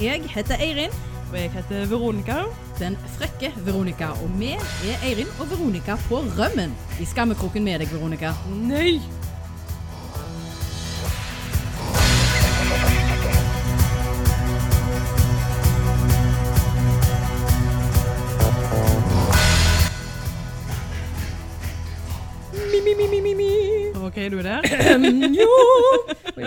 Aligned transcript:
Jeg 0.00 0.22
heter 0.28 0.54
Eirin. 0.60 0.92
Og 1.32 1.38
jeg 1.40 1.50
heter 1.50 1.86
Veronica. 1.86 2.42
Den 2.78 2.98
frekke 3.16 3.52
Veronica. 3.64 4.12
Og 4.20 4.30
vi 4.38 4.52
er 4.52 5.06
Eirin 5.08 5.32
og 5.40 5.50
Veronica 5.50 5.96
på 6.08 6.20
rømmen. 6.36 6.76
I 7.00 7.08
skammekroken 7.08 7.64
med 7.64 7.80
deg, 7.80 7.92
Veronica. 7.92 8.34
Nei! 8.52 9.00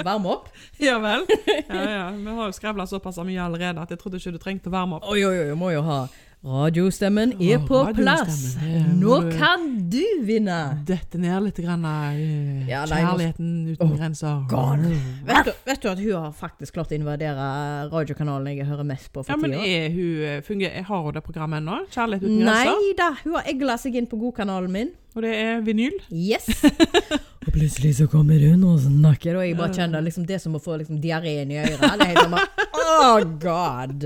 Varme 0.07 0.33
opp? 0.37 0.49
Ja 0.79 0.95
vel. 1.03 1.25
Ja, 1.67 1.83
ja. 1.83 2.07
Vi 2.15 2.33
har 2.37 2.47
jo 2.47 2.55
skrevla 2.55 2.85
såpass 2.87 3.19
mye 3.25 3.41
allerede 3.43 3.83
at 3.83 3.91
jeg 3.91 3.99
trodde 3.99 4.19
ikke 4.21 4.35
du 4.35 4.41
trengte 4.41 4.71
å 4.71 4.73
varme 4.73 4.99
opp. 4.99 5.07
Oi, 5.11 5.21
oi, 5.27 5.35
oi, 5.49 5.55
må 5.59 5.73
jo 5.73 5.83
ha 5.87 6.03
Radiostemmen 6.39 7.33
er 7.43 7.57
oh, 7.57 7.65
på 7.67 7.79
plass. 7.97 8.53
Nå 8.95 9.17
kan 9.33 9.65
du 9.91 10.05
vinne! 10.23 10.55
Dette 10.87 11.19
ned 11.19 11.49
litt 11.49 11.57
grann 11.59 11.83
eh, 11.83 12.69
Ja, 12.69 12.85
nei, 12.87 13.01
kjærligheten 13.01 13.49
uten 13.73 13.83
oh, 13.83 13.97
grenser. 13.97 14.37
God. 14.47 14.85
Vet 15.27 15.49
du, 15.49 15.51
vet 15.67 15.83
du 15.83 15.89
at 15.91 15.99
hun 15.99 16.13
har 16.15 16.37
faktisk 16.39 16.77
klart 16.77 16.93
å 16.93 16.95
invadere 16.95 17.49
radiokanalen 17.91 18.55
jeg 18.55 18.69
hører 18.69 18.87
mest 18.87 19.11
på 19.11 19.25
for 19.25 19.35
Ja, 19.35 19.39
men 19.41 19.57
er 19.59 19.91
hun 19.91 20.45
funger, 20.47 20.79
Har 20.87 21.03
hun 21.09 21.17
det 21.17 21.25
programmet 21.27 21.59
ennå? 21.59 21.81
Kjærlighet 21.91 22.23
uten 22.23 22.39
grenser? 22.45 22.71
Nei 22.71 22.95
da, 23.01 23.09
hun 23.25 23.35
har 23.35 23.51
egla 23.51 23.75
seg 23.83 23.99
inn 23.99 24.07
på 24.07 24.21
godkanalen 24.23 24.71
min. 24.79 24.95
Og 25.17 25.27
det 25.27 25.35
er 25.35 25.59
vinyl? 25.67 25.99
Yes. 26.07 26.47
og 27.49 27.55
plutselig 27.57 27.95
så 27.97 28.05
kommer 28.09 28.37
hun 28.45 28.63
og 28.69 28.77
snakker, 28.83 29.39
og 29.39 29.45
jeg 29.47 29.57
bare 29.57 29.73
kjenner 29.73 30.03
liksom, 30.05 30.25
det 30.29 30.37
som 30.43 30.53
å 30.53 30.61
få 30.61 30.75
liksom, 30.77 30.99
diareen 31.01 31.49
i 31.49 31.57
øret. 31.63 31.81
Det 31.81 32.05
er 32.05 32.11
helt 32.13 32.65
Oh 32.89 33.23
God! 33.45 34.05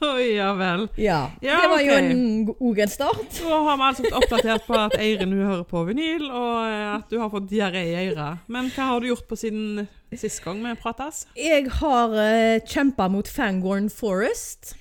Oh, 0.00 0.18
ja 0.20 0.50
vel. 0.56 0.86
Ja. 1.00 1.18
Ja, 1.44 1.56
det 1.62 1.70
var 1.72 1.82
jo 1.84 1.96
en, 1.96 2.50
òg 2.54 2.80
en 2.84 2.92
start. 2.92 3.40
Nå 3.44 3.60
har 3.66 3.78
vi 3.80 3.86
altså 3.88 4.10
oppdatert 4.20 4.66
på 4.68 4.76
at 4.80 4.96
Eirin 5.00 5.32
hun 5.32 5.44
hører 5.44 5.64
på 5.68 5.84
vinyl, 5.88 6.26
og 6.28 6.58
eh, 6.64 6.84
at 6.94 7.12
du 7.12 7.18
har 7.20 7.32
fått 7.32 7.48
diaré 7.50 7.86
i 7.88 7.96
øret. 8.06 8.44
Men 8.52 8.68
hva 8.74 8.90
har 8.92 9.00
du 9.00 9.10
gjort 9.10 9.28
på 9.28 9.38
siden 9.40 9.86
sist 10.16 10.42
gang 10.44 10.60
vi 10.64 10.74
prates? 10.80 11.24
Jeg 11.40 11.70
har 11.80 12.12
uh, 12.16 12.56
kjempa 12.68 13.08
mot 13.12 13.28
Fangorn 13.28 13.88
Forest. 13.92 14.74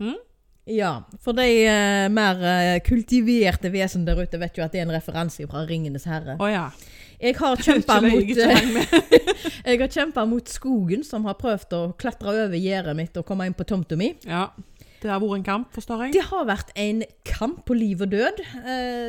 Mm? 0.00 0.16
Ja, 0.70 0.92
for 1.18 1.34
de 1.34 1.46
eh, 1.66 2.08
mer 2.14 2.38
eh, 2.46 2.76
kultiverte 2.86 3.70
vesen 3.74 4.04
der 4.06 4.20
ute 4.22 4.38
vet 4.38 4.58
jo 4.58 4.62
at 4.62 4.70
det 4.74 4.82
er 4.82 4.86
en 4.86 4.94
referanse 4.94 5.46
fra 5.50 5.64
Ringenes 5.66 6.04
herre. 6.06 6.36
Å 6.38 6.50
ja. 6.50 6.66
Jeg 7.22 7.34
har 7.38 7.56
kjempa 7.66 7.96
mot. 8.04 8.30
Jeg 9.66 9.78
har 9.80 9.90
kjempet 9.90 10.28
mot 10.30 10.48
skogen, 10.50 11.02
som 11.06 11.26
har 11.26 11.34
prøvd 11.38 11.74
å 11.78 11.80
klatre 11.98 12.30
over 12.46 12.58
gjerdet 12.58 12.94
mitt 12.98 13.18
og 13.18 13.26
komme 13.26 13.46
inn 13.46 13.54
på 13.58 13.66
tomta 13.66 13.98
mi. 13.98 14.12
Ja. 14.26 14.48
Det 15.02 15.10
har 15.10 15.18
vært 15.18 15.40
en 15.40 15.44
kamp, 15.48 15.70
forstår 15.74 16.02
jeg. 16.04 16.12
Det 16.14 16.22
har 16.28 16.44
vært 16.46 16.68
en 16.78 17.00
kamp 17.26 17.64
på 17.66 17.74
liv 17.74 18.04
og 18.06 18.12
død. 18.14 18.38
Eh, 18.62 19.08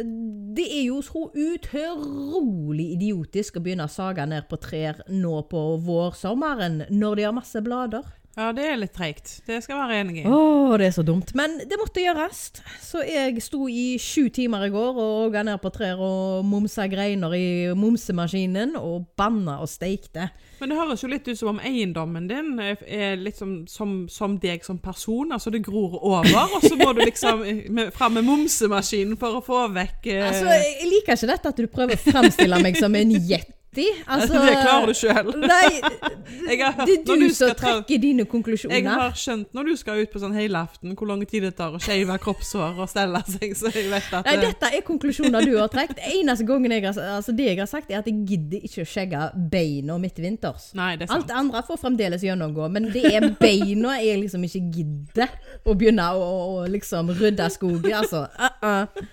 Det 0.58 0.66
er 0.66 0.88
jo 0.88 1.04
så 1.06 1.28
utrolig 1.38 2.88
idiotisk 2.96 3.60
å 3.60 3.64
begynne 3.66 3.86
å 3.86 3.94
sage 3.94 4.26
ned 4.26 4.48
på 4.50 4.58
trær 4.62 5.04
nå 5.14 5.44
på 5.54 5.62
vårsommeren, 5.86 6.88
når 6.90 7.16
de 7.22 7.28
har 7.30 7.38
masse 7.38 7.62
blader. 7.62 8.10
Ja, 8.34 8.48
det 8.50 8.64
er 8.66 8.80
litt 8.82 8.96
treigt. 8.98 9.30
Det 9.46 9.60
skal 9.62 9.76
jeg 9.76 9.82
være 9.84 9.98
enig 10.02 10.24
i. 10.24 10.26
Å, 10.26 10.78
det 10.82 10.88
er 10.88 10.96
så 10.96 11.04
dumt. 11.06 11.36
Men 11.38 11.60
det 11.70 11.78
måtte 11.78 12.02
gjøres. 12.02 12.40
Så 12.82 13.04
jeg 13.06 13.38
sto 13.46 13.68
i 13.70 14.00
sju 14.02 14.32
timer 14.34 14.66
i 14.66 14.72
går 14.74 14.98
og 14.98 15.12
åga 15.28 15.44
ned 15.46 15.62
på 15.62 15.70
trær 15.76 16.02
og 16.02 16.42
momsa 16.50 16.88
greiner 16.90 17.36
i 17.38 17.46
momsemaskinen 17.78 18.74
og 18.80 19.06
banna 19.20 19.60
og 19.62 19.70
steikte. 19.70 20.32
Men 20.58 20.74
det 20.74 20.80
høres 20.82 21.06
jo 21.06 21.12
litt 21.12 21.30
ut 21.30 21.38
som 21.38 21.54
om 21.54 21.62
eiendommen 21.62 22.26
din 22.30 22.56
er 22.58 23.22
litt 23.22 23.38
som, 23.38 23.56
som, 23.70 23.96
som 24.10 24.40
deg 24.42 24.66
som 24.66 24.82
person. 24.82 25.30
Altså 25.36 25.54
det 25.54 25.62
gror 25.68 26.00
over, 26.02 26.58
og 26.58 26.66
så 26.66 26.74
må 26.80 26.90
du 26.98 27.04
liksom 27.04 27.46
med, 27.78 27.94
fram 27.94 28.18
med 28.18 28.26
momsemaskinen 28.26 29.20
for 29.22 29.38
å 29.38 29.46
få 29.46 29.68
vekk 29.78 30.10
eh, 30.10 30.24
Altså, 30.32 30.50
jeg 30.50 30.90
liker 30.90 31.20
ikke 31.20 31.36
dette 31.36 31.54
at 31.54 31.60
du 31.62 31.70
prøver 31.70 32.00
å 32.00 32.06
fremstille 32.10 32.66
meg 32.66 32.82
som 32.82 32.98
en 32.98 33.14
yeti. 33.14 33.60
Altså, 34.14 34.40
Det 34.44 34.54
klarer 34.60 34.88
du 34.88 34.94
sjøl. 34.98 35.32
Det 36.44 36.58
er 36.60 37.04
du 37.06 37.14
du 37.24 37.28
som 37.34 37.54
trekker 37.58 38.02
dine 38.02 38.26
konklusjoner. 38.30 38.76
Jeg 38.76 38.88
har 38.90 39.16
skjønt 39.18 39.50
når 39.56 39.70
du 39.72 39.74
skal 39.80 40.04
ut 40.04 40.12
på 40.14 40.22
sånn 40.22 40.36
helaften, 40.38 40.94
hvor 40.98 41.10
lang 41.10 41.24
tid 41.30 41.46
det 41.48 41.54
tar 41.58 41.76
å 41.76 41.82
shave 41.82 42.18
kroppshår 42.24 42.80
og 42.84 42.90
stelle 42.92 43.22
seg, 43.30 43.56
så 43.58 43.72
jeg 43.74 43.90
vet 43.92 44.10
at 44.14 44.28
Nei, 44.28 44.36
dette 44.42 44.72
er 44.78 44.86
konklusjoner 44.86 45.48
du 45.48 45.56
har 45.58 45.72
trukket. 45.74 46.02
Eneste 46.14 46.48
gangen 46.48 46.76
jeg 46.76 46.86
har, 46.86 47.00
altså 47.18 47.36
det 47.36 47.50
jeg 47.52 47.62
har 47.62 47.70
sagt, 47.70 47.92
er 47.92 48.02
at 48.02 48.10
jeg 48.10 48.24
gidder 48.30 48.68
ikke 48.68 48.86
å 48.86 48.90
skjegge 48.94 49.28
beina 49.54 49.98
midtvinters. 50.02 50.72
Nei, 50.78 50.94
det. 51.00 51.10
Alt 51.14 51.30
det 51.30 51.38
andre 51.40 51.64
får 51.68 51.82
fremdeles 51.84 52.26
gjennomgå, 52.26 52.70
men 52.74 52.90
det 52.94 53.06
er 53.14 53.30
beina 53.40 53.98
jeg 54.02 54.24
liksom 54.24 54.46
ikke 54.48 54.64
gidder 54.78 55.38
å 55.64 55.78
begynne 55.78 56.10
å, 56.18 56.28
å, 56.28 56.66
liksom 56.72 57.14
rydde 57.20 57.50
skogen. 57.54 57.94
Altså, 58.04 58.26
uh-uh. 58.48 59.04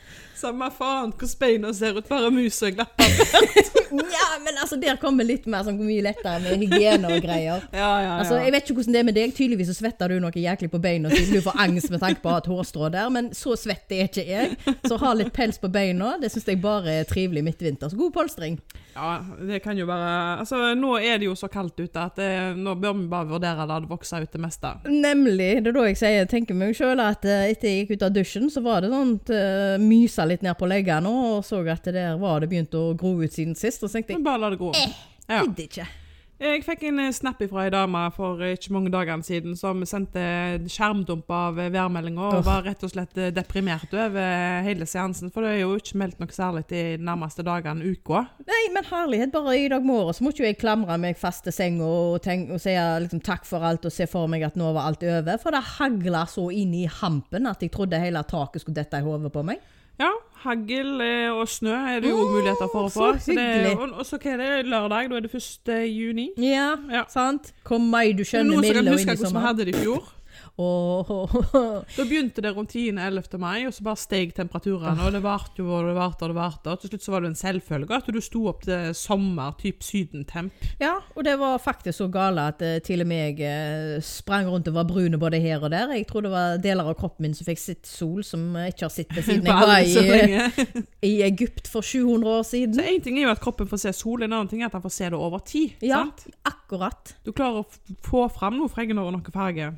Samme 0.41 0.71
faen 0.73 1.13
hvordan 1.13 1.39
beina 1.41 1.73
ser 1.77 1.99
ut, 1.99 2.09
bare 2.09 2.31
mus 2.33 2.63
og 2.65 2.79
glapper. 2.79 3.77
Ja, 3.91 4.39
men 4.45 4.55
altså, 4.61 4.77
der 4.77 4.99
kommer 5.01 5.27
litt 5.27 5.47
mer 5.51 5.65
sånn 5.67 5.79
mye 5.81 6.03
lettere 6.05 6.39
med 6.45 6.63
hygiene 6.63 7.11
og 7.11 7.25
greier. 7.25 7.65
Ja, 7.81 7.81
ja, 7.81 8.03
ja. 8.05 8.13
Altså, 8.21 8.39
Jeg 8.43 8.53
vet 8.55 8.67
ikke 8.67 8.77
hvordan 8.81 8.95
det 8.95 9.01
er 9.01 9.07
med 9.09 9.17
deg. 9.17 9.33
Tydeligvis 9.35 9.71
så 9.71 9.77
svetter 9.79 10.13
du 10.13 10.21
noe 10.23 10.43
jæklig 10.43 10.71
på 10.73 10.81
beina 10.83 11.11
siden 11.13 11.39
du 11.39 11.45
får 11.45 11.59
angst 11.65 11.91
med 11.93 12.03
tanke 12.03 12.23
på 12.23 12.31
å 12.31 12.35
ha 12.37 12.43
et 12.43 12.49
hårstrå 12.51 12.91
der, 12.93 13.09
men 13.13 13.31
så 13.37 13.57
svett 13.59 13.91
er 13.95 14.07
ikke 14.07 14.25
jeg. 14.27 14.77
Så 14.87 14.99
ha 15.01 15.13
litt 15.17 15.33
pels 15.35 15.59
på 15.61 15.71
beina, 15.73 16.13
det 16.21 16.31
syns 16.33 16.49
jeg 16.51 16.61
bare 16.63 17.01
er 17.01 17.09
trivelig 17.09 17.43
midtvinters. 17.47 17.97
God 17.99 18.13
polstring. 18.15 18.59
ja, 18.95 19.11
det 19.49 19.61
kan 19.65 19.79
jo 19.79 19.87
være 19.89 20.11
Altså, 20.41 20.59
nå 20.79 20.97
er 20.99 21.19
det 21.19 21.29
jo 21.29 21.35
så 21.39 21.49
kaldt 21.51 21.79
ute 21.81 22.03
at 22.03 22.19
det, 22.19 22.31
nå 22.59 22.75
bør 22.81 22.97
vi 22.99 23.07
bare 23.11 23.29
vurdere 23.31 23.67
det 23.67 23.81
det 23.85 23.91
vokser 23.91 24.27
ut 24.27 24.33
det 24.33 24.43
meste. 24.43 24.73
Nemlig. 24.87 25.51
Det 25.65 25.73
er 25.73 25.77
da 25.77 25.87
jeg 25.89 25.99
sier, 26.01 26.31
tenker 26.31 26.59
meg 26.59 26.77
sjøl 26.77 27.01
at 27.03 27.25
eh, 27.27 27.51
etter 27.53 27.71
jeg 27.71 27.85
gikk 27.85 27.97
ut 27.97 28.07
av 28.07 28.15
dusjen, 28.15 28.51
så 28.53 28.63
var 28.65 28.85
det 28.85 28.93
sånn 28.93 29.17
uh, 29.31 29.77
mysa 29.83 30.27
litt 30.31 30.45
ned 30.47 30.57
på 30.59 30.69
leggene 30.71 31.11
og 31.11 31.45
så 31.47 31.63
at 31.71 31.87
det 31.89 31.97
der 31.99 32.21
var 32.21 32.41
det 32.43 32.51
begynt 32.51 32.75
å 32.79 32.91
gro 32.99 33.17
ut 33.21 33.33
siden 33.33 33.57
sist. 33.59 33.83
Og 33.83 33.91
så 33.91 33.99
tenkte 33.99 34.15
jeg 34.15 34.23
Men 34.23 34.29
bare 34.31 34.45
la 34.45 34.55
det 34.55 34.61
gro. 34.63 34.75
Ja. 35.31 35.43
gidder 35.45 35.67
ikke. 35.69 35.91
Jeg 36.41 36.63
fikk 36.65 36.87
en 36.89 37.03
eh, 37.03 37.11
snap 37.13 37.43
fra 37.51 37.67
ei 37.67 37.71
dame 37.73 38.01
for 38.17 38.41
eh, 38.41 38.55
ikke 38.57 38.73
mange 38.73 38.89
dagene 38.93 39.21
siden 39.27 39.59
som 39.61 39.83
sendte 39.85 40.23
skjermdump 40.73 41.29
av 41.37 41.59
eh, 41.61 41.69
værmeldinga 41.75 42.31
og 42.39 42.47
var 42.47 42.65
rett 42.65 42.81
og 42.87 42.95
slett 42.95 43.19
eh, 43.21 43.29
deprimert 43.37 43.93
over 43.93 44.17
eh, 44.23 44.63
hele 44.65 44.87
seansen. 44.89 45.29
For 45.35 45.45
det 45.45 45.51
er 45.51 45.61
jo 45.67 45.75
ikke 45.77 45.99
meldt 46.01 46.23
noe 46.23 46.33
særlig 46.33 46.63
de 46.71 46.97
nærmeste 46.97 47.45
dagene, 47.45 47.93
uka. 47.93 48.23
Nei, 48.49 48.63
men 48.73 48.89
herlighet. 48.89 49.35
Bare 49.35 49.59
i 49.59 49.69
dag 49.69 49.85
morges 49.85 50.17
så 50.17 50.25
måtte 50.25 50.41
jo 50.41 50.49
jeg 50.49 50.57
klamre 50.63 50.97
meg 51.03 51.21
fast 51.21 51.45
til 51.45 51.53
senga 51.53 51.85
og, 51.85 52.25
og 52.25 52.57
si 52.65 52.73
liksom, 53.05 53.21
takk 53.27 53.45
for 53.45 53.67
alt 53.69 53.85
og 53.85 53.93
se 53.93 54.09
for 54.09 54.33
meg 54.33 54.49
at 54.49 54.57
nå 54.57 54.73
var 54.73 54.89
alt 54.89 55.05
over. 55.05 55.37
For 55.45 55.53
det 55.53 55.61
hagla 55.77 56.25
så 56.25 56.47
inn 56.57 56.73
i 56.73 56.87
hampen 57.03 57.53
at 57.53 57.61
jeg 57.61 57.77
trodde 57.77 58.01
hele 58.01 58.25
taket 58.25 58.65
skulle 58.65 58.81
dette 58.81 58.97
i 58.97 59.05
hodet 59.05 59.29
på 59.37 59.45
meg. 59.45 59.61
Ja, 59.99 60.11
hagl 60.45 61.01
eh, 61.05 61.29
og 61.33 61.49
snø 61.49 61.75
er 61.75 62.01
det 62.01 62.09
jo 62.11 62.17
Åh, 62.23 62.31
muligheter 62.33 62.69
for 62.73 62.87
å 62.87 62.91
så 62.91 63.01
få. 63.01 63.09
det 63.35 63.37
er- 63.39 63.53
hyggelig. 63.53 63.79
og, 63.79 63.99
og 63.99 64.07
så 64.07 64.17
hva 64.19 64.31
er 64.33 64.37
det? 64.39 64.67
Lørdag? 64.67 65.11
Da 65.11 65.17
er 65.17 65.21
det 65.21 65.35
1. 65.35 65.89
juni. 65.91 66.31
Ja, 66.39 66.77
Ja. 66.91 67.05
sant? 67.09 67.53
Kom 67.65 67.91
meg, 67.91 68.17
du 68.17 68.23
Er 68.23 68.25
skjønner, 68.25 68.55
noen 68.57 68.65
som 68.65 68.75
kan 68.75 68.87
huske 68.95 69.17
hvordan 69.17 69.33
vi 69.35 69.47
hadde 69.47 69.65
det 69.67 69.75
i 69.75 69.79
fjor? 69.85 70.03
Åh, 70.61 71.11
Da 71.97 72.05
begynte 72.05 72.43
det 72.45 72.53
rundt 72.53 72.75
10.-11. 72.75 73.39
mai, 73.41 73.67
og 73.67 73.73
så 73.75 73.85
bare 73.87 74.01
steg 74.01 74.35
temperaturene. 74.37 75.07
Og 75.07 75.15
det 75.15 75.23
varte 75.25 75.63
jo 75.63 75.71
og 75.73 75.89
det 75.89 75.95
varte 75.97 76.27
og 76.27 76.33
det 76.33 76.37
varte. 76.37 76.73
Og 76.75 76.83
til 76.83 76.93
slutt 76.93 77.07
så 77.07 77.15
var 77.15 77.25
det 77.25 77.31
en 77.31 77.39
selvfølge 77.39 77.97
at 77.97 78.11
du 78.13 78.21
sto 78.25 78.45
opp 78.51 78.65
til 78.67 78.91
sommer, 78.97 79.55
typ 79.61 79.85
sydentemp. 79.87 80.69
Ja, 80.83 80.99
og 81.15 81.25
det 81.25 81.39
var 81.41 81.61
faktisk 81.63 82.03
så 82.03 82.09
gale 82.13 82.49
at 82.53 82.65
uh, 82.65 82.77
til 82.85 83.05
og 83.05 83.09
med 83.11 83.41
jeg 83.41 83.97
uh, 83.97 84.03
sprang 84.05 84.49
rundt 84.51 84.69
og 84.69 84.77
var 84.77 84.89
brune 84.89 85.21
både 85.21 85.41
her 85.41 85.63
og 85.65 85.73
der. 85.73 85.95
Jeg 85.97 86.07
tror 86.11 86.27
det 86.27 86.33
var 86.35 86.61
deler 86.63 86.91
av 86.93 86.99
kroppen 86.99 87.29
min 87.29 87.37
som 87.37 87.49
fikk 87.49 87.61
sitt 87.61 87.89
sol, 87.89 88.23
som 88.27 88.45
jeg 88.57 88.75
ikke 88.75 88.87
har 88.87 88.95
sett 88.95 89.15
det 89.17 89.25
siden 89.27 89.49
jeg 89.51 89.71
var 89.71 89.81
i, 89.81 90.85
i 91.13 91.15
Egypt 91.27 91.71
for 91.71 91.85
700 91.87 92.37
år 92.41 92.45
siden. 92.49 92.77
Så 92.77 92.85
Én 92.91 93.05
ting 93.05 93.19
er 93.19 93.29
jo 93.29 93.35
at 93.35 93.43
kroppen 93.43 93.69
får 93.71 93.85
se 93.85 93.95
sol, 93.97 94.25
en 94.25 94.33
annen 94.33 94.51
ting 94.51 94.65
er 94.65 94.71
at 94.71 94.77
han 94.77 94.85
får 94.85 94.97
se 94.97 95.11
det 95.13 95.21
over 95.21 95.45
tid. 95.47 95.81
Ja, 95.85 96.05
sant? 96.05 96.27
akkurat. 96.49 97.15
Du 97.25 97.33
klarer 97.33 97.65
å 97.65 97.97
få 98.07 98.27
fram 98.33 98.61
noe 98.61 98.73
fregner 98.73 99.07
og 99.07 99.17
noe 99.17 99.35
farge. 99.35 99.73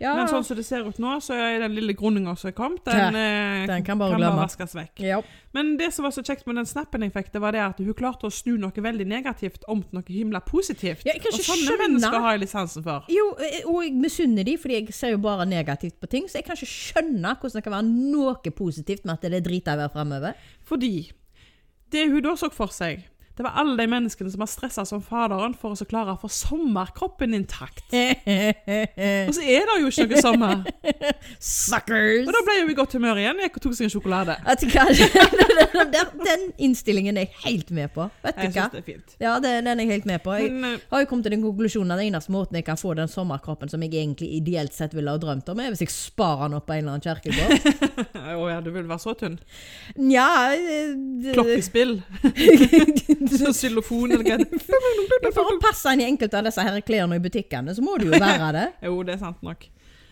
Ja, 0.00 0.14
Men 0.14 0.28
sånn 0.30 0.44
som 0.46 0.56
det 0.56 0.62
ser 0.64 0.84
ut 0.86 0.98
nå, 1.02 1.16
så 1.20 1.34
er 1.34 1.58
den 1.58 1.72
lille 1.74 1.92
groninga 1.92 2.36
som 2.38 2.48
er 2.48 2.52
kommet, 2.54 2.86
Ja, 2.86 3.10
den, 3.10 3.16
eh, 3.18 3.66
den 3.66 3.82
kan 3.82 3.98
bare 3.98 4.14
glemme. 4.14 4.38
vaskes 4.46 4.72
vekk. 4.74 5.00
ja. 5.02 5.20
Men 5.52 5.76
det 5.76 5.92
som 5.92 6.04
var 6.04 6.12
så 6.12 6.22
kjekt 6.22 6.46
med 6.46 6.54
den 6.54 6.66
snappen 6.66 7.00
jeg 7.02 7.12
fikk, 7.12 7.32
det 7.32 7.40
var 7.40 7.50
det 7.52 7.60
at 7.64 7.78
hun 7.78 7.92
klarte 7.94 8.22
å 8.28 8.30
snu 8.30 8.56
noe 8.58 8.70
veldig 8.70 9.06
negativt 9.08 9.64
om 9.66 9.82
til 9.82 9.90
noe 9.98 10.04
himla 10.06 10.40
positivt. 10.46 11.02
Ja, 11.04 11.14
kan 11.14 11.32
og 11.32 11.40
sånne 11.40 11.66
skjønne- 11.66 11.78
mennesker 11.88 12.20
har 12.20 12.30
jeg 12.36 12.40
litt 12.40 12.50
sansen 12.50 12.82
for. 12.84 13.02
Jo, 13.08 13.34
eh, 13.40 13.62
og 13.66 13.82
jeg 13.82 13.94
misunner 13.94 14.44
de, 14.44 14.56
fordi 14.56 14.74
jeg 14.86 14.94
ser 14.94 15.10
jo 15.10 15.18
bare 15.18 15.44
negativt 15.46 15.98
på 16.00 16.08
ting. 16.08 16.24
Så 16.28 16.34
jeg 16.34 16.44
kan 16.44 16.54
ikke 16.54 16.94
skjønne 16.94 17.34
hvordan 17.40 17.52
det 17.54 17.64
kan 17.64 17.72
være 17.72 17.88
noe 18.12 18.34
positivt 18.54 19.04
med 19.04 19.14
at 19.14 19.20
det 19.22 19.34
er 19.34 19.50
dritavær 19.50 19.90
fremover. 19.90 20.34
Fordi 20.64 21.10
det 21.90 22.08
hun 22.08 22.22
da 22.22 22.34
så 22.36 22.52
for 22.52 22.68
seg, 22.68 23.02
det 23.38 23.44
var 23.46 23.54
alle 23.62 23.76
de 23.78 23.84
menneskene 23.86 24.32
som 24.32 24.42
har 24.42 24.48
stressa 24.50 24.82
som 24.88 24.98
faderen 25.04 25.52
for 25.54 25.70
å 25.70 25.86
klare 25.86 26.16
å 26.16 26.18
få 26.18 26.26
sommerkroppen 26.32 27.36
intakt. 27.38 27.84
Og 27.94 29.30
så 29.36 29.44
er 29.46 29.68
det 29.68 29.76
jo 29.78 29.92
ikke 29.92 30.08
noe 30.10 30.22
sommer. 30.24 30.64
Suckers! 31.38 32.26
Og 32.26 32.34
da 32.34 32.42
ble 32.48 32.56
vi 32.66 32.74
i 32.74 32.78
godt 32.80 32.98
humør 32.98 33.22
igjen. 33.22 33.38
Gikk 33.46 33.60
og 33.60 33.68
tok 33.68 33.78
seg 33.78 33.86
en 33.86 33.94
sjokolade. 33.94 34.34
Vet 34.42 34.66
du 34.66 34.74
Den- 35.94 36.18
Den 36.24 36.42
innstillingen 36.58 37.16
er 37.16 37.26
jeg 37.26 37.32
helt 37.44 37.70
med 37.70 37.92
på. 37.94 38.08
Vet 38.24 38.36
Jeg 38.42 38.52
du 38.52 38.58
hva? 38.58 38.66
det 38.72 38.78
er 38.80 38.86
fint. 38.86 39.14
Ja, 39.22 39.34
det, 39.40 39.52
den 39.64 39.68
er 39.72 39.84
jeg 39.84 39.90
helt 39.92 40.06
med 40.10 40.22
på. 40.24 40.34
Jeg 40.38 40.52
Men, 40.52 40.74
eh, 40.76 40.86
har 40.90 41.02
jo 41.04 41.08
kommet 41.10 41.24
til 41.28 41.34
den 41.36 41.42
konklusjonen 41.44 41.94
at 41.96 42.02
eneste 42.04 42.32
måten 42.34 42.58
jeg 42.58 42.64
kan 42.66 42.76
få 42.80 42.94
den 42.98 43.08
sommerkroppen 43.08 43.70
som 43.72 43.82
jeg 43.82 43.94
egentlig 43.94 44.28
ideelt 44.40 44.74
sett 44.76 44.94
ville 44.96 45.10
ha 45.14 45.20
drømt 45.22 45.48
om, 45.52 45.60
er 45.64 45.72
hvis 45.72 45.84
jeg 45.86 45.92
sparer 45.94 46.48
den 46.48 46.58
opp 46.60 46.66
på 46.68 46.76
en 46.76 46.84
eller 46.84 46.96
annen 46.96 47.06
kjerkegård. 47.06 47.54
Å 48.38 48.48
ja, 48.50 48.60
du 48.64 48.70
vil 48.74 48.86
være 48.90 49.02
så 49.02 49.14
tynn? 49.18 49.38
Nja 49.96 50.28
eh, 50.54 51.32
Klokkespill? 51.34 51.98
Så 53.38 53.52
Xylofon, 53.52 54.12
eller 54.14 54.24
hva? 54.24 55.32
For 55.34 55.44
å 55.52 55.58
passe 55.62 55.92
inn 55.94 56.02
i 56.02 56.06
enkelte 56.08 56.38
av 56.40 56.46
disse 56.48 56.62
her 56.64 56.78
klærne 56.86 57.18
i 57.18 57.22
butikkene, 57.22 57.74
så 57.76 57.84
må 57.84 57.96
du 58.00 58.06
jo 58.08 58.18
være 58.20 58.48
det. 58.56 58.66
Jo, 58.88 59.00
det 59.06 59.16
er 59.16 59.20
sant 59.22 59.42
nok. 59.46 59.66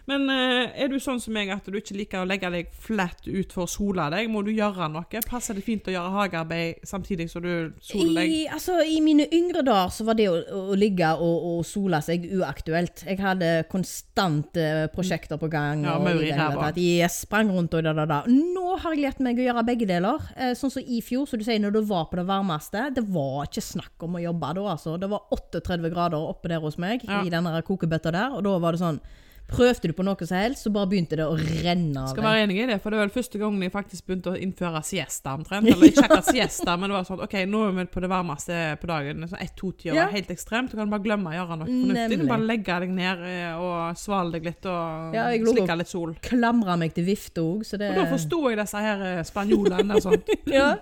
Men 0.07 0.29
eh, 0.31 0.71
er 0.85 0.91
du 0.93 1.01
sånn 1.03 1.19
som 1.23 1.35
meg 1.35 1.51
at 1.51 1.67
du 1.67 1.75
ikke 1.81 1.97
liker 1.99 2.23
å 2.23 2.29
legge 2.29 2.51
deg 2.55 2.69
flatt 2.79 3.27
ut 3.27 3.51
for 3.55 3.65
å 3.67 3.71
sole 3.71 4.05
deg? 4.15 4.29
Må 4.31 4.45
du 4.47 4.53
gjøre 4.55 4.87
noe? 4.93 5.23
Passer 5.27 5.59
det 5.59 5.65
fint 5.67 5.89
å 5.91 5.95
gjøre 5.95 6.13
hagearbeid 6.15 6.85
samtidig 6.87 7.27
som 7.33 7.43
du 7.43 7.73
soler 7.83 8.21
deg? 8.21 8.31
I, 8.37 8.41
altså, 8.55 8.79
I 8.87 9.01
mine 9.03 9.27
yngre 9.35 9.65
dager 9.67 9.91
så 9.97 10.07
var 10.07 10.19
det 10.19 10.29
å, 10.31 10.37
å 10.71 10.79
ligge 10.79 11.11
og, 11.19 11.49
og 11.51 11.67
sole 11.67 11.99
seg 12.07 12.29
uaktuelt. 12.39 13.03
Jeg 13.09 13.19
hadde 13.23 13.51
konstante 13.73 14.67
prosjekter 14.95 15.41
på 15.43 15.51
gang. 15.51 15.83
Ja, 15.87 15.97
maur 15.99 16.23
i 16.23 16.31
ræva. 16.37 16.71
Jeg 16.79 17.11
sprang 17.15 17.51
rundt 17.55 17.75
og 17.75 17.83
da, 17.87 17.97
da, 17.97 18.07
da. 18.07 18.21
Nå 18.31 18.77
har 18.83 18.95
jeg 18.95 19.05
lært 19.09 19.23
meg 19.25 19.43
å 19.43 19.47
gjøre 19.49 19.67
begge 19.67 19.91
deler. 19.91 20.23
Eh, 20.37 20.55
sånn 20.59 20.73
som 20.73 20.87
i 20.87 21.03
fjor, 21.05 21.27
som 21.27 21.41
du 21.41 21.47
sier, 21.47 21.59
når 21.63 21.77
du 21.79 21.83
var 21.91 22.07
på 22.11 22.19
det 22.21 22.29
varmeste. 22.31 22.87
Det 22.97 23.05
var 23.11 23.49
ikke 23.49 23.65
snakk 23.65 24.07
om 24.07 24.19
å 24.21 24.23
jobbe 24.23 24.55
da, 24.61 24.67
altså. 24.77 24.97
Det 25.03 25.11
var 25.11 25.27
38 25.35 25.91
grader 25.91 26.31
oppe 26.31 26.53
der 26.53 26.63
hos 26.63 26.79
meg, 26.79 27.03
Ja. 27.07 27.23
i 27.27 27.31
denne 27.33 27.59
kokebøtta 27.67 28.13
der. 28.15 28.39
Og 28.39 28.45
da 28.47 28.57
var 28.63 28.77
det 28.77 28.85
sånn 28.87 29.01
Prøvde 29.47 29.89
du 29.89 29.93
på 29.95 30.03
noe 30.03 30.27
som 30.27 30.37
helst, 30.41 30.65
så 30.67 30.71
bare 30.75 30.89
begynte 30.91 31.15
det 31.21 31.23
å 31.23 31.37
renne 31.39 32.01
av 32.03 32.09
Skal 32.11 32.25
være 32.27 32.41
enig 32.47 32.57
i 32.59 32.67
det, 32.67 32.79
for 32.83 32.91
det 32.91 32.99
var 32.99 33.07
vel 33.07 33.15
første 33.15 33.39
gangen 33.39 33.63
jeg 33.63 33.71
faktisk 33.71 34.09
begynte 34.09 34.33
å 34.33 34.41
innføre 34.43 34.81
siesta 34.83 35.37
omtrent. 35.39 35.69
Eller 35.71 35.93
ikke 35.93 36.03
akkurat 36.09 36.27
siesta, 36.33 36.75
men 36.77 36.91
det 36.91 36.97
var 36.97 37.07
sånn 37.07 37.23
OK, 37.23 37.37
nå 37.47 37.61
er 37.69 37.77
vi 37.77 37.85
på 37.95 38.03
det 38.03 38.11
varmeste 38.11 38.59
på 38.83 38.91
dagen. 38.91 39.23
Sånn 39.31 39.45
ett-to-tida 39.45 39.95
Ja. 39.95 40.09
var 40.09 40.17
helt 40.17 40.33
ekstremt. 40.35 40.75
Du 40.75 40.77
kan 40.81 40.91
bare 40.91 41.05
glemme 41.07 41.31
å 41.31 41.37
gjøre 41.39 41.61
noe 41.63 41.71
fornuftig. 41.71 42.19
Du 42.19 42.27
bare 42.27 42.49
legge 42.51 42.81
deg 42.87 42.91
ned 42.99 43.23
eh, 43.31 43.55
og 43.63 43.97
svale 44.03 44.35
deg 44.35 44.51
litt 44.51 44.67
og 44.67 45.15
Ja, 45.15 45.29
slikke 45.31 45.79
litt 45.79 45.95
sol. 45.95 46.17
Klamra 46.27 46.77
meg 46.77 46.95
til 46.99 47.07
vifte 47.07 47.45
òg, 47.47 47.63
så 47.69 47.79
det 47.79 47.93
Og 47.95 48.03
da 48.03 48.11
forsto 48.11 48.43
jeg 48.51 48.59
disse 48.59 48.83
her 48.83 49.07
eh, 49.13 49.23
spanjolene 49.31 49.95
og 50.01 50.03
sånt, 50.03 50.35
ja. 50.59 50.73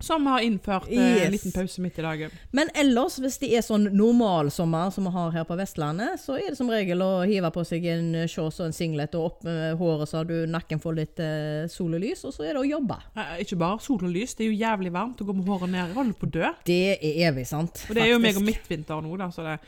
Som 0.00 0.26
har 0.26 0.40
innført 0.40 0.88
eh, 0.90 0.98
en 0.98 1.18
Yes. 1.22 1.30
liten 1.32 1.52
pause 1.52 1.80
midt 1.84 1.98
i 1.98 2.02
dagen. 2.02 2.30
Men 2.52 2.70
ellers, 2.74 3.18
hvis 3.22 3.38
det 3.42 3.50
er 3.56 3.62
sånn 3.66 3.88
normalsommer 3.92 4.90
som 4.94 5.04
vi 5.04 5.10
har 5.14 5.30
her 5.34 5.44
på 5.48 5.56
Vestlandet, 5.58 6.20
så 6.20 6.36
er 6.38 6.50
det 6.52 6.58
som 6.58 6.70
regel 6.72 7.02
å 7.04 7.10
hive 7.28 7.50
på 7.54 7.64
seg 7.68 7.84
en 7.92 8.12
shorts 8.28 8.60
og 8.60 8.66
en 8.70 8.76
singlet 8.76 9.14
og 9.18 9.24
opp 9.30 9.44
med 9.44 9.76
håret 9.80 10.08
så 10.08 10.24
du 10.26 10.34
nakken 10.50 10.80
får 10.82 10.96
litt 10.98 11.22
eh, 11.22 11.66
sol 11.72 11.92
og 11.92 12.32
så 12.32 12.44
er 12.46 12.54
det 12.56 12.62
å 12.62 12.68
jobbe. 12.68 12.96
Eh, 13.16 13.40
Ikke 13.44 13.58
bare 13.60 13.80
sol 13.84 14.00
og 14.02 14.10
lys, 14.12 14.34
det 14.34 14.46
er 14.46 14.52
jo 14.52 14.58
jævlig 14.62 14.92
varmt 14.94 15.20
å 15.20 15.28
gå 15.28 15.34
med 15.36 15.46
håret 15.46 15.70
ned. 15.70 15.94
Holder 15.96 16.18
på 16.18 16.28
å 16.28 16.34
dø. 16.38 16.50
Det 16.64 16.80
er 16.98 17.22
evig 17.28 17.46
sant. 17.46 17.84
Og 17.88 17.94
det 17.96 18.02
er 18.06 18.12
jo 18.14 18.20
meg 18.22 18.36
og 18.40 18.46
midtvinter 18.46 19.02
nå, 19.04 19.16
da. 19.20 19.30
Så 19.34 19.44
det. 19.46 19.58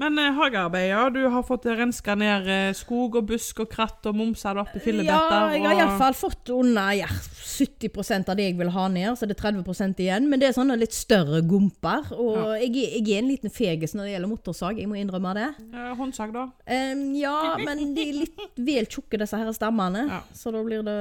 Men 0.00 0.18
eh, 0.18 0.32
hagearbeid, 0.36 0.88
ja. 0.90 1.02
Du 1.12 1.20
har 1.30 1.42
fått 1.46 1.66
renska 1.68 2.14
ned 2.18 2.48
eh, 2.50 2.70
skog 2.76 3.16
og 3.20 3.26
busk 3.28 3.60
og 3.64 3.70
kratt 3.72 4.06
og 4.10 4.16
momsa 4.18 4.54
det 4.56 4.64
opp 4.64 4.76
i 4.78 4.94
Ja, 5.04 5.50
jeg 5.52 5.62
har 5.66 5.76
iallfall 5.78 6.16
fått 6.16 6.50
under 6.54 6.92
ja, 6.96 7.08
70% 7.08 8.30
av 8.32 8.38
det 8.38 8.46
jeg 8.48 8.56
vil 8.58 8.70
ha 8.74 8.86
ned, 8.90 9.12
så 9.18 9.28
det 9.28 9.36
er 9.36 9.42
30% 9.52 10.00
igjen. 10.02 10.28
Men 10.30 10.40
det 10.42 10.48
er 10.48 10.56
sånne 10.56 10.76
litt 10.80 10.94
større 10.96 11.42
gomper. 11.46 12.08
Og 12.16 12.54
jeg, 12.60 12.70
er- 12.72 12.96
jeg 12.98 13.06
er 13.16 13.22
en 13.22 13.30
liten 13.30 13.52
fegis 13.52 13.94
når 13.96 14.08
det 14.08 14.14
gjelder 14.16 14.32
motorsag, 14.32 14.80
jeg 14.82 14.90
må 14.90 14.98
innrømme 15.00 15.34
det. 15.38 15.48
Eh, 15.72 15.92
håndsag, 15.98 16.32
da. 16.34 16.46
Um, 16.66 17.04
ja, 17.18 17.36
men 17.66 17.92
de 17.96 18.08
er 18.08 18.18
litt 18.22 18.42
vel 18.62 18.88
tjukke, 18.90 19.20
disse 19.20 19.38
her 19.38 19.52
stammene. 19.56 20.06
Ja. 20.08 20.20
Så 20.36 20.52
da 20.54 20.62
blir 20.66 20.82
det 20.86 20.98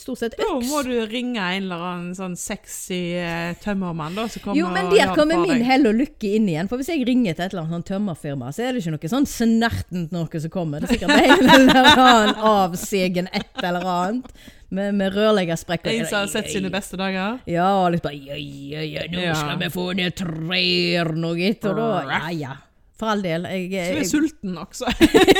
stort 0.00 0.20
sett 0.24 0.36
øks. 0.38 0.44
Da 0.44 0.60
må 0.68 0.82
du 0.86 0.94
ringe 1.10 1.38
en 1.54 1.68
eller 1.68 1.86
annen 1.92 2.14
sånn 2.18 2.36
sexy 2.38 3.00
eh, 3.20 3.54
tømmermann 3.64 4.18
da, 4.18 4.26
som 4.32 4.44
kommer 4.44 4.58
Jo, 4.60 4.68
men 4.74 4.90
og 4.90 4.94
der 4.94 5.00
gjør 5.04 5.14
det 5.14 5.18
kommer 5.22 5.44
min 5.46 5.64
hell 5.66 5.88
og 5.90 5.98
lykke 6.02 6.34
inn 6.38 6.50
igjen. 6.50 6.68
For 6.70 6.80
hvis 6.80 6.90
jeg 6.92 7.06
ringer 7.08 7.36
til 7.38 7.46
et 7.48 7.54
eller 7.54 7.64
annet 7.68 7.74
sånn 7.74 7.86
tømmerfirma, 8.24 8.50
så 8.52 8.64
er 8.64 8.72
det 8.76 8.82
ikke 8.82 8.94
noe 8.96 9.10
sånn 9.12 9.26
snertent 9.28 10.12
noe 10.14 10.40
som 10.40 10.50
kommer. 10.52 10.80
Det 10.80 10.88
er 10.88 10.98
sikkert 10.98 11.10
en 11.14 11.48
eller 11.68 11.90
annen 11.94 12.34
avsegen 12.50 13.28
et 13.32 13.62
eller 13.62 13.84
annet. 13.94 14.44
Med, 14.74 14.94
med 14.98 15.12
rørleggersprekk. 15.14 15.84
En 15.86 16.06
som 16.08 16.24
har 16.24 16.30
sett 16.32 16.48
sine 16.50 16.70
beste 16.72 16.96
dager. 16.98 17.36
Ja, 17.46 17.68
og 17.84 17.92
litt 17.94 18.02
bare 18.02 18.16
ja, 18.16 18.34
ja, 18.34 18.80
ja, 18.82 19.04
nå 19.12 19.34
skal 19.38 19.60
vi 19.60 19.68
få 19.70 19.84
ned 19.94 20.16
trær 20.18 21.12
og 21.14 21.38
gitt. 21.38 21.68
Og 21.70 21.76
da 21.78 21.90
Ja, 22.08 22.30
ja. 22.34 22.56
For 22.98 23.10
all 23.12 23.22
del. 23.22 23.44
Jeg, 23.50 23.70
Så 23.70 23.92
er 23.92 24.00
jeg, 24.00 24.08
sulten 24.10 24.58
også. 24.58 24.90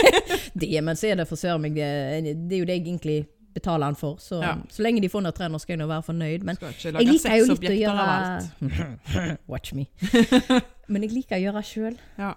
det, 0.60 0.70
men 0.84 0.94
så 0.98 1.10
er 1.10 1.18
det 1.22 1.26
for 1.30 1.40
søren 1.40 1.62
meg 1.64 1.74
det, 1.74 1.88
det 2.46 2.56
er 2.56 2.62
jo 2.62 2.68
det 2.68 2.76
jeg 2.78 2.84
egentlig 2.84 3.18
betaler 3.54 3.90
han 3.90 3.98
for. 3.98 4.18
Så, 4.22 4.38
Ja. 4.42 4.54
så 4.70 4.82
lenge 4.86 5.02
de 5.02 5.08
får 5.10 5.22
ned 5.22 5.34
trærne, 5.34 5.58
skal 5.62 5.74
jeg 5.74 5.82
nå 5.82 5.86
være 5.90 6.02
fornøyd. 6.02 6.42
Men 6.46 6.58
jeg 6.60 7.06
liker 7.06 7.36
jo 7.40 7.50
litt 7.52 7.68
å 7.70 7.76
gjøre. 7.80 9.36
Watch 9.52 9.74
me. 9.74 9.86
Men 10.90 11.02
jeg 11.06 11.14
liker 11.14 11.38
å 11.38 11.44
gjøre 11.48 11.62
sjøl. 11.66 11.96
Ja. 12.18 12.34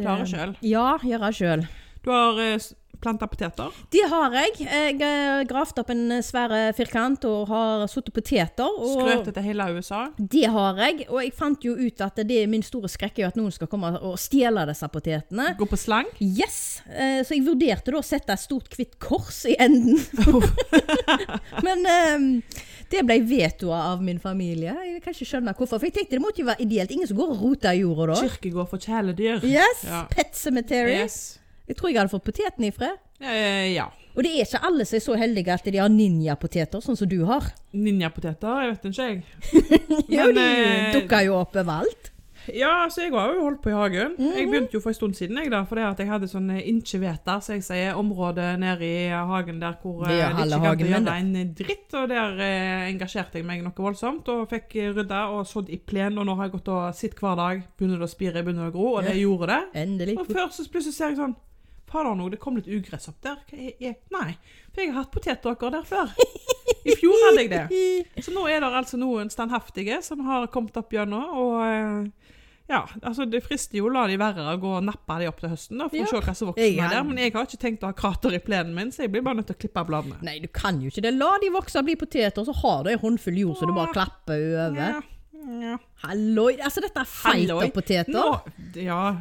Klare 0.00 0.26
sjøl. 0.28 0.56
Ja, 0.66 0.88
gjøre 1.02 1.32
sjøl. 1.32 1.66
Du 2.04 2.10
har 2.12 2.38
eh, 2.42 2.58
planta 3.02 3.26
poteter. 3.28 3.74
Det 3.92 4.00
har 4.08 4.32
jeg. 4.32 4.52
Jeg 4.64 4.94
har 5.02 5.42
gravd 5.46 5.80
opp 5.82 5.90
en 5.92 6.14
svære 6.24 6.60
firkant 6.78 7.24
og 7.28 7.48
har 7.50 7.82
satt 7.92 8.08
poteter. 8.14 8.64
Og 8.80 8.94
Skrøt 8.94 9.28
til 9.36 9.44
hele 9.44 9.66
USA. 9.76 9.98
det 10.16 10.46
har 10.54 10.78
jeg. 10.80 11.04
Og 11.10 11.20
jeg 11.22 11.34
fant 11.36 11.66
jo 11.66 11.74
ut 11.76 12.00
at 12.06 12.16
det 12.26 12.38
er 12.42 12.48
min 12.50 12.64
store 12.64 12.88
skrekk 12.88 13.20
er 13.20 13.28
at 13.28 13.36
noen 13.36 13.52
skal 13.52 13.68
komme 13.68 13.90
og 14.00 14.16
stjele 14.18 14.64
disse 14.70 14.88
potetene. 14.88 15.50
Gå 15.60 15.68
på 15.68 15.78
slang. 15.78 16.08
Yes! 16.24 16.80
Eh, 16.88 17.20
Så 17.26 17.36
jeg 17.36 17.44
vurderte 17.46 17.92
da 17.92 18.00
å 18.00 18.06
sette 18.06 18.32
et 18.32 18.40
stort 18.42 18.72
hvitt 18.78 18.96
kors 18.98 19.42
i 19.50 19.58
enden. 19.60 20.00
Men 21.66 21.86
eh, 21.86 22.26
det 22.92 23.02
ble 23.06 23.16
vetoa 23.26 23.80
av 23.92 24.02
min 24.04 24.18
familie. 24.22 24.74
Jeg 24.86 25.02
kan 25.02 25.14
ikke 25.14 25.26
skjønne 25.26 25.54
hvorfor. 25.56 25.80
For 25.80 25.88
jeg 25.88 25.96
tenkte 25.96 26.18
det 26.18 26.22
måtte 26.22 26.42
jo 26.42 26.46
være 26.50 26.62
ideelt. 26.62 26.92
Ingen 26.94 27.10
som 27.10 27.18
går 27.18 27.32
og 27.34 27.42
roter 27.42 27.74
i 27.74 27.82
jorda 27.82 28.12
da. 28.12 28.20
Kirkegård 28.22 28.70
for 28.70 28.82
kjæledyr. 28.82 29.42
Yes! 29.42 29.82
Ja. 29.88 30.04
Pet 30.12 30.38
Cemetery. 30.38 30.94
Yes. 31.02 31.18
Jeg 31.66 31.78
tror 31.80 31.90
jeg 31.90 31.98
hadde 31.98 32.14
fått 32.14 32.26
poteten 32.28 32.68
ifra. 32.68 32.92
Eh, 33.18 33.72
ja. 33.74 33.88
Og 34.16 34.24
det 34.24 34.32
er 34.32 34.46
ikke 34.46 34.62
alle 34.64 34.86
som 34.88 34.96
er 34.96 35.04
så 35.04 35.16
heldige 35.18 35.52
at 35.52 35.66
de 35.66 35.80
har 35.80 35.90
ninjapoteter, 35.92 36.80
sånn 36.84 36.96
som 36.96 37.08
du 37.10 37.18
har. 37.28 37.50
Ninjapoteter, 37.76 38.62
jeg 38.62 38.74
vet 38.74 38.86
ikke 38.90 39.08
jeg. 39.10 39.24
Jo, 40.16 40.28
Men, 40.30 40.38
de 40.38 40.44
eh, 40.46 40.92
dukker 40.94 41.26
jo 41.26 41.40
opp 41.40 41.58
overalt. 41.58 42.12
Ja, 42.54 42.86
så 42.92 43.06
jeg 43.06 43.12
har 43.14 43.32
jo 43.34 43.42
holdt 43.46 43.62
på 43.64 43.70
i 43.72 43.76
hagen. 43.76 44.14
Mhm. 44.18 44.36
Jeg 44.36 44.48
begynte 44.50 44.76
jo 44.76 44.80
for 44.80 44.92
en 44.92 44.98
stund 44.98 45.14
siden, 45.18 45.38
jeg 45.42 45.50
da, 45.50 45.62
fordi 45.64 45.84
at 45.86 45.98
jeg 46.02 46.10
hadde 46.10 46.28
sånn 46.30 46.50
innkjeveter, 46.56 47.40
så 47.42 47.56
jeg 47.56 47.64
sier, 47.66 47.98
område 47.98 48.44
nede 48.60 48.86
i 48.86 49.08
hagen 49.10 49.60
der 49.60 49.78
hvor 49.82 50.04
Det 50.06 50.18
eh, 50.20 50.36
det 50.36 50.46
ikke 50.46 50.60
kan 50.62 50.84
gjøre 50.86 51.16
en 51.20 51.54
dritt, 51.54 51.94
og 51.94 52.08
der 52.12 52.44
eh, 52.44 52.90
engasjerte 52.90 53.40
jeg 53.40 53.48
meg 53.48 53.64
noe 53.64 53.74
voldsomt, 53.76 54.28
og 54.28 54.48
fikk 54.52 54.76
eh, 54.76 54.92
rydda 54.96 55.24
og 55.34 55.46
sådd 55.46 55.72
i 55.74 55.78
plen, 55.78 56.18
og 56.18 56.26
nå 56.28 56.36
har 56.36 56.48
jeg 56.48 56.56
gått 56.58 56.70
og 56.74 56.94
sitt 56.94 57.18
hver 57.18 57.36
dag, 57.36 57.64
begynner 57.78 57.98
det 57.98 58.08
å 58.08 58.14
spire, 58.14 58.44
begynner 58.44 58.68
det 58.68 58.74
å 58.74 58.76
gro, 58.78 58.92
og 58.98 59.04
det 59.08 59.16
gjorde 59.18 59.50
det. 59.52 59.62
Endelig. 59.82 60.18
Og 60.20 60.30
før 60.30 60.48
så 60.54 60.68
plutselig 60.70 60.94
ser 60.94 61.12
jeg 61.12 61.20
sånn, 61.22 61.36
fader 61.86 62.16
nå, 62.18 62.28
det 62.32 62.40
kom 62.42 62.56
litt 62.58 62.68
ugress 62.68 63.08
opp 63.10 63.20
der. 63.24 63.38
Hva 63.48 63.58
er, 63.58 63.74
er? 63.90 63.96
Nei, 64.14 64.36
for 64.72 64.82
jeg 64.82 64.92
har 64.92 65.02
hatt 65.02 65.12
potetåker 65.14 65.74
der 65.76 65.86
før. 65.86 66.12
I 66.86 66.94
fjor 66.98 67.26
hadde 67.28 67.44
jeg 67.44 67.50
det. 67.52 67.64
Så 68.24 68.34
nå 68.34 68.46
er 68.50 68.62
det 68.62 68.70
altså 68.70 68.98
noen 69.00 69.30
standhaftige 69.32 70.00
som 70.04 70.22
har 70.26 70.48
kommet 70.54 70.76
opp 70.78 70.92
gjennom, 70.94 71.30
og 71.42 71.54
eh, 71.66 72.32
ja, 72.68 72.80
altså 73.02 73.24
det 73.30 73.42
frister 73.44 73.78
jo 73.78 73.86
å 73.86 73.92
la 73.94 74.06
de 74.10 74.16
være 74.18 74.42
å 74.50 74.56
gå 74.60 74.72
og 74.78 74.84
nappe 74.84 75.18
de 75.20 75.28
opp 75.30 75.38
til 75.40 75.52
høsten, 75.52 75.78
da, 75.78 75.88
for 75.88 75.96
Ja. 75.96 76.04
å 76.04 76.08
se 76.10 76.20
hva 76.26 76.34
som 76.34 76.48
vokser 76.50 76.76
med 76.76 76.90
der. 76.90 77.04
Men 77.04 77.16
jeg 77.22 77.32
har 77.32 77.44
ikke 77.46 77.60
tenkt 77.62 77.82
å 77.86 77.86
ha 77.86 77.92
krater 77.92 78.34
i 78.34 78.38
plenen 78.42 78.74
min, 78.74 78.90
så 78.90 79.02
jeg 79.06 79.12
blir 79.12 79.22
bare 79.22 79.36
nødt 79.38 79.46
til 79.46 79.54
å 79.56 79.60
klippe 79.64 79.84
bladene. 79.86 80.18
Nei, 80.22 80.38
du 80.42 80.48
kan 80.48 80.80
jo 80.82 80.88
ikke 80.90 81.02
det. 81.02 81.14
La 81.14 81.30
de 81.42 81.50
vokse 81.54 81.78
og 81.78 81.84
bli 81.86 81.94
poteter, 81.96 82.44
så 82.44 82.54
har 82.62 82.82
du 82.84 82.90
en 82.90 82.98
håndfull 82.98 83.38
jord 83.38 83.56
så 83.60 83.66
du 83.66 83.72
bare 83.76 83.92
klapper 83.94 84.42
over. 84.66 84.76
Ja, 84.76 85.00
ja. 85.46 85.76
Halloi! 86.02 86.56
Altså, 86.60 86.82
dette 86.84 87.00
er 87.00 87.08
Halloi. 87.22 87.68
poteter. 87.72 88.12
Nå, 88.12 88.24
ja, 88.82 89.16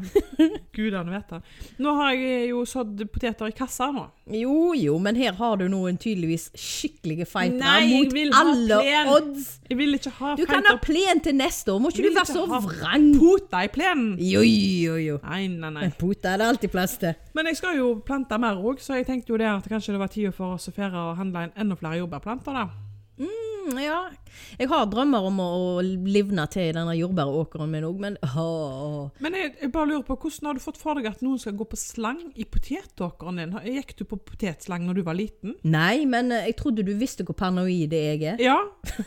gudene 0.76 1.14
vet 1.14 1.30
det. 1.32 1.40
Nå 1.82 1.94
har 2.00 2.16
jeg 2.18 2.50
jo 2.50 2.64
sådd 2.68 3.04
poteter 3.14 3.50
i 3.52 3.56
kassa 3.56 3.88
nå. 3.94 4.08
Jo, 4.34 4.74
jo, 4.74 4.98
men 5.00 5.16
her 5.20 5.36
har 5.38 5.60
du 5.62 5.68
noen 5.70 6.00
tydeligvis 6.02 6.48
skikkelige 6.58 7.28
fightere 7.30 7.86
mot 7.92 8.40
alle 8.42 8.80
odds. 9.14 9.52
Jeg 9.70 9.78
vil 9.80 9.98
ikke 10.00 10.14
ha 10.18 10.34
Du 10.40 10.46
kan 10.50 10.66
ha 10.66 10.76
plen 10.82 11.22
til 11.24 11.38
neste 11.38 11.72
år, 11.74 11.80
må 11.84 11.94
ikke 11.94 12.08
du 12.10 12.18
være 12.18 12.34
så 12.34 12.46
vrang? 12.50 13.08
Pota 13.22 13.62
i 13.68 13.72
plenen. 13.72 14.16
Jo, 14.20 14.42
jo, 14.42 14.98
jo. 15.02 15.20
Nei, 15.24 15.46
nei, 15.54 15.72
nei. 15.78 15.92
Pota 16.00 16.34
er 16.34 16.42
det 16.42 16.50
alltid 16.54 16.74
plass 16.74 16.98
til. 17.02 17.14
Men 17.38 17.52
jeg 17.52 17.62
skal 17.62 17.78
jo 17.80 17.94
plante 18.06 18.42
mer 18.42 18.58
òg, 18.60 18.82
så 18.84 18.98
jeg 19.00 19.08
tenkte 19.08 19.34
jo 19.36 19.40
det 19.42 19.48
at 19.52 19.70
kanskje 19.70 19.96
det 19.96 20.02
var 20.02 20.12
tid 20.12 20.34
for 20.36 20.58
oss 20.58 20.68
å 20.72 20.76
feire 20.76 21.06
og 21.12 21.16
handle 21.22 21.48
inn 21.48 21.56
enda 21.66 21.78
flere 21.80 22.02
jordbærplanter. 22.02 22.58
da. 22.58 22.68
Mm, 23.22 23.78
ja. 23.80 24.02
Jeg 24.60 24.70
har 24.72 24.86
drømmer 24.92 25.28
om 25.30 25.42
å, 25.44 25.50
å 25.78 25.84
livne 25.86 26.46
til 26.52 26.70
i 26.70 26.76
denne 26.76 26.96
jordbæråkeren 26.98 27.72
min 27.72 27.88
òg, 27.88 28.02
men 28.02 28.18
åh. 28.24 29.12
Men 29.24 29.38
jeg, 29.38 29.54
jeg 29.62 29.72
bare 29.74 29.90
lurer 29.92 30.06
på, 30.08 30.18
hvordan 30.26 30.50
har 30.50 30.58
du 30.58 30.64
fått 30.64 30.80
for 30.82 31.00
deg 31.00 31.10
at 31.10 31.24
noen 31.26 31.42
skal 31.42 31.56
gå 31.58 31.68
på 31.70 31.80
slang 31.80 32.22
i 32.36 32.48
potetåkeren 32.50 33.42
din? 33.42 33.56
Gikk 33.76 33.96
du 34.00 34.06
på 34.10 34.20
potetslang 34.32 34.86
når 34.88 35.00
du 35.00 35.04
var 35.08 35.18
liten? 35.18 35.56
Nei, 35.68 36.06
men 36.10 36.32
eh, 36.34 36.50
jeg 36.50 36.58
trodde 36.62 36.86
du 36.86 36.94
visste 36.98 37.26
hvor 37.28 37.38
paranoid 37.38 37.94
jeg 37.96 38.22
er. 38.24 38.42
Ja, 38.44 38.58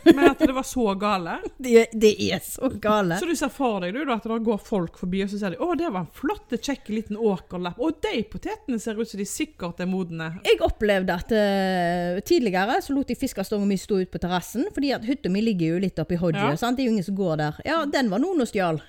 men 0.06 0.24
at 0.30 0.42
det 0.42 0.54
var 0.56 0.66
så 0.66 0.92
gale? 0.98 1.38
Det, 1.58 1.88
det 1.98 2.12
er 2.22 2.38
så 2.44 2.68
gale. 2.80 3.16
Så 3.18 3.26
du 3.26 3.34
ser 3.36 3.50
for 3.52 3.82
deg 3.82 3.96
du, 3.96 4.04
at 4.12 4.24
det 4.24 4.36
går 4.46 4.60
folk 4.62 4.98
forbi, 5.00 5.24
og 5.24 5.30
så 5.32 5.40
sier 5.40 5.54
de 5.54 5.58
'Å, 5.58 5.74
det 5.78 5.88
var 5.90 6.04
en 6.04 6.12
flott, 6.14 6.52
kjekk 6.54 6.90
liten 6.92 7.18
åkerlapp'. 7.18 7.80
Og 7.82 7.98
de 8.04 8.22
potetene 8.30 8.78
ser 8.80 8.98
ut 8.98 9.10
som 9.10 9.20
de 9.20 9.26
sikkert 9.28 9.82
er 9.82 9.90
modne. 9.90 10.30
Jeg 10.46 10.60
opplevde 10.64 11.16
at 11.18 11.34
uh, 11.34 12.20
tidligere 12.26 12.78
så 12.84 12.94
lot 12.94 13.10
jeg 13.10 13.18
fiskestongen 13.20 13.68
mi 13.68 13.78
stå 13.80 14.00
ut 14.04 14.12
på 14.12 14.22
terrassen, 14.22 14.68
fordi 14.74 14.92
at 14.94 15.06
hytta 15.18 15.32
mi 15.34 15.42
ligger 15.42 15.74
jo 15.74 15.82
litt 15.82 15.98
oppi 15.98 16.16
Hodje, 16.22 16.38
Ja. 16.38 16.54
det 16.54 16.78
er 16.80 16.86
jo 16.86 16.94
ingen 16.94 17.04
som 17.10 17.18
går 17.18 17.36
der. 17.42 17.60
Ja, 17.66 17.82
den 17.86 18.08
var 18.10 18.18
noen 18.22 18.40
og 18.40 18.48
stjal. 18.48 18.80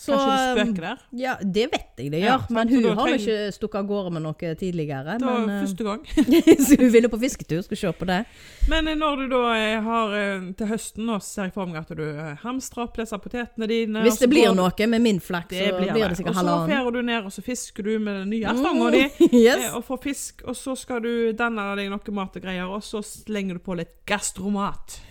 Så, 0.00 0.14
Kanskje 0.16 0.28
det 0.56 0.62
um, 0.62 0.68
spøker 0.70 0.84
der? 0.86 1.00
Ja, 1.20 1.32
det 1.44 1.64
vet 1.74 1.98
jeg 2.00 2.10
det 2.14 2.20
gjør, 2.22 2.30
Ja, 2.30 2.36
men 2.56 2.68
hun 2.72 2.84
har 2.96 3.08
jo 3.10 3.16
trenger- 3.18 3.20
ikke 3.20 3.52
stukket 3.52 3.74
av 3.82 3.88
gårde 3.90 4.12
med 4.14 4.22
noe 4.24 4.54
tidligere. 4.56 5.18
Det 5.20 5.26
var 5.28 5.40
Men, 5.42 5.50
eh, 5.50 5.64
første 5.66 5.84
gang. 5.84 6.06
så 6.66 6.78
hun 6.80 6.92
ville 6.94 7.10
på 7.12 7.18
fisketur, 7.20 7.60
skal 7.66 7.76
se 7.76 7.92
på 7.98 8.06
det. 8.08 8.24
Men 8.72 8.88
eh, 8.88 8.94
når 8.96 9.16
du 9.20 9.24
da 9.34 9.42
eh, 9.58 9.82
har 9.84 10.14
til 10.56 10.66
høsten, 10.72 11.04
nå 11.04 11.18
ser 11.20 11.50
jeg 11.50 11.52
for 11.52 11.66
meg 11.68 11.82
at 11.82 11.92
du 12.00 12.06
hamstrer 12.46 12.86
opp 12.86 12.96
disse 12.96 13.18
potetene 13.20 13.68
dine. 13.68 14.00
Hvis 14.06 14.16
det 14.24 14.30
blir 14.32 14.48
går- 14.48 14.56
noe 14.56 14.88
med 14.94 15.04
min 15.04 15.20
flaks, 15.20 15.52
så 15.52 15.68
blir 15.76 15.92
blir 15.92 16.08
det. 16.08 16.16
halvannen 16.16 16.30
Og 16.30 16.34
så 16.34 16.48
halvannen. 16.48 16.92
du 16.96 17.02
ned, 17.02 17.24
og 17.28 17.30
så 17.36 17.42
fisker 17.44 17.82
du 17.90 17.98
med 17.98 18.22
den 18.22 18.30
nye 18.30 18.56
stanga 18.56 18.90
di. 18.96 19.04
Mm, 19.20 19.36
yes. 19.36 19.66
eh, 19.68 19.76
Og 19.76 19.84
får 19.84 20.00
fisk, 20.08 20.42
og 20.48 20.56
så 20.56 20.78
skal 20.80 21.02
du 21.04 21.12
danne 21.36 21.76
deg 21.76 21.90
noe 21.92 22.16
mat 22.16 22.40
og 22.40 22.42
greier, 22.48 22.64
og 22.72 22.80
så 22.80 23.04
slenger 23.04 23.60
du 23.60 23.66
på 23.68 23.76
litt 23.76 23.92
gastromat. 24.08 25.02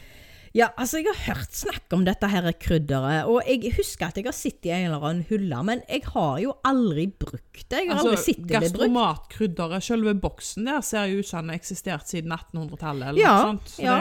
Ja, 0.60 0.68
altså 0.76 1.00
jeg 1.00 1.08
har 1.14 1.20
hørt 1.36 1.56
snakk 1.56 1.94
om 1.96 2.04
dette 2.08 2.28
her 2.30 2.48
krydderet, 2.60 3.30
og 3.32 3.40
jeg 3.48 3.72
husker 3.78 4.10
at 4.10 4.18
jeg 4.20 4.26
har 4.28 4.36
sett 4.36 4.66
i 4.68 4.74
en 4.76 4.90
eller 4.90 5.06
annen 5.08 5.24
hylle, 5.30 5.60
men 5.64 5.84
jeg 5.88 6.04
har 6.12 6.40
jo 6.44 6.54
aldri 6.68 7.06
brukt 7.22 7.64
det. 7.72 7.84
Jeg 7.86 7.92
har 7.94 8.02
aldri 8.02 8.16
Altså, 8.18 8.26
sett 8.28 8.42
det 8.44 8.48
bli 8.50 8.58
brukt. 8.60 8.74
gastromatkrydderet, 8.74 9.86
selve 9.88 10.14
boksen 10.20 10.68
der, 10.70 10.82
ser 10.86 11.06
jo 11.14 11.20
ut 11.24 11.30
som 11.30 11.46
den 11.46 11.54
har 11.54 11.60
eksistert 11.62 12.10
siden 12.12 12.34
1800-tallet. 12.36 13.08
eller 13.14 13.22
Ja, 13.22 13.36
noe 13.38 13.46
sånt. 13.54 13.72
Så 13.78 13.86
ja. 13.88 13.98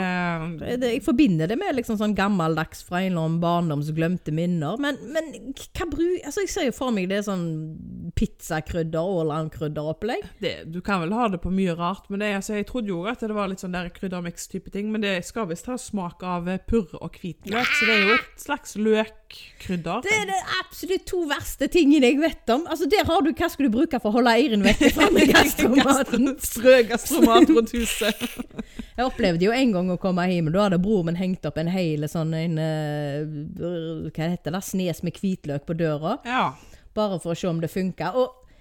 det, 0.58 0.80
Det- 0.80 0.92
Jeg 0.98 1.04
forbinder 1.04 1.46
det 1.48 1.58
med 1.58 1.76
liksom 1.76 1.98
sånn 2.00 2.16
gammeldags 2.18 2.82
fra 2.82 3.02
en 3.04 3.12
eller 3.12 3.24
annen 3.28 3.40
barndoms 3.40 3.92
glemte 3.94 4.32
minner, 4.34 4.76
men, 4.78 4.96
men 5.12 5.32
hva 5.54 5.86
bruk... 5.90 6.20
Altså 6.24 6.40
jeg 6.44 6.48
ser 6.50 6.64
jo 6.70 6.72
for 6.72 6.90
meg 6.90 7.08
det 7.08 7.18
er 7.18 7.28
sånn 7.28 7.46
pizzakrydder, 8.18 8.98
Åland-krydderopplegg. 8.98 10.24
det, 10.42 10.54
du 10.72 10.80
kan 10.80 11.00
vel 11.04 11.12
ha 11.14 11.28
det 11.30 11.38
på 11.42 11.52
mye 11.54 11.74
rart, 11.78 12.08
men 12.10 12.22
det, 12.22 12.32
altså, 12.40 12.56
jeg 12.58 12.66
trodde 12.66 12.90
jo 12.90 13.04
at 13.06 13.22
det 13.22 13.36
var 13.36 13.50
litt 13.50 13.62
sånn 13.62 13.76
der 13.76 13.90
kryddermiks-type 13.94 14.72
ting, 14.74 14.90
men 14.92 15.04
det 15.04 15.14
skal 15.28 15.46
visst 15.50 15.68
ha 15.70 15.76
smak 15.78 16.24
av 16.26 16.48
eh, 16.50 16.58
purre 16.66 16.98
og 16.98 17.14
hvitløk, 17.20 17.70
så 17.78 17.86
det 17.86 17.94
er 17.94 18.02
jo 18.02 18.16
et 18.16 18.42
slags 18.42 18.74
løkkrydder. 18.78 20.02
Det 20.06 20.16
er 20.16 20.26
det 20.32 20.40
absolutt 20.58 21.06
to 21.06 21.22
verste 21.30 21.68
tingene 21.70 22.10
jeg 22.10 22.18
vet 22.22 22.54
om. 22.54 22.66
Altså 22.66 22.88
Der 22.90 23.06
har 23.06 23.22
du 23.22 23.30
hva 23.30 23.50
skal 23.52 23.68
du 23.68 23.74
bruke 23.76 24.00
for 24.02 24.10
å 24.10 24.18
holde 24.18 24.34
eieren 24.34 24.66
vekk 24.66 24.88
fra 24.96 25.10
med 25.14 25.30
gastromaten. 25.30 26.32
Strø 26.42 26.80
gastromat 26.90 27.52
rundt 27.54 27.74
huset. 27.76 28.26
Jeg 28.98 29.06
opplevde 29.06 29.46
jo 29.46 29.52
en 29.54 29.70
gang 29.76 29.90
å 29.94 29.96
komme 30.02 30.24
hjem, 30.26 30.48
og 30.50 30.56
da 30.56 30.64
hadde 30.64 30.80
broren 30.82 31.12
min 31.12 31.18
hengt 31.20 31.44
opp 31.46 31.60
en 31.60 31.68
hel 31.70 32.02
sånn 32.10 32.32
en, 32.34 32.56
eh, 32.58 34.08
Hva 34.10 34.30
heter 34.32 34.56
det? 34.56 34.62
Snes 34.66 35.04
med 35.06 35.20
hvitløk 35.22 35.68
på 35.68 35.76
døra. 35.78 36.16
Ja, 36.26 36.48
Bare 36.98 37.18
for 37.22 37.32
å 37.34 37.38
se 37.38 37.48
om 37.50 37.62
det 37.62 37.70
funka. 37.72 38.12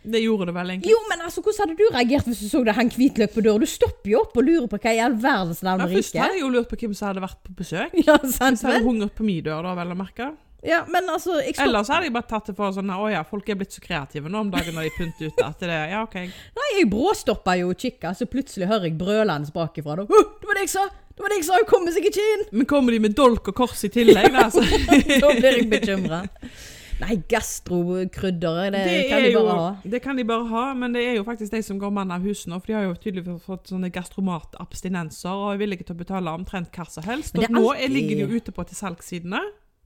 Det 0.07 0.21
gjorde 0.23 0.45
det 0.47 0.53
vel 0.55 0.69
egentlig. 0.71 0.91
jo, 0.93 0.97
men 1.09 1.19
altså, 1.25 1.41
hvordan 1.43 1.65
hadde 1.65 1.75
du 1.81 1.87
reagert 1.91 2.27
hvis 2.29 2.39
du 2.39 2.47
så 2.47 2.61
det 2.63 2.77
hang 2.77 2.87
hvitløk 2.93 3.33
på 3.33 3.41
døra? 3.43 3.59
Du 3.59 3.67
stopper 3.67 4.11
jo 4.13 4.21
opp 4.23 4.37
og 4.39 4.45
lurer 4.47 4.67
på 4.71 4.77
hva 4.79 4.93
i 4.95 5.01
all 5.03 5.17
verdens 5.19 5.59
navn 5.65 5.83
og 5.83 5.91
først 5.91 6.15
hadde 6.15 6.37
jeg 6.37 6.43
jo 6.45 6.51
lurt 6.53 6.69
på 6.71 6.77
hvem 6.79 6.93
som 6.95 7.09
hadde 7.09 7.23
vært 7.25 7.39
på 7.43 7.55
besøk. 7.59 7.95
Ja, 8.05 8.15
sant 8.23 8.55
Hvis 8.55 8.63
jeg 8.63 8.77
hadde 8.77 8.85
hungret 8.87 9.15
på 9.17 9.25
min 9.27 9.41
dør, 9.43 9.65
da, 9.67 9.73
vel 9.81 9.91
å 9.91 9.97
merke. 9.99 10.29
Ja, 10.65 10.79
men 10.89 11.09
altså, 11.11 11.35
jeg 11.41 11.57
stopp... 11.57 11.67
Ellers 11.67 11.91
hadde 11.91 12.07
jeg 12.07 12.13
bare 12.15 12.27
tatt 12.31 12.47
det 12.49 12.55
for 12.57 12.73
sånn 12.73 12.89
Å 12.89 13.09
ja, 13.13 13.19
folk 13.27 13.49
er 13.53 13.59
blitt 13.59 13.75
så 13.75 13.81
kreative 13.83 14.31
nå 14.31 14.39
om 14.41 14.49
dagen 14.53 14.73
når 14.73 14.87
de 14.87 14.93
pynter 14.95 15.29
ut 15.29 15.43
at 15.45 15.59
det 15.61 15.69
er 15.69 15.91
Ja, 15.91 15.99
OK. 16.07 16.15
Nei, 16.57 16.69
jeg 16.79 16.87
bråstoppa 16.93 17.53
jo 17.59 17.69
og 17.73 17.83
kikka, 17.83 18.13
så 18.17 18.25
plutselig 18.31 18.69
hører 18.71 18.87
jeg 18.89 18.95
brølende 19.01 19.53
bakifra. 19.53 19.99
Da. 19.99 20.07
«Åh, 20.07 20.31
Det 20.41 20.49
var 20.49 20.57
det 20.61 20.65
jeg 20.65 20.73
sa! 20.77 20.87
Det 21.17 21.25
var 21.25 21.33
det 21.33 21.41
jeg 21.41 21.45
sa! 21.49 21.59
Hun 21.61 21.69
kommer 21.69 21.93
seg 21.93 22.07
ikke 22.09 22.25
inn! 22.37 22.47
Men 22.57 22.69
kommer 22.69 22.95
de 22.95 23.03
med 23.05 23.17
dolk 23.17 23.51
og 23.51 23.59
kors 23.59 23.83
i 23.85 23.91
tillegg, 23.93 24.31
da? 24.33 24.47
Så. 24.53 24.63
Da 25.23 25.29
blir 25.35 25.61
jeg 25.61 25.69
bekymra. 25.75 26.23
Nei, 26.99 27.15
gastrokrydder, 27.29 28.71
det, 28.71 28.83
Det, 28.87 29.09
kan 29.09 29.21
de 29.21 29.27
de 29.27 29.31
jo, 29.33 29.43
bare 29.45 29.57
ha. 29.59 29.75
det 29.83 30.01
kan 30.01 30.17
de 30.17 30.23
bare 30.25 30.47
ha, 30.49 30.73
men 30.73 30.93
det 30.93 31.03
er 31.05 31.15
jo 31.19 31.23
faktisk 31.27 31.51
de 31.53 31.61
som 31.63 31.79
går 31.79 31.91
mann 31.93 32.11
av 32.11 32.21
huset 32.25 32.47
nå. 32.51 32.59
For 32.59 32.67
de 32.71 32.73
har 32.73 32.83
jo 32.87 32.93
tydeligvis 32.95 33.43
fått 33.45 33.69
sånne 33.69 33.91
gastromatabstinenser 33.93 35.29
og 35.33 35.53
er 35.53 35.61
villige 35.61 35.85
til 35.87 35.95
å 35.95 35.99
betale 36.03 36.33
omtrent 36.33 36.71
hva 36.73 36.87
som 36.89 37.03
helst. 37.07 37.37
Og 37.37 37.43
er 37.45 37.53
nå 37.53 37.65
alltid- 37.73 37.91
ligger 37.93 38.15
de 38.15 38.21
jo 38.25 38.39
ute 38.41 38.51
på 38.51 38.65
til 38.67 38.75
salgssidene 38.75 39.41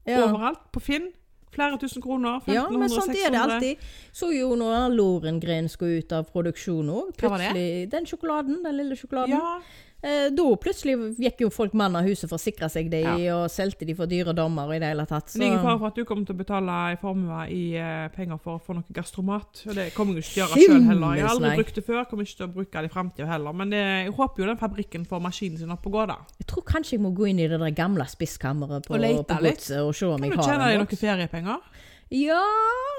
Ja. 0.06 0.24
overalt. 0.26 0.72
På 0.72 0.80
Finn. 0.80 1.10
Flere 1.52 1.76
tusen 1.78 2.00
kroner. 2.00 2.40
1500, 2.40 2.54
ja, 2.54 2.70
men 2.70 2.88
sånt 2.88 3.10
er 3.14 3.30
det 3.30 3.38
alltid. 3.38 3.76
Så 4.12 4.32
jo 4.32 4.56
når 4.56 4.88
Lorengren 4.96 5.68
skulle 5.68 5.98
ut 5.98 6.12
av 6.12 6.24
produksjon 6.32 6.88
òg. 6.88 7.14
Plutselig 7.16 7.90
Den 7.90 8.06
sjokoladen, 8.06 8.62
den 8.64 8.76
lille 8.78 8.96
sjokoladen. 8.96 9.28
Ja, 9.36 9.60
da 10.02 10.44
plutselig 10.58 10.96
gikk 11.22 11.44
jo 11.44 11.48
folk 11.54 11.76
mann 11.78 11.94
av 11.94 12.06
huset 12.08 12.26
for 12.26 12.34
å 12.34 12.42
sikre 12.42 12.66
seg 12.72 12.88
det 12.90 13.02
i, 13.06 13.28
og 13.30 13.44
solgte 13.52 13.86
de 13.86 13.94
for 13.94 14.10
dyre 14.10 14.34
dommer 14.34 14.66
og 14.66 14.74
i 14.74 14.80
det 14.82 14.88
hele 14.90 15.04
tatt. 15.06 15.30
Det 15.30 15.44
er 15.44 15.52
ingen 15.52 15.62
fare 15.62 15.78
for 15.78 15.92
at 15.92 16.00
du 16.00 16.06
kommer 16.08 16.26
til 16.26 16.34
å 16.34 16.40
betale 16.40 16.78
i 16.90 16.98
formue 16.98 17.44
i 17.54 17.60
eh, 17.78 18.08
penger 18.14 18.40
for 18.42 18.58
å 18.58 18.62
få 18.62 18.76
noe 18.78 18.96
gastromat. 18.96 19.62
Og 19.68 19.78
det 19.78 19.88
kommer 19.94 20.18
jeg 20.18 20.26
ikke 20.26 20.34
til 20.34 20.42
å 20.42 20.48
gjøre 20.48 20.66
sjøl 20.66 20.88
heller. 20.90 21.14
Jeg 21.20 21.26
har 21.26 21.36
aldri 21.36 21.52
brukt 21.62 21.78
det 21.78 21.86
før, 21.86 22.02
kommer 22.10 22.26
ikke 22.26 22.40
til 22.40 22.48
å 22.48 22.52
bruke 22.56 22.82
det 22.82 22.90
i 22.90 22.94
framtida 22.96 23.30
heller. 23.30 23.56
Men 23.62 23.76
jeg 23.78 24.16
håper 24.18 24.42
jo 24.42 24.50
den 24.50 24.60
fabrikken 24.60 25.06
får 25.08 25.22
maskinen 25.28 25.62
sin 25.62 25.76
opp 25.76 25.86
og 25.86 25.96
gå, 25.98 26.08
da. 26.10 26.18
Jeg 26.42 26.50
tror 26.50 26.66
kanskje 26.72 26.96
jeg 26.98 27.04
må 27.06 27.14
gå 27.16 27.30
inn 27.30 27.42
i 27.42 27.48
det 27.50 27.60
der 27.62 27.76
gamle 27.76 28.08
spisskammeret 28.10 28.88
på, 28.88 28.98
Og 28.98 29.24
på 29.28 29.40
godset 29.46 29.78
og 29.80 29.94
se 29.96 30.10
om 30.10 30.18
Kan 30.18 30.30
jeg 30.30 30.38
du 30.38 30.46
tjene 30.46 30.68
deg 30.68 30.82
noen 30.82 31.02
feriepenger? 31.04 31.88
Ja, 32.12 32.42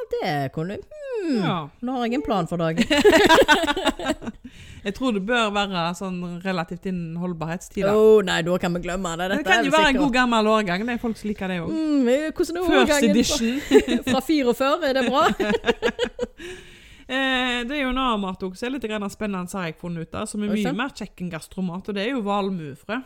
det 0.09 0.51
kunne 0.55 0.79
hmm. 0.81 1.43
Ja. 1.43 1.57
Nå 1.85 1.97
har 1.99 2.07
jeg 2.07 2.17
en 2.17 2.25
plan 2.25 2.49
for 2.49 2.57
dagen. 2.57 2.81
Jeg 4.83 4.95
tror 4.97 5.13
det 5.15 5.21
bør 5.23 5.53
være 5.55 5.83
sånn 5.95 6.17
relativt 6.43 6.89
innen 6.91 7.15
holdbarhetstid. 7.21 7.85
Oh, 7.87 8.19
nei, 8.25 8.41
da 8.43 8.57
kan 8.59 8.75
vi 8.75 8.83
glemme 8.83 9.13
det. 9.21 9.29
Det 9.31 9.45
kan 9.47 9.63
jo 9.63 9.71
være 9.71 9.93
en 9.93 10.01
god 10.01 10.13
gammel 10.17 10.49
årgang. 10.51 10.83
Det 10.83 10.97
er 10.97 11.01
folk 11.01 11.19
som 11.19 11.31
liker 11.31 11.53
det 11.53 11.61
òg. 11.63 11.71
Mm, 11.71 12.09
hvordan 12.35 12.59
er 12.59 12.67
First 12.67 12.81
årgangen 12.81 13.09
edition. 13.13 13.55
fra, 14.03 14.11
fra 14.11 14.23
44? 14.27 14.91
Er 14.91 14.99
det 14.99 15.07
bra? 15.09 15.25
Eh, 17.03 17.65
det 17.67 17.75
er 17.75 17.81
jo 17.81 17.89
en 17.91 17.97
annen 17.99 18.21
mat 18.23 18.43
også, 18.47 18.69
litt 18.71 18.85
spennende, 19.11 19.51
har 19.51 19.65
jeg 19.67 19.75
funnet 19.75 20.07
ut 20.07 20.15
av, 20.15 20.23
som 20.25 20.41
er 20.45 20.53
mye 20.55 20.71
mer 20.71 20.93
kjekk 20.95 21.19
enn 21.25 21.33
gastromat, 21.33 21.89
og 21.91 21.97
det 21.97 22.05
er 22.05 22.13
jo 22.13 22.21
valmuefrø. 22.23 23.01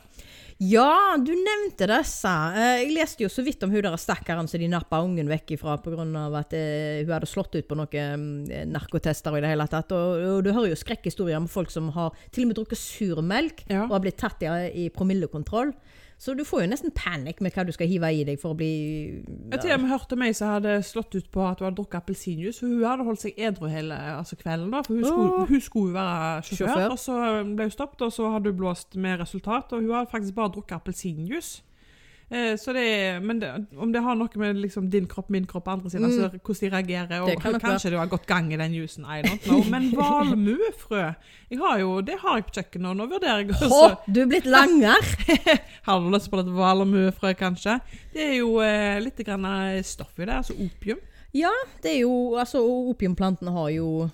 Ja, 0.58 1.14
du 1.22 1.30
nevnte 1.38 1.86
disse. 1.92 2.30
Eh, 2.58 2.80
Jeg 2.82 2.94
leste 2.96 3.22
jo 3.22 3.30
så 3.30 3.44
vidt 3.46 3.62
om 3.62 3.70
hun 3.70 3.84
der 3.86 3.98
stakkaren 4.02 4.48
som 4.50 4.58
de 4.60 4.68
nappa 4.72 5.04
ungen 5.06 5.30
vekk 5.30 5.54
ifra 5.54 5.76
pga. 5.78 6.02
at 6.40 6.54
eh, 6.58 7.04
hun 7.06 7.14
hadde 7.14 7.30
slått 7.30 7.54
ut 7.60 7.68
på 7.70 7.78
noen 7.78 8.50
eh, 8.50 8.66
narkotester 8.66 9.32
og 9.32 9.38
i 9.38 9.42
det 9.46 9.52
hele 9.54 9.68
tatt. 9.70 9.92
Og, 9.94 10.24
og 10.38 10.44
du 10.44 10.52
hører 10.52 10.72
jo 10.74 10.80
skrekkhistorier 10.82 11.38
om 11.38 11.48
folk 11.48 11.70
som 11.70 11.90
har 11.94 12.10
til 12.32 12.46
og 12.46 12.48
med 12.50 12.58
drukket 12.58 12.82
surmelk 12.82 13.66
Ja. 13.70 13.84
og 13.86 13.92
har 14.00 14.02
blitt 14.08 14.18
tatt 14.18 14.42
i, 14.42 14.50
i 14.88 14.90
promillekontroll. 14.90 15.76
Så 16.18 16.34
du 16.34 16.42
får 16.46 16.64
jo 16.64 16.70
nesten 16.72 16.94
panikk 16.98 17.44
med 17.46 17.54
hva 17.54 17.64
du 17.68 17.70
skal 17.76 17.90
hive 17.92 18.10
i 18.10 18.24
deg 18.26 18.40
for 18.42 18.56
å 18.56 18.58
bli 18.58 18.72
Jeg 19.22 19.52
har 19.54 19.62
til 19.62 19.74
og 19.76 19.84
med 19.84 19.92
hørt 19.92 20.16
om 20.16 20.24
som 20.34 20.54
hadde 20.56 20.74
slått 20.88 21.14
ut 21.14 21.28
på 21.34 21.44
at 21.46 21.62
hun 21.62 21.68
hadde 21.68 21.78
drukket 21.78 22.00
appelsinjuice. 22.02 22.64
Hun 22.66 22.82
hadde 22.82 23.06
holdt 23.06 23.22
seg 23.22 23.38
edru 23.38 23.70
hele 23.70 24.00
altså 24.16 24.38
kvelden, 24.40 24.72
da, 24.74 24.82
for 24.82 24.98
hun 24.98 25.06
skulle, 25.06 25.46
hun 25.52 25.62
skulle 25.62 25.94
være 25.94 26.42
sjåfør. 26.50 26.74
Sjåfør. 26.74 26.96
Og 26.96 27.00
så 27.04 27.20
ble 27.54 27.70
hun 27.70 27.76
stoppet, 27.76 28.06
og 28.08 28.16
så 28.18 28.32
hadde 28.34 28.54
hun 28.54 28.60
blåst 28.64 28.98
med 28.98 29.22
resultat, 29.22 29.72
og 29.72 29.86
hun 29.86 29.94
hadde 29.94 30.14
faktisk 30.16 30.40
bare 30.40 30.56
drukket 30.58 30.80
appelsinjuice. 30.80 31.62
Eh, 32.30 32.58
så 32.60 32.74
det, 32.76 32.82
er- 32.84 33.20
men 33.24 33.40
det, 33.40 33.50
om 33.80 33.92
det 33.94 34.02
har 34.04 34.16
noe 34.20 34.28
med 34.42 34.58
liksom 34.60 34.90
din 34.92 35.06
kropp, 35.08 35.30
min 35.32 35.46
kropp, 35.48 35.68
andre 35.72 35.90
siden, 35.90 36.06
altså 36.10 36.40
hvordan 36.44 36.60
de 36.60 36.70
reagerer, 36.76 37.22
og 37.22 37.28
Mm. 37.30 37.34
Det 37.36 37.42
kan 37.44 37.60
kanskje 37.64 37.92
du 37.94 37.98
har 37.98 38.10
gått 38.12 38.26
gang 38.28 38.50
i 38.54 38.58
den 38.60 38.74
juicen, 38.76 39.06
I 39.08 39.22
don't 39.24 39.44
know. 39.48 39.64
Men 39.72 39.92
valmuefrø 39.96 41.14
jeg 41.50 41.60
har 41.62 41.80
jo, 41.80 42.02
Det 42.02 42.18
har 42.20 42.36
jeg 42.38 42.46
på 42.50 42.52
kjøkkenet, 42.58 42.90
og 42.90 42.98
nå 42.98 43.06
vurderer 43.14 43.38
jeg 43.46 43.50
også 43.56 43.70
Hå, 43.72 44.14
du 44.14 44.20
er 44.22 44.26
blitt 44.34 44.46
langer! 44.46 45.08
Har 45.88 46.00
du 46.04 46.10
lyst 46.12 46.30
på 46.32 46.38
litt 46.42 46.52
valmuefrø, 46.52 47.32
kanskje? 47.40 47.78
Det 48.14 48.24
er 48.26 48.36
jo 48.42 48.58
eh, 48.60 49.00
litt 49.00 49.18
grann 49.24 49.46
eh, 49.48 49.82
stoff 49.88 50.20
i 50.20 50.26
det, 50.26 50.34
altså 50.42 50.54
opium. 50.60 51.00
Ja, 51.34 51.52
det 51.84 51.94
er 51.96 52.00
jo 52.02 52.36
Altså, 52.40 52.60
opiumplantene 52.92 53.52
har 53.56 53.70
jo 53.72 54.10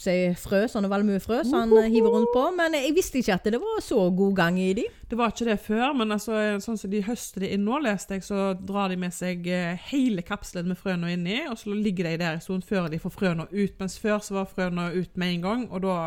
si, 0.00 0.16
frø, 0.38 0.64
sånne 0.70 0.90
valmuefrø, 0.92 1.42
som 1.48 1.72
han 1.74 1.92
hiver 1.92 2.14
rundt 2.14 2.32
på. 2.34 2.44
Men 2.58 2.76
jeg 2.78 2.94
visste 2.96 3.20
ikke 3.20 3.38
at 3.38 3.48
det 3.54 3.60
var 3.62 3.80
så 3.84 4.04
god 4.10 4.36
gang 4.38 4.60
i 4.62 4.72
de. 4.78 4.86
Det 5.08 5.18
var 5.18 5.32
ikke 5.32 5.48
det 5.50 5.58
før, 5.60 5.92
men 5.98 6.14
altså, 6.14 6.36
sånn 6.64 6.78
som 6.80 6.92
de 6.92 7.02
høster 7.04 7.44
det 7.44 7.52
inn 7.54 7.66
nå, 7.66 7.80
leste 7.84 8.16
jeg, 8.16 8.26
så 8.26 8.52
drar 8.56 8.92
de 8.92 8.98
med 9.00 9.12
seg 9.14 9.48
eh, 9.50 9.88
hele 9.92 10.24
kapselen 10.26 10.70
med 10.72 10.80
frøene 10.80 11.12
inni, 11.12 11.42
og 11.50 11.58
så 11.60 11.74
ligger 11.74 12.08
de 12.08 12.20
der 12.22 12.38
en 12.38 12.44
stund 12.44 12.64
før 12.68 12.88
de 12.92 13.00
får 13.02 13.16
frøene 13.16 13.48
ut. 13.50 13.74
Mens 13.80 13.98
før 14.00 14.22
så 14.24 14.38
var 14.40 14.48
frøene 14.48 14.92
ut 14.96 15.20
med 15.20 15.36
en 15.36 15.44
gang, 15.48 15.66
og 15.72 15.84
da 15.84 15.98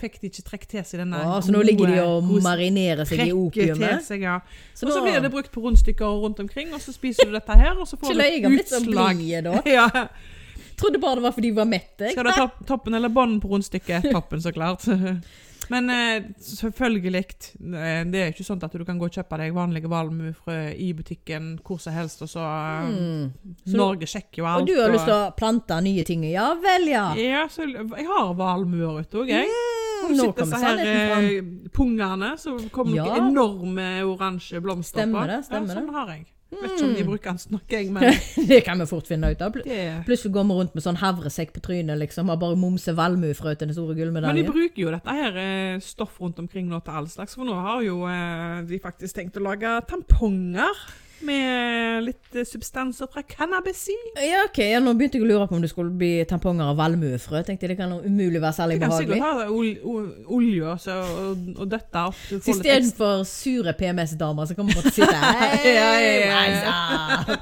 fikk 0.00 0.20
de 0.20 0.30
ikke 0.30 0.44
trukket 0.48 0.70
til 0.74 0.86
seg 0.86 1.02
denne 1.04 1.20
ja, 1.22 1.38
så 1.42 1.52
nå 1.54 1.62
ligger 1.64 1.90
de 1.90 1.98
og 2.02 2.30
marinerer 2.44 3.06
seg 3.08 3.24
i 3.28 3.32
opiumet. 3.34 4.04
seg, 4.06 4.24
ja. 4.26 4.38
Så 4.74 4.88
og 4.88 4.92
så 4.92 5.00
da... 5.00 5.04
blir 5.06 5.24
det 5.24 5.30
brukt 5.32 5.50
på 5.54 5.62
rundstykker 5.64 6.20
rundt 6.24 6.40
omkring, 6.42 6.72
og 6.74 6.82
så 6.82 6.94
spiser 6.94 7.30
du 7.30 7.36
dette 7.36 7.58
her, 7.58 7.74
og 7.78 7.88
så 7.88 7.98
får 8.00 8.12
du 8.12 8.20
løy, 8.20 8.30
jeg 8.32 8.46
har 8.46 8.56
blitt 8.56 8.72
så 8.72 8.80
utslag. 8.82 9.20
blid 9.20 9.44
da. 9.48 9.60
Ja. 9.70 9.88
Trodde 10.76 10.98
bare 11.02 11.14
det 11.20 11.22
var 11.22 11.32
fordi 11.36 11.50
vi 11.50 11.56
var 11.56 11.68
mette. 11.70 12.10
Skal 12.12 12.24
du 12.24 12.30
ha 12.30 12.36
topp, 12.46 12.66
toppen 12.66 12.94
eller 12.98 13.08
bånden 13.08 13.40
på 13.40 13.48
rundstykket? 13.52 14.10
Toppen, 14.14 14.42
så 14.42 14.52
klart. 14.52 14.84
Men 15.72 15.86
eh, 15.88 16.24
selvfølgelig, 16.44 17.20
eh, 17.72 18.02
det 18.12 18.18
er 18.20 18.32
ikke 18.34 18.44
sånn 18.44 18.60
at 18.66 18.74
du 18.76 18.82
kan 18.84 18.98
gå 19.00 19.06
og 19.08 19.14
kjøpe 19.16 19.38
deg 19.40 19.54
vanlige 19.56 19.88
valmuefrø 19.88 20.56
i 20.76 20.90
butikken 20.92 21.54
hvor 21.64 21.78
som 21.80 21.94
helst, 21.96 22.20
og 22.26 22.28
så 22.28 22.44
Mm. 22.84 23.30
Så- 23.64 23.76
Norge 23.78 24.04
sjekker 24.10 24.42
jo 24.42 24.44
alt. 24.50 24.60
Og 24.60 24.66
du 24.68 24.74
har 24.76 24.92
lyst 24.92 25.06
til 25.08 25.14
å 25.14 25.30
plante 25.38 25.78
nye 25.82 26.04
ting? 26.04 26.24
Ja 26.28 26.50
vel, 26.60 26.84
ja. 26.92 27.06
Ja, 27.16 27.46
så 27.48 27.64
jeg 27.64 28.06
har 28.10 28.34
valmuer 28.36 29.00
ute 29.00 29.22
òg, 29.22 29.28
jeg. 29.32 29.48
Har 30.02 30.10
Nå 30.12 30.26
sett 30.26 30.36
kommer 30.36 30.76
disse 30.76 30.90
her 30.92 31.24
eh, 31.24 31.42
pungene? 31.72 32.34
Så 32.36 32.58
kommer 32.70 32.96
Ja. 32.98 33.04
noen 33.06 33.30
enorme 33.32 33.88
oransje 34.04 34.60
blomster 34.60 35.00
Stemmer 35.00 35.24
på. 35.24 35.26
det, 35.32 35.44
stemmer 35.48 35.68
ja, 35.72 35.80
sånn 35.80 35.94
har 35.94 36.08
jeg. 36.12 36.26
Vet 36.62 36.74
ikke 36.74 36.86
om 36.88 36.94
de 36.98 37.04
bruker 37.08 37.30
den 37.34 37.38
snakking, 37.42 37.92
men 37.92 38.18
det 38.50 38.60
kan 38.66 38.78
vi 38.82 38.86
fort 38.90 39.08
finne 39.10 39.30
ut 39.34 39.42
av. 39.44 39.52
Pl- 39.54 39.66
Plutselig 40.06 40.32
går 40.36 40.48
vi 40.50 40.58
rundt 40.60 40.74
med 40.78 40.86
sånn 40.86 41.00
havresekk 41.02 41.54
på 41.56 41.62
trynet, 41.64 41.98
liksom, 42.00 42.30
og 42.32 42.40
bare 42.42 42.58
momser 42.60 42.96
valmuefrø 42.98 43.54
til 43.54 43.68
den 43.70 43.76
store 43.76 43.94
Men 44.14 44.36
de 44.40 44.44
bruker 44.48 44.82
jo 44.86 44.92
dette 44.94 45.16
her 45.20 45.38
eh, 45.44 45.78
stoff 45.84 46.20
rundt 46.20 46.38
omkring 46.42 46.68
nå 46.70 46.80
til 46.84 46.98
all 47.00 47.08
slags, 47.08 47.34
for 47.38 47.44
nå 47.48 47.54
har 47.54 47.82
jo 47.86 48.02
eh, 48.10 48.62
de 48.68 48.78
faktisk 48.82 49.14
tenkt 49.20 49.36
å 49.40 49.44
lage 49.44 49.74
tamponger 49.90 50.84
med 51.26 52.04
litt 52.06 52.36
eh, 52.38 52.44
substanser 52.48 53.08
fra 53.12 53.22
cannabis 53.28 53.82
i. 53.92 53.96
Ja, 54.28 54.44
ok, 54.48 54.58
ja, 54.70 54.80
Nå 54.84 54.92
begynte 54.98 55.18
jeg 55.18 55.24
å 55.26 55.30
lure 55.30 55.48
på 55.50 55.56
om 55.58 55.64
det 55.64 55.70
skulle 55.72 55.94
bli 55.98 56.12
tamponger 56.30 56.70
av 56.72 56.78
valmuefrø. 56.80 57.42
Tenkte 57.48 57.70
det 57.72 57.78
kan 57.80 57.92
umulig 58.04 58.42
være 58.42 58.56
særlig 58.58 58.78
De 58.78 58.84
kan 58.86 58.94
sikkert 58.98 59.18
behagelig. 59.18 59.24
ha 59.24 59.48
ol 59.50 59.68
ol 59.94 60.06
olje 60.38 60.62
og, 60.74 60.78
så, 60.84 60.98
og, 61.24 61.50
og 61.58 61.66
dette 61.74 62.04
opp. 62.12 62.22
Istedenfor 62.38 63.24
sure 63.28 63.74
PMS-damer 63.78 64.48
som 64.50 64.60
kommer 64.60 64.78
til 64.78 64.92
å 64.92 64.96
sitte 65.00 65.18
her 65.24 65.68
Ja, 65.74 65.90
ja. 66.54 67.36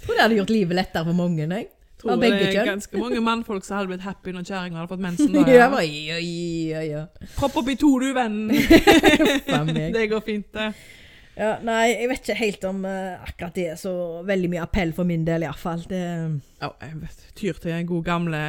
Tror 0.00 0.16
det 0.16 0.22
hadde 0.24 0.40
gjort 0.40 0.50
livet 0.54 0.76
lettere 0.80 1.04
for 1.06 1.16
mange. 1.16 1.44
Jeg. 1.46 1.68
tror 2.00 2.16
det 2.20 2.30
er 2.32 2.52
kjønn. 2.54 2.68
ganske 2.70 3.00
mange 3.00 3.20
mannfolk 3.24 3.64
som 3.66 3.76
hadde 3.76 3.90
blitt 3.92 4.04
happy 4.06 4.32
når 4.32 4.46
kjerringa 4.48 4.80
hadde 4.80 4.90
fått 4.94 5.02
mensen. 5.04 5.32
Da, 5.36 5.42
Ja, 5.48 5.66
ja. 5.68 5.82
ja, 5.84 6.20
ja, 6.20 6.80
ja. 6.88 7.02
Propp 7.36 7.58
oppi 7.60 7.76
to, 7.80 7.90
du, 8.00 8.08
venn. 8.16 8.38
Det 9.96 10.06
går 10.10 10.24
fint, 10.24 10.48
det. 10.56 10.70
Ja, 11.40 11.54
nei, 11.64 11.94
jeg 11.94 12.08
vet 12.10 12.20
ikke 12.26 12.34
helt 12.36 12.64
om 12.68 12.82
uh, 12.84 13.16
akkurat 13.24 13.54
det 13.56 13.62
er 13.72 13.76
så 13.80 13.92
veldig 14.28 14.50
mye 14.52 14.64
appell 14.66 14.90
for 14.92 15.08
min 15.08 15.22
del, 15.24 15.46
iallfall. 15.46 15.80
Det 15.88 16.00
Ja, 16.60 16.68
jeg 16.84 16.98
vet, 17.00 17.22
tyr 17.38 17.56
til 17.56 17.72
den 17.72 17.86
gode 17.88 18.04
gamle 18.04 18.40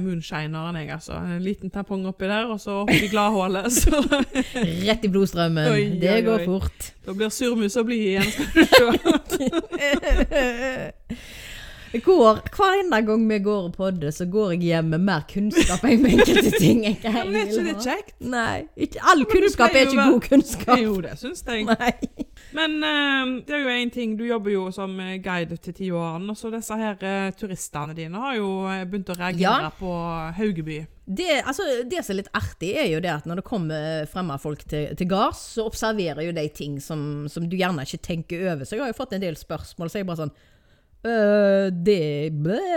moonshineren, 0.00 0.78
jeg, 0.80 0.88
altså. 0.96 1.18
En 1.20 1.42
liten 1.44 1.68
tampong 1.74 2.06
oppi 2.08 2.24
der, 2.30 2.48
og 2.48 2.56
så 2.62 2.78
opp 2.86 2.94
i 2.94 3.10
gladhålet. 3.12 3.68
Så 3.78 4.00
Rett 4.00 5.04
i 5.04 5.10
blodstrømmen. 5.12 5.68
Oi, 5.74 5.82
det 6.00 6.14
oi, 6.14 6.22
går 6.24 6.38
oi. 6.40 6.46
fort. 6.48 6.88
da 7.04 7.12
blir 7.18 7.28
surmus 7.34 7.76
og 7.76 7.84
blid 7.90 8.02
igjen, 8.14 8.32
skal 8.32 8.46
du 8.56 8.62
se. 8.64 8.86
Går, 12.04 12.40
Hver 12.52 12.74
eneste 12.82 13.00
gang 13.06 13.22
vi 13.28 13.38
går 13.38 13.62
og 13.68 13.72
podder, 13.72 14.10
så 14.10 14.26
går 14.28 14.50
jeg 14.50 14.60
hjem 14.60 14.90
med 14.92 15.04
mer 15.08 15.22
kunnskap 15.32 15.84
enn 15.88 16.02
med 16.02 16.18
enkelte 16.18 16.50
ting. 16.60 16.82
Jeg 16.84 16.98
ikke 16.98 17.12
Men 17.12 17.36
er 17.36 17.46
ikke 17.46 17.64
det 17.64 17.76
kjekt? 17.84 18.14
Nei. 18.20 18.58
Ikke, 18.76 19.00
all 19.08 19.24
Men 19.24 19.30
kunnskap 19.32 19.70
er 19.72 19.86
ikke 19.86 20.10
god 20.10 20.20
kunnskap. 20.20 20.82
Jo, 20.82 20.98
det 21.00 21.14
syns 21.20 21.44
jeg. 21.48 21.64
Nei. 21.64 21.92
Men 22.56 22.76
eh, 22.82 23.32
det 23.46 23.54
er 23.56 23.64
jo 23.64 23.72
én 23.74 23.90
ting, 23.92 24.14
du 24.16 24.22
jobber 24.24 24.50
jo 24.54 24.66
som 24.72 24.94
eh, 25.04 25.18
guide 25.20 25.58
til 25.60 25.74
tiåren, 25.76 26.24
og 26.32 26.36
så 26.40 26.48
disse 26.54 26.76
her 26.80 26.96
eh, 27.04 27.30
turistene 27.36 27.96
dine 27.98 28.20
har 28.22 28.38
jo 28.38 28.48
eh, 28.70 28.84
begynt 28.88 29.10
å 29.12 29.16
reagere 29.18 29.66
Ja. 29.66 29.72
på 29.76 29.90
Haugeby. 30.38 30.78
Det, 31.08 31.28
altså, 31.44 31.62
det 31.88 32.02
som 32.04 32.14
er 32.14 32.20
litt 32.22 32.32
artig, 32.36 32.70
er 32.76 32.88
jo 32.92 33.00
det 33.04 33.12
at 33.14 33.28
når 33.28 33.40
det 33.40 33.46
kommer 33.48 34.06
fremmedfolk 34.12 34.64
til, 34.68 34.90
til 34.96 35.08
gards, 35.08 35.40
så 35.56 35.64
observerer 35.68 36.24
jo 36.26 36.32
de 36.36 36.46
ting 36.52 36.78
som, 36.84 37.26
som 37.32 37.48
du 37.48 37.56
gjerne 37.56 37.84
ikke 37.84 38.00
tenker 38.04 38.46
over. 38.52 38.64
Så 38.68 38.76
jeg 38.76 38.84
har 38.84 38.92
jo 38.92 38.98
fått 39.00 39.14
en 39.16 39.24
del 39.24 39.36
spørsmål, 39.40 39.88
så 39.92 40.00
jeg 40.02 40.08
bare 40.08 40.24
sånn 40.26 40.34
«Øh, 41.04 41.70
Det 41.70 42.32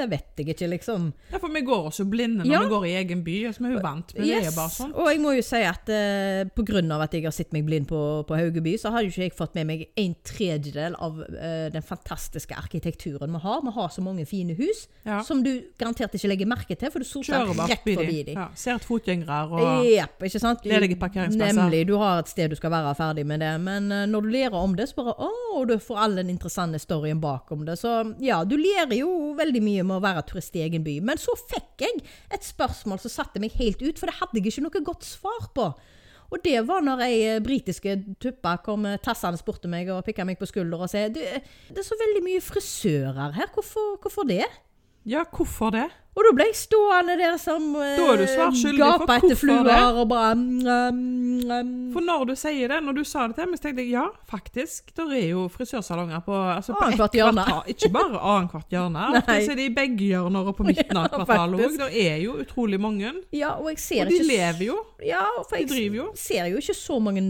vet 0.10 0.38
jeg 0.38 0.48
ikke, 0.54 0.68
liksom. 0.70 1.12
Ja, 1.32 1.38
for 1.38 1.48
vi 1.54 1.62
går 1.66 1.88
også 1.90 2.06
blinde 2.10 2.44
når 2.44 2.52
Ja. 2.52 2.60
vi 2.62 2.70
går 2.70 2.86
i 2.86 2.94
egen 3.02 3.24
by, 3.24 3.48
altså, 3.48 3.62
vi 3.62 3.68
er 3.68 3.74
jo 3.74 3.80
vant 3.84 4.14
med 4.18 4.26
det. 4.26 4.32
er 4.36 4.46
jo 4.46 4.52
bare 4.56 4.70
sånt. 4.70 4.96
Og 4.96 5.08
jeg 5.12 5.20
må 5.22 5.32
jo 5.36 5.42
si 5.42 5.56
at 5.56 5.90
uh, 5.90 6.50
på 6.56 6.66
grunn 6.66 6.92
av 6.92 7.02
at 7.02 7.14
jeg 7.14 7.24
har 7.24 7.32
sett 7.32 7.52
meg 7.54 7.66
blind 7.66 7.88
på, 7.88 8.24
på 8.28 8.36
Haugeby, 8.38 8.78
så 8.78 8.92
har 8.92 9.02
jo 9.02 9.10
ikke 9.10 9.22
jeg 9.26 9.34
fått 9.34 9.56
med 9.56 9.66
meg 9.68 9.88
en 9.98 10.16
tredjedel 10.24 10.96
av 11.00 11.18
uh, 11.20 11.70
den 11.74 11.82
fantastiske 11.82 12.54
arkitekturen 12.58 13.32
vi 13.32 13.40
har. 13.40 13.62
Vi 13.64 13.72
har 13.72 13.90
så 13.90 14.02
mange 14.02 14.26
fine 14.26 14.54
hus 14.58 14.88
Ja. 15.06 15.22
som 15.24 15.44
du 15.44 15.62
garantert 15.80 16.14
ikke 16.14 16.28
legger 16.30 16.46
merke 16.48 16.76
til, 16.78 16.92
for 16.92 17.00
du 17.00 17.06
soter 17.06 17.46
rett 17.48 17.80
forbi 17.84 18.24
dem. 18.24 18.26
de. 18.26 18.34
Ja, 18.38 18.48
ser 18.56 18.76
et 18.76 18.86
fotgjengere 18.86 19.50
og 19.52 19.86
yep, 19.86 20.22
ikke 20.24 20.40
sant? 20.40 20.66
Ledige 20.66 20.96
parkeringsplasser. 21.00 21.54
Nemlig. 21.62 21.88
Du 21.88 21.98
har 21.98 22.20
et 22.20 22.28
sted 22.30 22.50
du 22.50 22.56
skal 22.56 22.72
være 22.72 22.96
ferdig 22.96 23.26
med 23.26 23.40
det. 23.42 23.60
Men 23.62 23.92
uh, 23.92 24.06
når 24.06 24.22
du 24.22 24.28
lærer 24.30 24.54
om 24.54 24.76
det, 24.76 24.90
så 24.90 24.96
bare 24.96 25.16
Å, 25.18 25.30
og 25.56 25.68
du 25.68 25.78
får 25.80 25.98
all 25.98 26.16
den 26.16 26.30
interessante 26.30 26.80
storyen 26.80 27.20
bakom 27.22 27.66
det. 27.66 27.78
Så 27.80 28.11
ja, 28.20 28.42
du 28.44 28.58
lærer 28.60 28.98
jo 29.00 29.32
veldig 29.38 29.62
mye 29.64 29.86
med 29.88 30.00
å 30.00 30.04
være 30.04 30.26
turist 30.28 30.56
i 30.58 30.66
egen 30.66 30.84
by. 30.86 31.00
Men 31.08 31.22
så 31.22 31.36
fikk 31.40 31.86
jeg 31.86 32.04
et 32.34 32.46
spørsmål 32.46 33.02
som 33.04 33.14
satte 33.14 33.42
meg 33.42 33.56
helt 33.60 33.82
ut, 33.82 34.00
for 34.00 34.10
det 34.10 34.20
hadde 34.20 34.40
jeg 34.40 34.52
ikke 34.52 34.66
noe 34.68 34.86
godt 34.92 35.08
svar 35.08 35.50
på. 35.56 35.72
Og 36.32 36.40
det 36.46 36.62
var 36.64 36.84
når 36.84 37.04
ei 37.04 37.16
eh, 37.28 37.42
britiske 37.44 37.98
tuppa 38.24 38.56
kom 38.64 38.86
eh, 38.88 39.00
tassende 39.04 39.40
bort 39.46 39.60
til 39.64 39.72
meg 39.74 39.90
og 39.92 40.04
pikka 40.08 40.24
meg 40.28 40.40
på 40.40 40.48
skulder 40.48 40.86
og 40.86 40.92
sa 40.92 41.04
du, 41.12 41.20
eh, 41.20 41.44
det 41.68 41.84
er 41.84 41.88
så 41.88 41.98
veldig 42.00 42.22
mye 42.24 42.44
frisører 42.44 43.36
her, 43.36 43.52
hvorfor, 43.52 43.98
hvorfor 44.04 44.28
det? 44.30 44.46
Ja, 45.04 45.26
hvorfor 45.28 45.74
det? 45.76 45.90
Og 46.12 46.26
da 46.28 46.32
ble 46.36 46.46
jeg 46.50 46.58
stående 46.60 47.14
der 47.16 47.38
som 47.40 47.70
eh, 47.80 48.74
gapa 48.76 49.16
etter 49.16 49.38
fluer 49.40 49.96
og 49.96 50.10
bare 50.12 50.34
um, 50.36 50.42
mm. 50.60 51.70
For 51.94 52.04
når 52.04 52.26
du 52.28 52.34
sier 52.40 52.72
det, 52.72 52.80
når 52.84 52.98
du 53.00 53.04
sa 53.08 53.30
det 53.32 53.38
til 53.38 53.48
meg, 53.48 53.60
så 53.60 53.68
tenkte 53.68 53.86
jeg 53.86 53.94
ja, 53.94 54.04
faktisk. 54.32 54.92
Der 54.98 55.14
er 55.16 55.26
jo 55.30 55.46
frisørsalonger 55.52 56.20
på, 56.26 56.36
altså 56.36 56.76
på 56.76 56.84
Annethvert 56.90 57.16
hjørne. 57.16 57.46
kvartal. 57.48 57.72
Ikke 57.72 57.92
bare 57.96 58.22
annethvert 58.34 58.76
hjørne. 58.76 59.08
Ofte 59.22 59.38
er 59.40 59.60
de 59.62 59.68
i 59.70 59.74
begge 59.76 60.10
hjørner 60.12 60.52
og 60.52 60.60
på 60.60 60.68
midten 60.68 61.00
av 61.00 61.08
Ja, 61.12 61.14
kvartalet 61.16 61.66
òg. 61.68 61.80
Det 61.80 62.06
er 62.06 62.20
jo 62.26 62.36
utrolig 62.44 62.80
mange. 62.84 63.14
Ja, 63.36 63.56
og 63.56 63.72
Og 63.72 63.76
de 63.80 64.20
ikke 64.20 64.28
lever 64.28 64.66
jo. 64.68 64.78
Ja, 65.06 65.24
De 65.52 65.64
driver 65.68 66.02
jo. 66.02 66.10
Jeg 66.12 66.24
ser 66.28 66.52
jo 66.52 66.60
ikke 66.60 66.76
så 66.76 67.00
mange 67.00 67.24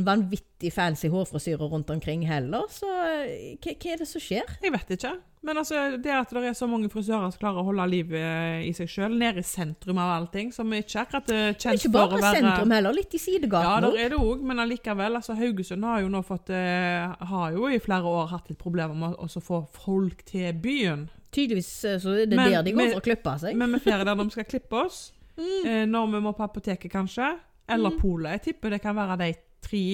vanvittig 0.62 0.74
fancy 0.74 1.10
hårfrisyrer 1.10 1.70
rundt 1.70 1.90
omkring 1.90 2.26
heller, 2.28 2.64
så 2.70 2.86
eh, 2.86 3.58
hva, 3.62 3.74
hva 3.74 3.92
er 3.94 3.98
det 4.02 4.08
som 4.08 4.22
skjer? 4.22 4.48
Jeg 4.62 4.72
vet 4.74 4.90
ikke. 4.96 5.12
Men 5.44 5.58
altså, 5.58 5.98
det 5.98 6.12
at 6.14 6.30
det 6.30 6.44
er 6.46 6.54
så 6.54 6.68
mange 6.70 6.90
frisører 6.90 7.32
som 7.34 7.40
klarer 7.42 7.62
å 7.62 7.66
holde 7.66 7.88
livet 7.90 8.66
i 8.68 8.72
seg 8.78 8.88
sjøl, 8.92 9.16
nede 9.18 9.42
i 9.42 9.44
sentrum 9.46 9.98
av 9.98 10.12
allting, 10.20 10.52
som 10.54 10.70
ikke 10.72 11.02
akkurat 11.02 11.32
er 11.34 11.56
kjent 11.56 11.80
Ikke 11.80 11.92
bare 11.96 12.20
være 12.22 12.34
sentrum 12.38 12.72
heller, 12.76 12.94
litt 12.94 13.16
i 13.16 13.18
Ja, 13.18 13.24
sidegaten 13.24 13.82
der 13.82 13.90
òg. 13.90 13.98
er 14.04 14.10
det 14.14 14.20
òg, 14.22 14.44
men 14.46 14.60
allikevel. 14.62 15.16
Altså, 15.18 15.34
Haugesund 15.40 15.84
har 15.84 16.04
jo 16.04 16.12
nå 16.14 16.22
fått 16.28 16.52
eh, 16.54 17.16
Har 17.32 17.56
jo 17.58 17.66
i 17.72 17.80
flere 17.82 18.06
år 18.06 18.30
hatt 18.36 18.52
litt 18.52 18.60
problemer 18.62 18.94
med 18.94 19.18
å 19.18 19.42
få 19.42 19.64
folk 19.82 20.22
til 20.30 20.54
byen. 20.62 21.08
Tydeligvis 21.34 21.72
eh, 21.90 21.98
så 22.04 22.14
er 22.22 22.26
det 22.30 22.38
Men- 22.38 22.52
der 22.52 22.62
de 22.64 22.76
går 22.76 22.84
med, 22.84 22.94
for 22.94 23.02
å 23.02 23.08
klippe 23.10 23.38
seg. 23.42 23.58
Men 23.58 23.74
vi 23.74 23.80
fer 23.82 24.04
der 24.06 24.14
når 24.14 24.30
vi 24.30 24.38
skal 24.38 24.46
klippe 24.54 24.86
oss. 24.86 25.02
Mm. 25.42 25.64
Eh, 25.66 25.86
når 25.88 26.10
vi 26.12 26.20
må 26.22 26.34
på 26.38 26.44
apoteket, 26.44 26.92
kanskje. 26.92 27.26
Eller 27.72 27.96
polet. 27.98 28.34
Jeg 28.36 28.42
tipper 28.50 28.70
det 28.76 28.82
kan 28.84 28.94
være 28.94 29.16
de 29.18 29.30
tre. 29.64 29.86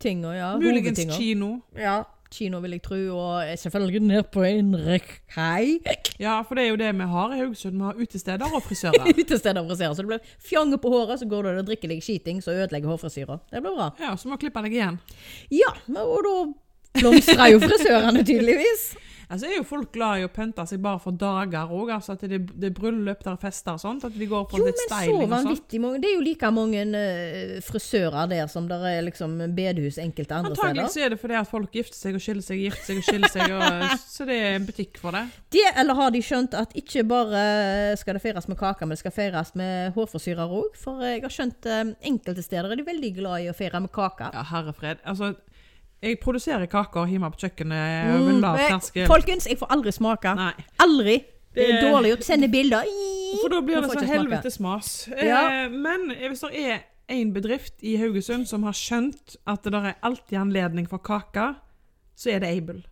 Tinga, 0.00 0.32
ja. 0.36 0.54
Muligens 0.58 1.00
kino. 1.16 1.60
Ja, 1.76 2.02
kino 2.32 2.60
vil 2.62 2.76
jeg 2.76 2.82
tro, 2.86 2.96
og 3.18 3.58
selvfølgelig 3.58 4.00
ned 4.06 4.22
på 4.32 4.42
en 4.46 4.70
rekkei. 4.86 5.80
Ja, 6.22 6.38
for 6.46 6.54
det 6.56 6.64
er 6.64 6.68
jo 6.70 6.78
det 6.80 6.92
vi 6.94 7.08
har 7.10 7.34
i 7.34 7.40
Haugesund. 7.42 7.76
Vi 7.76 7.84
har 7.88 7.98
utesteder 8.00 8.54
og 8.54 8.62
frisører. 8.68 9.10
Utesteder 9.18 9.60
og 9.60 9.68
frisører, 9.72 9.94
Så 9.98 10.02
det 10.06 10.12
blir 10.12 10.32
fjange 10.48 10.78
på 10.80 10.88
håret, 10.94 11.20
så 11.20 11.28
går 11.28 11.42
du 11.42 11.50
og 11.58 11.66
drikker 11.68 11.90
deg 11.92 12.02
skiting, 12.04 12.40
så 12.44 12.54
ødelegger 12.54 12.88
hårfrisyra. 12.94 13.38
Det 13.52 13.62
blir 13.64 13.76
bra. 13.76 13.90
Ja, 14.00 14.14
så 14.16 14.28
må 14.30 14.38
du 14.38 14.44
klippe 14.46 14.62
deg 14.66 14.78
igjen. 14.78 15.00
Ja, 15.52 15.74
og 16.00 16.24
da 16.28 16.34
blomstrer 17.00 17.52
jo 17.52 17.60
frisørene 17.62 18.24
tydeligvis. 18.24 18.90
Altså 19.30 19.46
er 19.46 19.60
jo 19.60 19.64
folk 19.66 19.92
glad 19.94 20.18
i 20.18 20.24
å 20.26 20.30
pynte 20.34 20.64
seg 20.66 20.80
bare 20.82 20.98
for 20.98 21.14
dager 21.14 21.70
òg. 21.70 21.92
Altså 21.94 22.16
at 22.16 22.24
det, 22.26 22.40
det 22.50 22.70
er 22.70 22.74
bryllup, 22.74 23.20
der 23.22 23.36
er 23.36 23.38
fester 23.38 23.76
og 23.76 23.82
sånt. 23.82 24.02
At 24.08 24.16
de 24.18 24.26
går 24.26 24.48
på 24.50 24.58
Jo, 24.58 24.66
litt 24.66 24.80
men 24.80 24.82
så 24.82 24.88
styling 24.90 25.14
og 25.14 25.20
sånt. 25.22 25.34
vanvittig 25.36 25.80
mange. 25.84 26.00
Det 26.02 26.08
er 26.08 26.16
jo 26.16 26.24
like 26.26 26.50
mange 26.56 26.82
uh, 26.90 27.52
frisører 27.62 28.30
der 28.32 28.50
som 28.50 28.66
der 28.70 28.86
er 28.90 29.04
liksom 29.06 29.36
bedehus 29.54 30.00
enkelte 30.02 30.40
andre 30.40 30.50
Antagelig 30.56 30.88
steder. 30.88 30.94
så 30.96 31.04
er 31.06 31.14
det 31.14 31.20
fordi 31.22 31.36
at 31.38 31.50
folk 31.52 31.78
gifter 31.78 31.98
seg 32.00 32.18
og 32.18 32.24
skiller 32.24 32.46
seg, 32.46 32.64
gifter 32.64 32.88
seg 32.88 32.98
og 32.98 33.06
skiller 33.06 33.34
seg. 33.36 33.54
Og, 33.54 33.84
så 34.16 34.26
det 34.26 34.38
er 34.40 34.56
en 34.58 34.66
butikk 34.66 34.98
for 35.02 35.14
det. 35.14 35.22
Det, 35.54 35.66
eller 35.84 36.00
har 36.00 36.10
de 36.16 36.24
skjønt 36.26 36.56
at 36.58 36.74
ikke 36.82 37.06
bare 37.14 37.44
skal 38.00 38.18
det 38.18 38.24
feires 38.24 38.50
med 38.50 38.58
kake, 38.58 38.82
men 38.88 38.96
det 38.96 39.02
skal 39.04 39.14
feires 39.14 39.54
med 39.58 39.94
hårfrisyrer 39.94 40.56
òg? 40.58 40.74
For 40.80 41.06
jeg 41.06 41.22
har 41.22 41.36
skjønt 41.36 41.70
uh, 41.70 41.94
enkelte 42.10 42.42
steder 42.42 42.74
er 42.74 42.82
de 42.82 42.88
veldig 42.90 43.14
glad 43.22 43.46
i 43.46 43.48
å 43.52 43.54
feire 43.54 43.78
med 43.86 43.94
kake. 43.94 44.32
Ja, 44.34 44.42
herre 44.50 44.74
fred. 44.74 44.98
Altså, 45.06 45.36
jeg 46.00 46.16
produserer 46.22 46.66
kaker 46.70 47.08
hjemme 47.10 47.28
på 47.34 47.42
kjøkkenet 47.44 48.06
Mm, 48.10 48.40
men, 48.40 49.06
Folkens, 49.08 49.46
jeg 49.46 49.58
får 49.60 49.72
aldri 49.74 49.92
smake. 49.92 50.34
Nei. 50.38 50.52
Aldri. 50.80 51.16
Det 51.54 51.66
er 51.66 51.80
dårlig 51.82 52.12
å 52.14 52.20
sende 52.22 52.48
bilder. 52.50 52.86
For 53.40 53.50
da 53.52 53.58
blir 53.60 53.82
det 53.82 53.90
så 53.90 54.06
helvetes 54.06 54.60
mas. 54.62 55.08
Ja. 55.18 55.64
Eh, 55.64 55.72
men 55.72 56.12
hvis 56.14 56.44
det 56.46 56.62
er 56.62 56.78
en 57.10 57.32
bedrift 57.34 57.82
i 57.82 57.96
Haugesund 57.98 58.46
som 58.46 58.62
har 58.68 58.76
skjønt 58.76 59.36
at 59.50 59.66
det 59.66 59.74
er 59.74 59.98
alltid 60.06 60.38
anledning 60.38 60.86
for 60.88 61.02
kake, 61.02 61.50
så 62.14 62.30
er 62.36 62.44
det 62.44 62.52
Able. 62.54 62.82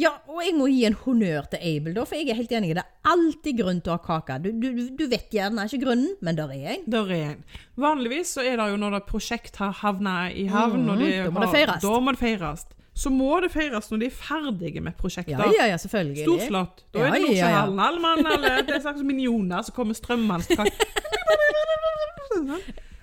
Ja, 0.00 0.10
og 0.26 0.40
jeg 0.42 0.54
må 0.56 0.66
gi 0.72 0.86
en 0.88 0.94
honnør 1.04 1.44
til 1.52 1.60
Abel, 1.68 1.92
da, 1.94 2.02
for 2.08 2.14
jeg 2.16 2.28
er 2.32 2.36
helt 2.38 2.52
enig. 2.56 2.70
Det 2.74 2.80
er 2.82 2.92
alltid 3.12 3.58
grunn 3.60 3.80
til 3.84 3.92
å 3.92 3.96
ha 3.98 4.02
kake. 4.06 4.38
Du, 4.42 4.48
du, 4.58 4.68
du 4.98 5.04
vet 5.10 5.30
gjerne 5.36 5.66
ikke 5.68 5.82
grunnen, 5.84 6.14
men 6.24 6.34
der 6.38 6.48
er 6.56 6.62
en. 6.76 6.82
Der 6.90 7.04
er 7.12 7.24
en. 7.34 7.42
Vanligvis 7.78 8.28
så 8.38 8.42
er 8.46 8.56
det 8.58 8.66
jo 8.72 8.76
når 8.80 8.90
det 8.96 9.02
prosjekt 9.10 9.54
har 9.60 9.72
havna 9.82 10.14
i 10.32 10.46
havn 10.50 10.82
Mhm, 10.88 10.96
da 10.96 11.00
må 11.36 11.40
det 11.44 11.52
feires. 11.52 11.82
Da 11.84 11.92
må 12.00 12.08
det 12.16 12.20
feires. 12.24 12.62
Så 12.94 13.08
må 13.12 13.40
det 13.40 13.50
feires 13.54 13.90
når 13.92 13.98
de 14.02 14.06
er 14.10 14.16
ferdige 14.16 14.80
med 14.84 14.92
prosjekter. 14.98 15.38
Ja, 15.38 15.46
ja, 15.60 15.66
ja, 15.70 15.76
selvfølgelig. 15.80 16.24
Storslått. 16.26 16.76
Da 16.92 16.98
Ja, 16.98 17.04
er 17.06 17.10
det 17.12 17.18
ja, 17.20 17.22
ja. 17.22 17.26
Nordsjøhallen, 17.30 17.80
alle 17.80 18.00
mann, 18.00 18.24
Det 18.66 18.74
er 18.76 18.80
slags 18.84 19.02
minioner 19.06 19.62
som 19.64 19.74
kommer 19.76 19.94
strømmende 19.96 20.42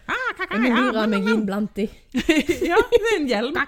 Jeg 0.09 0.61
må 0.63 0.69
ja, 0.71 0.81
lure 0.87 1.05
meg 1.11 1.27
inn 1.29 1.43
blant 1.45 1.75
de. 1.77 1.85
ja, 2.71 2.77
det 2.91 2.99
er 3.01 3.15
en 3.17 3.27
hjelm. 3.29 3.59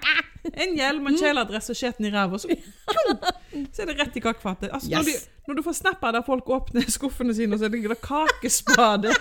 En 0.52 0.72
hjelm, 0.78 1.08
en 1.12 1.18
kjeledress 1.20 1.70
og 1.70 1.78
skjeten 1.78 2.08
i 2.08 2.12
ræva, 2.14 2.40
så, 2.42 2.50
så 2.50 3.84
er 3.84 3.92
det 3.92 3.98
rett 4.00 4.16
i 4.18 4.24
kakefatet. 4.24 4.72
Altså, 4.74 4.90
når, 4.96 5.06
de, 5.06 5.14
Yes. 5.18 5.28
når 5.48 5.60
du 5.60 5.64
får 5.68 5.78
snapper 5.84 6.16
der 6.18 6.26
folk 6.26 6.50
åpner 6.50 6.88
skuffene 6.90 7.36
sine, 7.38 7.54
og 7.54 7.62
så 7.62 7.70
ligger 7.70 7.94
det 7.94 8.02
kakespade 8.02 9.14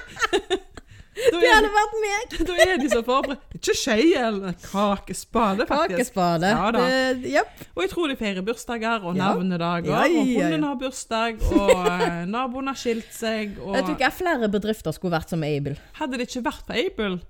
Det 1.20 1.50
hadde 1.52 1.70
vært 1.74 1.96
meg! 2.04 2.34
da 2.48 2.56
er 2.64 2.78
de 2.80 2.90
så 2.92 3.00
forberedt. 3.06 3.56
Ikke 3.58 3.74
skje 3.76 3.96
eller 4.20 4.54
kakespade, 4.64 5.66
faktisk. 5.68 5.96
Kakespade. 5.96 6.52
Ja 6.54 6.70
da. 6.74 6.84
Det- 6.90 7.32
yep. 7.34 7.64
Og 7.76 7.82
jeg 7.84 7.90
tror 7.94 8.08
de 8.12 8.16
feirer 8.20 8.46
bursdager 8.46 9.04
og 9.10 9.18
navnedager, 9.18 9.90
Ja, 9.90 10.04
ja, 10.06 10.20
og 10.22 10.30
hunden 10.36 10.64
har 10.68 10.78
bursdag, 10.80 11.42
og 11.52 11.74
eh, 11.90 12.22
naboen 12.36 12.70
har 12.72 12.78
skilt 12.78 13.10
seg, 13.14 13.58
og 13.60 13.74
Jeg 13.76 13.84
tror 13.88 13.98
ikke 13.98 14.12
flere 14.22 14.48
bedrifter 14.52 14.96
skulle 14.96 15.16
vært 15.18 15.34
som 15.34 15.44
Able. 15.46 15.76
Hadde 16.00 16.16
det 16.20 16.28
ikke 16.30 16.44
vært 16.48 16.64
for 16.70 16.78
Able, 16.80 17.20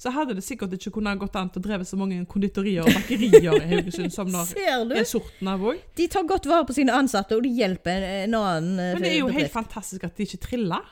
så 0.00 0.08
hadde 0.14 0.32
det 0.38 0.44
sikkert 0.46 0.72
ikke 0.78 0.94
kunnet 0.94 1.18
gått 1.20 1.34
an 1.36 1.50
til 1.52 1.60
å 1.60 1.64
dreve 1.66 1.84
så 1.84 1.98
mange 2.00 2.16
konditorier 2.30 2.86
og 2.86 2.94
bakerier 2.96 3.50
i 3.58 3.66
Haugesund 3.74 4.14
som 4.16 4.30
det 4.32 4.46
Ser 4.54 4.86
du? 4.88 4.94
er 4.96 5.04
sorten 5.08 5.50
av 5.52 5.60
òg. 5.72 5.82
De 5.98 6.06
tar 6.08 6.24
godt 6.28 6.46
vare 6.48 6.64
på 6.70 6.76
sine 6.78 6.94
ansatte, 6.96 7.36
og 7.36 7.44
de 7.44 7.50
hjelper 7.58 8.06
en, 8.06 8.22
en 8.30 8.38
annen 8.40 8.70
bedrift. 8.78 8.94
Men 8.96 9.04
det 9.04 9.12
er 9.12 9.20
jo 9.20 9.28
helt 9.36 9.52
fantastisk 9.52 10.06
at 10.08 10.16
de 10.16 10.24
ikke 10.30 10.40
triller. 10.46 10.88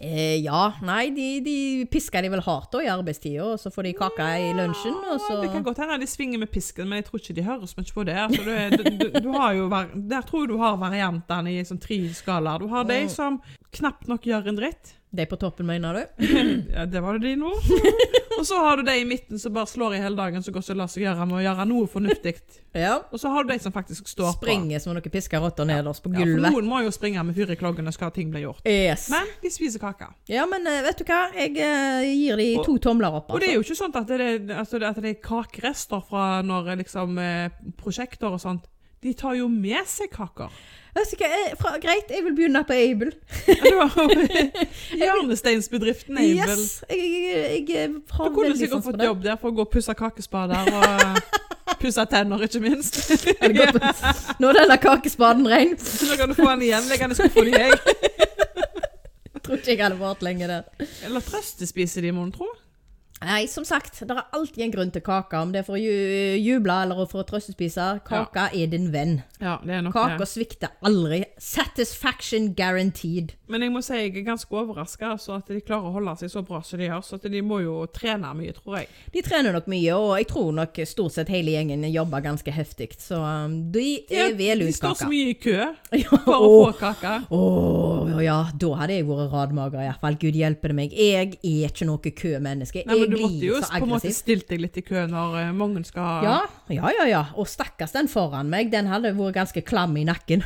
Eh, 0.00 0.36
ja, 0.44 0.72
nei, 0.86 1.08
de, 1.10 1.26
de 1.42 1.54
pisker 1.90 2.22
de 2.22 2.30
vel 2.30 2.42
hardt 2.46 2.70
da 2.72 2.82
i 2.84 2.90
arbeidstida, 2.92 3.42
og 3.54 3.58
så 3.58 3.72
får 3.74 3.88
de 3.88 3.92
kake 3.98 4.28
i 4.44 4.52
lunsjen, 4.54 4.94
og 5.10 5.18
så 5.24 5.40
Det 5.42 5.50
kan 5.50 5.64
godt 5.66 5.80
hende 5.82 5.98
de 5.98 6.06
svinger 6.06 6.38
med 6.38 6.50
pisken, 6.54 6.86
men 6.88 7.00
jeg 7.00 7.08
tror 7.08 7.18
ikke 7.18 7.34
de 7.34 7.42
hører 7.48 7.66
så 7.66 7.80
mye 7.80 7.94
på 7.96 8.04
det. 8.06 8.14
Altså, 8.14 8.44
du, 8.46 8.84
du, 8.86 9.10
du, 9.26 9.32
der 10.12 10.22
tror 10.28 10.44
jeg 10.44 10.52
du 10.52 10.58
har 10.62 10.76
variantene 10.78 11.50
i 11.56 11.64
sånn 11.66 11.80
tre 11.82 11.98
skalaer. 12.14 12.62
Du 12.62 12.68
har 12.70 12.84
de 12.86 12.98
Mm. 12.98 13.08
som 13.10 13.40
knapt 13.76 14.08
nok 14.08 14.26
gjør 14.26 14.48
en 14.48 14.58
dritt. 14.58 14.94
De 15.10 15.24
på 15.26 15.36
toppen, 15.40 15.66
mener 15.66 15.94
du? 15.94 16.24
Ja, 16.74 16.86
det 16.86 17.00
var 17.00 17.18
det 17.18 17.28
de 17.28 17.36
nå. 17.40 17.48
Og 18.38 18.46
så 18.46 18.58
har 18.60 18.76
du 18.76 18.82
de 18.86 18.94
i 19.00 19.04
midten 19.08 19.38
som 19.40 19.54
bare 19.54 19.66
slår 19.66 19.96
i 19.96 20.00
hele 20.02 20.14
dagen 20.16 20.42
som 20.44 20.54
det 20.54 20.74
lar 20.76 20.90
seg 20.92 21.02
gjøre 21.02 21.24
med 21.26 21.40
å 21.40 21.42
gjøre 21.42 21.64
noe 21.66 21.88
fornuftig. 21.90 22.34
Ja. 22.76 22.98
Og 23.10 23.18
så 23.18 23.32
har 23.32 23.42
du 23.46 23.50
de 23.50 23.56
som 23.58 23.74
faktisk 23.74 24.06
står 24.06 24.36
på. 24.36 24.44
Springer 24.44 24.82
som 24.84 24.94
noen 24.94 25.10
pisker 25.10 25.42
rotter 25.42 25.66
nederst 25.66 26.04
på 26.04 26.12
gulvet. 26.12 26.36
Ja, 26.36 26.52
for 26.52 26.60
noen 26.60 26.70
må 26.70 26.82
jo 26.84 26.92
springe 26.94 27.24
med 27.26 27.34
fyr 27.34 27.50
i 27.50 27.58
kloggene 27.58 27.90
skal 27.94 28.12
ting 28.14 28.30
bli 28.30 28.44
gjort. 28.44 28.62
Yes. 28.68 29.08
Men 29.10 29.32
de 29.42 29.50
spiser 29.50 29.82
kake. 29.82 30.12
Ja, 30.30 30.46
men 30.50 30.68
eh, 30.70 30.84
vet 30.86 31.02
du 31.02 31.08
hva? 31.08 31.24
Jeg 31.34 31.56
eh, 31.56 32.06
gir 32.12 32.38
de 32.38 32.48
to 32.68 32.76
tomler 32.90 33.18
opp, 33.18 33.32
Og 33.32 33.42
det 33.42 33.48
altså. 33.48 33.50
er 33.50 33.56
jo 33.56 33.66
ikke 33.66 33.80
sånn 33.80 33.98
at 33.98 34.12
det 34.12 34.20
er, 34.20 34.40
altså, 34.60 34.82
at 34.92 35.02
det 35.02 35.14
er 35.16 35.20
kakerester 35.24 36.04
fra 36.12 36.28
når 36.46 36.74
liksom, 36.84 37.18
eh, 37.24 37.58
prosjekter 37.80 38.36
og 38.36 38.44
sånt. 38.44 38.70
De 39.02 39.14
tar 39.14 39.36
jo 39.38 39.46
med 39.48 39.86
seg 39.86 40.10
kaker. 40.10 40.50
Vet 40.96 41.12
jeg, 41.20 41.30
eh, 41.30 41.52
Fra, 41.60 41.76
greit, 41.78 42.08
jeg 42.10 42.24
vil 42.24 42.34
begynne 42.34 42.64
på 42.66 42.74
Able. 42.74 43.12
Hjørnesteinsbedriften 45.00 46.18
Able. 46.18 46.56
Yes! 46.56 46.82
Jeg, 46.90 46.98
jeg, 46.98 47.68
jeg 47.70 47.90
Du 47.94 48.32
kunne 48.34 48.56
sikkert 48.58 48.86
fått 48.88 49.04
jobb 49.04 49.22
der 49.22 49.38
for 49.38 49.52
å 49.52 49.58
gå 49.60 49.66
og 49.66 49.70
pusse 49.70 49.94
kakespader 49.94 50.72
og 50.74 51.78
pusse 51.78 52.04
tenner, 52.10 52.42
ikke 52.42 52.62
minst. 52.64 52.98
Er 53.44 53.54
det 53.54 53.68
Nå 54.40 54.50
er 54.50 54.62
denne 54.62 54.78
kakespaden 54.82 55.46
ren. 55.50 55.76
Så 55.78 56.08
nå 56.10 56.18
kan 56.18 56.32
du 56.32 56.38
få 56.38 56.48
den 56.50 56.66
igjen. 56.68 56.88
Legg 56.90 57.04
den 57.04 57.14
i 57.14 57.18
skuffen 57.18 57.52
din. 57.52 57.76
Jeg 59.38 59.44
tror 59.44 59.60
ikke 59.60 59.70
jeg 59.76 59.84
hadde 59.84 60.00
vart 60.00 60.24
lenge 60.26 60.48
der. 60.50 60.88
Eller 61.06 61.24
trøstespise 61.24 62.02
de, 62.04 62.10
mon 62.16 62.32
tro. 62.34 62.48
Nei, 63.20 63.46
som 63.50 63.64
sagt, 63.66 63.98
det 64.06 64.14
er 64.14 64.26
alltid 64.36 64.62
en 64.64 64.72
grunn 64.74 64.92
til 64.94 65.02
kake. 65.04 65.40
Om 65.42 65.52
det 65.54 65.62
er 65.62 65.66
for 65.66 65.78
å 65.78 65.82
juble 65.82 66.76
eller 66.84 67.08
for 67.10 67.22
å 67.22 67.26
trøstespise. 67.26 67.86
Kaka 68.06 68.48
er 68.54 68.70
din 68.70 68.90
venn. 68.94 69.18
Ja, 69.42 69.58
Kaka 69.92 70.26
svikter 70.26 70.74
aldri. 70.86 71.24
Satisfaction 71.42 72.52
guaranteed. 72.58 73.34
Men 73.48 73.64
jeg 73.64 73.72
må 73.74 73.82
si 73.84 73.96
jeg 73.96 74.12
er 74.12 74.26
ganske 74.26 74.52
overraska 74.52 75.14
altså, 75.14 75.38
at 75.40 75.50
de 75.50 75.60
klarer 75.64 75.88
å 75.88 75.94
holde 75.96 76.14
seg 76.20 76.32
så 76.32 76.42
bra 76.46 76.60
som 76.66 76.80
de 76.80 76.88
gjør. 76.88 77.02
Så 77.06 77.18
at 77.18 77.26
de 77.32 77.42
må 77.44 77.60
jo 77.64 77.80
trene 77.94 78.30
mye, 78.38 78.54
tror 78.56 78.80
jeg. 78.80 78.90
De 79.14 79.22
trener 79.26 79.56
nok 79.56 79.68
mye, 79.70 79.96
og 79.96 80.14
jeg 80.20 80.28
tror 80.32 80.50
nok 80.60 80.80
stort 80.88 81.16
sett 81.16 81.32
hele 81.32 81.54
gjengen 81.56 81.86
jobber 81.88 82.24
ganske 82.24 82.54
heftig. 82.54 82.90
Så 83.02 83.18
um, 83.18 83.58
de 83.74 83.86
er 84.12 84.36
de 84.38 84.70
står 84.74 84.98
så 85.02 85.10
mye 85.10 85.32
i 85.32 85.36
kø 85.40 85.56
for 86.22 86.34
å 86.36 86.52
få 86.52 86.72
kake. 86.78 87.14
Åh, 87.34 88.14
ja, 88.24 88.38
da 88.54 88.72
hadde 88.82 88.98
jeg 89.00 89.08
vært 89.08 89.34
radmager 89.34 89.82
i 89.82 89.88
hvert 89.88 90.02
fall. 90.04 90.18
Gud 90.22 90.38
hjelpe 90.38 90.72
meg. 90.76 90.94
Jeg 90.94 91.38
er 91.38 91.70
ikke 91.70 91.88
noe 91.88 92.14
kømenneske. 92.18 92.84
Nei, 92.86 92.98
men 92.98 93.07
Jeg 93.07 93.07
Du 93.12 93.22
måtte 93.22 93.44
jo 93.44 93.60
på 93.62 93.80
en 93.80 93.92
måte 93.92 94.12
stilt 94.14 94.48
deg 94.50 94.62
litt 94.62 94.78
i 94.80 94.84
kø 94.86 95.06
når 95.10 95.38
eh, 95.42 95.52
mange 95.56 95.84
skal 95.88 96.26
Ja, 96.26 96.38
ja, 96.72 96.92
ja, 96.98 97.06
ja. 97.08 97.22
Og 97.38 97.48
stakkars 97.50 97.94
den 97.96 98.10
foran 98.12 98.50
meg, 98.52 98.72
den 98.74 98.90
hadde 98.90 99.14
vært 99.16 99.38
ganske 99.38 99.64
klam 99.66 99.96
i 99.98 100.04
nakken. 100.08 100.44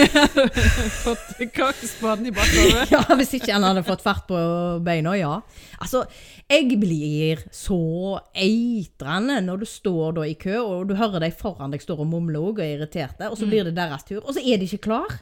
fått 1.04 1.40
kakespaden 1.52 2.30
i 2.30 2.34
bakhodet? 2.34 2.90
ja, 2.94 3.02
Hvis 3.18 3.34
ikke 3.38 3.52
han 3.54 3.66
hadde 3.66 3.84
fått 3.86 4.04
fart 4.04 4.26
på 4.30 4.40
beina, 4.84 5.14
ja. 5.18 5.34
Altså, 5.80 6.04
jeg 6.50 6.78
blir 6.80 7.44
så 7.54 8.18
eitrende 8.34 9.40
når 9.44 9.62
du 9.62 9.66
står 9.68 10.20
da 10.20 10.28
i 10.28 10.36
kø, 10.40 10.56
og 10.60 10.88
du 10.90 10.96
hører 10.98 11.26
de 11.26 11.32
foran 11.36 11.74
deg 11.74 11.84
står 11.84 12.04
og 12.04 12.10
mumler 12.10 12.50
og 12.50 12.62
er 12.62 12.78
irriterte, 12.78 13.28
og 13.30 13.38
så 13.38 13.48
blir 13.48 13.68
det 13.68 13.76
deres 13.78 14.06
tur, 14.08 14.22
og 14.24 14.34
så 14.34 14.42
er 14.42 14.60
de 14.60 14.68
ikke 14.68 14.88
klar. 14.90 15.20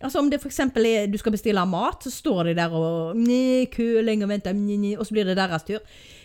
Altså 0.00 0.18
Om 0.18 0.30
det 0.30 0.40
f.eks. 0.40 0.60
er 0.60 1.06
du 1.12 1.18
skal 1.18 1.32
bestille 1.32 1.64
mat, 1.66 2.04
så 2.04 2.10
står 2.10 2.42
de 2.50 2.54
der 2.56 2.72
og 2.72 3.16
kø 3.72 4.00
lenge 4.00 4.24
og 4.24 4.28
venter, 4.32 4.54
og 4.98 5.06
så 5.06 5.12
blir 5.14 5.24
det 5.28 5.36
deres 5.36 5.62
tur. 5.68 5.80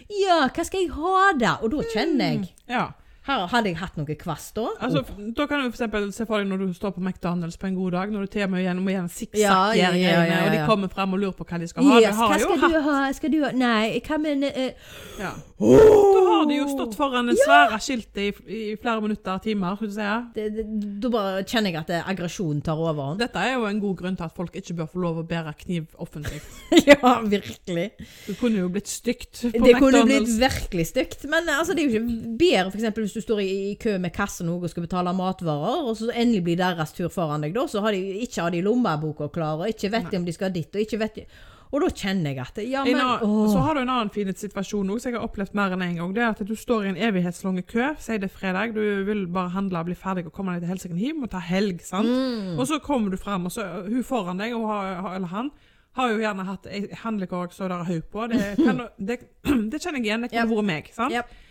Ja, 0.10 0.46
hva 0.48 0.64
skal 0.64 0.86
jeg 0.86 0.94
ha 0.96 1.32
da? 1.40 1.58
Og 1.62 1.72
da 1.72 1.84
kjenner 1.94 2.26
jeg 2.26 2.54
Ja. 2.70 2.86
Her 3.26 3.46
Hadde 3.50 3.72
jeg 3.72 3.80
hatt 3.80 3.96
noe 3.98 4.16
kvast 4.20 4.56
da? 4.58 4.68
Altså, 4.86 5.02
Da 5.38 5.48
kan 5.50 5.64
du 5.64 5.72
for 5.74 6.12
se 6.14 6.26
for 6.28 6.42
deg 6.42 6.50
når 6.50 6.62
du 6.62 6.74
står 6.78 6.94
på 6.96 7.02
McDonald's 7.02 7.58
på 7.58 7.70
en 7.70 7.78
god 7.78 7.96
dag, 7.98 8.12
når 8.14 8.28
du 8.28 8.34
til 8.36 8.46
og 8.46 8.52
med 8.54 8.64
gjennom 8.66 8.90
en 8.94 9.10
Ja, 9.34 9.74
ja, 9.74 9.90
ja, 9.90 9.92
ja, 9.96 10.24
ja, 10.30 10.38
og 10.46 10.52
de 10.54 10.62
kommer 10.70 10.92
frem 10.94 11.14
og 11.14 11.20
lurer 11.20 11.38
på 11.38 11.48
hva 11.50 11.60
de 11.62 11.68
skal 11.68 11.90
ha. 11.90 12.00
Yes, 12.00 12.06
det 12.06 12.16
har 12.16 12.30
hva 12.30 12.40
skal 12.44 12.62
du 12.62 12.80
ha? 12.90 13.00
Skal 13.18 13.34
du 13.34 13.40
ha 13.44 13.52
Nei, 13.56 14.02
hva 14.06 14.20
med 14.22 14.46
uh... 14.46 14.94
Ja. 15.20 15.32
Da 15.56 16.22
har 16.28 16.46
de 16.50 16.58
jo 16.58 16.68
stått 16.68 16.98
foran 17.00 17.32
en 17.32 17.38
svære 17.40 17.80
skiltet 17.80 18.22
i, 18.22 18.30
i 18.52 18.62
flere 18.82 19.02
minutter, 19.02 19.40
timer. 19.44 19.78
du 19.80 19.88
det, 20.36 20.50
det, 20.58 20.66
Da 21.02 21.12
bare 21.14 21.44
kjenner 21.48 21.72
jeg 21.72 21.82
at 21.86 21.94
aggresjonen 22.12 22.62
tar 22.62 22.78
overhånd. 22.78 23.22
Dette 23.24 23.40
er 23.40 23.56
jo 23.56 23.66
en 23.70 23.80
god 23.80 23.96
grunn 24.02 24.20
til 24.20 24.28
at 24.28 24.36
folk 24.36 24.56
ikke 24.56 24.76
bør 24.82 24.92
få 24.92 25.04
lov 25.06 25.22
å 25.22 25.26
bære 25.28 25.56
kniv 25.64 25.88
offentlig. 26.02 26.42
ja, 26.90 27.00
virkelig. 27.24 27.88
Det 28.28 28.38
kunne 28.40 28.66
jo 28.66 28.72
blitt 28.74 28.92
stygt 28.92 29.46
på 29.48 29.64
Det 29.66 29.78
kunne 29.80 30.04
blitt 30.10 30.34
virkelig 30.42 30.90
stygt. 30.92 31.26
Men 31.32 31.48
altså, 31.56 31.74
det 31.74 31.86
er 31.86 31.88
jo 31.88 32.04
ikke 32.04 32.36
bedre 32.42 32.68
for 32.70 32.82
eksempel, 32.82 33.08
hvis 33.08 33.15
du 33.16 33.24
står 33.24 33.42
i, 33.42 33.50
i 33.72 33.74
kø 33.80 33.96
med 34.02 34.14
kassen 34.16 34.52
og 34.52 34.68
skal 34.72 34.86
betale 34.86 35.14
matvarer, 35.16 35.88
og 35.88 35.98
så 36.00 36.12
endelig 36.12 36.44
blir 36.46 36.62
deres 36.62 36.94
tur 36.96 37.10
foran 37.14 37.46
deg, 37.46 37.56
da, 37.56 37.66
så 37.72 37.84
har 37.86 37.96
de, 37.96 38.22
ikke 38.26 38.46
har 38.46 38.54
de 38.54 38.64
lommeboka 38.66 39.30
klar, 39.34 39.62
og 39.62 39.72
ikke 39.72 39.92
vet 39.94 40.10
de 40.12 40.22
om 40.22 40.26
de 40.28 40.36
skal 40.36 40.54
dit, 40.56 40.70
og 40.72 40.84
ikke 40.84 41.02
vet 41.02 41.22
de 41.22 41.28
Og 41.76 41.82
da 41.82 41.90
kjenner 41.90 42.32
jeg 42.32 42.40
at 42.40 42.60
Ja, 42.64 42.84
men 42.86 43.00
annen, 43.02 43.50
så 43.52 43.60
har 43.66 43.76
du 43.76 43.82
en 43.82 43.90
annen 43.90 44.12
fin 44.14 44.30
situasjon 44.32 44.90
også, 44.94 45.04
som 45.04 45.12
jeg 45.12 45.18
har 45.18 45.28
opplevd 45.28 45.56
mer 45.58 45.74
enn 45.76 45.84
en 45.84 45.98
gang. 45.98 46.14
Det 46.16 46.24
er 46.24 46.30
at 46.30 46.44
du 46.48 46.54
står 46.56 46.86
i 46.86 46.92
en 46.94 47.00
evighetslang 47.10 47.58
kø. 47.68 47.90
Si 48.00 48.16
det 48.22 48.30
er 48.30 48.32
fredag, 48.32 48.76
du 48.78 49.04
vil 49.08 49.26
bare 49.28 49.52
handle, 49.56 49.82
bli 49.84 49.98
ferdig 49.98 50.28
og 50.30 50.32
komme 50.36 50.54
deg 50.54 50.64
til 50.64 50.72
helsike 50.72 51.00
hjem 51.02 51.26
og 51.26 51.32
ta 51.34 51.42
helg. 51.44 51.82
sant? 51.84 52.08
Mm. 52.08 52.60
Og 52.60 52.70
så 52.70 52.80
kommer 52.80 53.12
du 53.12 53.18
frem, 53.20 53.50
og 53.50 53.52
så 53.52 53.66
hun 53.90 54.06
foran 54.08 54.40
deg, 54.40 54.56
og 54.56 54.70
har, 54.70 55.16
eller 55.18 55.34
han, 55.34 55.52
har 55.96 56.12
jo 56.12 56.22
gjerne 56.22 56.46
hatt 56.48 56.70
handlekorg 57.02 57.54
som 57.56 57.72
det 57.72 57.80
er 57.80 57.90
haug 57.90 58.08
på. 58.14 58.28
Det, 58.32 58.44
kan, 58.66 58.86
det, 59.00 59.20
det 59.72 59.82
kjenner 59.82 60.00
jeg 60.00 60.10
igjen. 60.12 60.28
Det 60.28 60.32
kunne 60.32 60.50
vært 60.52 60.70
meg. 60.70 60.94
sant? 60.96 61.16
Yep. 61.16 61.42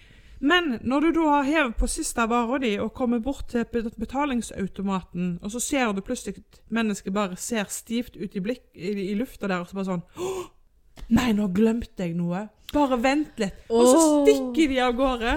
Men 0.44 0.74
når 0.84 1.06
du 1.06 1.10
da 1.16 1.28
har 1.38 1.46
hevet 1.48 1.76
på 1.80 1.88
siste 1.88 2.26
vara 2.28 2.58
di 2.60 2.74
og 2.82 2.92
kommer 2.96 3.22
bort 3.24 3.46
til 3.48 3.64
betalingsautomaten, 3.96 5.38
og 5.42 5.54
så 5.54 5.62
ser 5.62 5.94
du 5.96 6.02
plutselig 6.04 6.42
at 6.42 6.60
mennesket 6.68 7.14
bare 7.16 7.38
ser 7.40 7.70
stivt 7.72 8.18
ut 8.18 8.36
i, 8.36 8.42
blikk, 8.44 8.66
i, 8.76 8.92
i 9.08 9.14
lufta 9.16 9.48
der, 9.48 9.62
og 9.62 9.70
så 9.70 9.78
bare 9.78 9.88
sånn 9.88 10.04
«Åh, 10.20 10.44
Nei, 11.12 11.32
nå 11.36 11.48
glemte 11.52 12.04
jeg 12.06 12.14
noe. 12.16 12.46
Bare 12.72 12.96
vent 13.02 13.40
litt. 13.42 13.64
Og 13.68 13.88
så 13.88 13.98
stikker 14.24 14.70
de 14.70 14.78
av 14.80 14.94
gårde. 14.96 15.34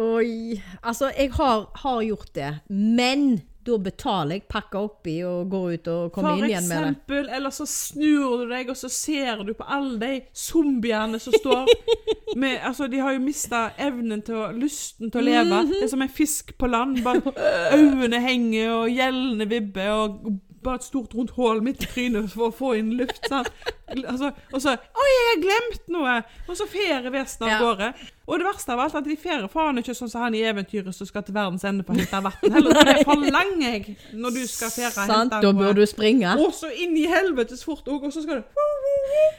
Oi. 0.00 0.56
Altså, 0.82 1.10
jeg 1.14 1.30
har, 1.36 1.68
har 1.84 2.00
gjort 2.02 2.32
det, 2.34 2.50
men 2.70 3.44
da 3.64 3.78
betaler 3.80 4.38
jeg, 4.38 4.44
pakker 4.50 4.86
oppi 4.88 5.14
og 5.26 5.50
går 5.52 5.66
ut 5.74 5.90
og 5.92 6.12
kommer 6.14 6.34
For 6.34 6.44
inn 6.44 6.50
igjen 6.50 6.68
med 6.68 6.74
det. 6.74 6.78
For 6.78 6.88
eksempel, 6.90 7.28
eller 7.38 7.54
så 7.54 7.66
snur 7.70 8.44
du 8.44 8.52
deg, 8.52 8.70
og 8.72 8.78
så 8.78 8.90
ser 8.92 9.44
du 9.44 9.52
på 9.56 9.68
alle 9.76 9.98
de 10.00 10.12
zombiene 10.36 11.20
som 11.22 11.36
står 11.36 11.68
med, 12.40 12.58
Altså, 12.64 12.88
de 12.90 13.00
har 13.02 13.14
jo 13.16 13.22
mista 13.24 13.66
evnen 13.80 14.22
til 14.24 14.40
å 14.40 14.50
Lysten 14.54 15.10
til 15.10 15.20
å 15.20 15.24
leve. 15.24 15.62
Det 15.70 15.84
er 15.86 15.92
som 15.92 16.02
en 16.04 16.12
fisk 16.12 16.54
på 16.60 16.68
land. 16.70 17.00
Bare 17.04 17.34
øynene 17.78 18.20
henger, 18.22 18.70
og 18.82 18.90
gjellene 18.92 19.48
vibber, 19.50 19.90
og 19.94 20.34
bare 20.64 20.80
et 20.80 20.86
stort, 20.86 21.14
rundt 21.14 21.30
hull 21.36 21.60
midt 21.64 21.84
i 21.84 21.86
trynet 21.92 22.30
for 22.32 22.48
å 22.50 22.54
få 22.54 22.72
inn 22.80 22.94
luft. 22.98 23.20
Sant? 23.28 23.50
Altså, 23.94 24.30
og 24.52 24.60
så 24.64 24.72
'Oi, 24.74 25.08
jeg 25.12 25.26
har 25.30 25.40
glemt 25.44 25.88
noe!' 25.92 26.16
Og 26.48 26.56
så 26.56 26.66
fer 26.66 27.04
vesenet 27.12 27.42
av 27.42 27.48
Ja. 27.52 27.58
gårde. 27.60 27.92
Og 28.26 28.38
det 28.40 28.46
verste 28.48 28.72
av 28.72 28.80
alt 28.80 28.94
er 28.94 28.98
at 28.98 29.04
de 29.04 29.16
fer 29.20 29.44
faen 29.52 29.76
ikke 29.78 29.92
sånn 29.94 30.08
som 30.10 30.22
han 30.24 30.34
i 30.34 30.40
eventyret 30.48 30.94
som 30.96 31.06
skal 31.06 31.22
til 31.22 31.34
verdens 31.36 31.64
ende 31.68 31.84
på 31.84 31.92
å 31.92 31.96
hente 31.98 32.22
vann. 32.24 32.32
Heller 32.54 32.74
for 32.74 32.84
det 32.88 33.04
forlanger 33.04 33.72
jeg 33.72 33.96
når 34.14 34.30
du 34.38 34.46
skal 34.48 34.70
fere 34.72 35.06
Sant? 35.06 35.30
Da 35.30 35.52
bør 35.52 35.74
du 35.76 35.84
springe. 35.86 36.32
Og 36.40 36.54
så 36.56 36.72
inn 36.72 36.96
i 36.96 37.04
helvetes 37.06 37.62
fort 37.64 37.84
òg, 37.86 38.04
og 38.08 38.12
så 38.12 38.22
skal 38.24 38.40
du 38.40 38.44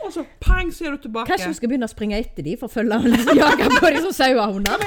Og 0.06 0.12
så 0.14 0.24
pang, 0.44 0.70
så 0.74 0.86
er 0.86 0.96
du 0.96 1.06
tilbake. 1.08 1.28
Kanskje 1.32 1.50
hun 1.50 1.58
skal 1.58 1.72
begynne 1.72 1.88
å 1.90 1.92
springe 1.92 2.18
etter 2.22 2.46
dem 2.46 2.60
for 2.62 2.70
å 2.70 2.74
følge 2.76 3.00
og 3.00 3.40
jage 3.40 3.70
på 3.74 3.92
de 3.96 4.02
som 4.06 4.14
sauehunder? 4.14 4.84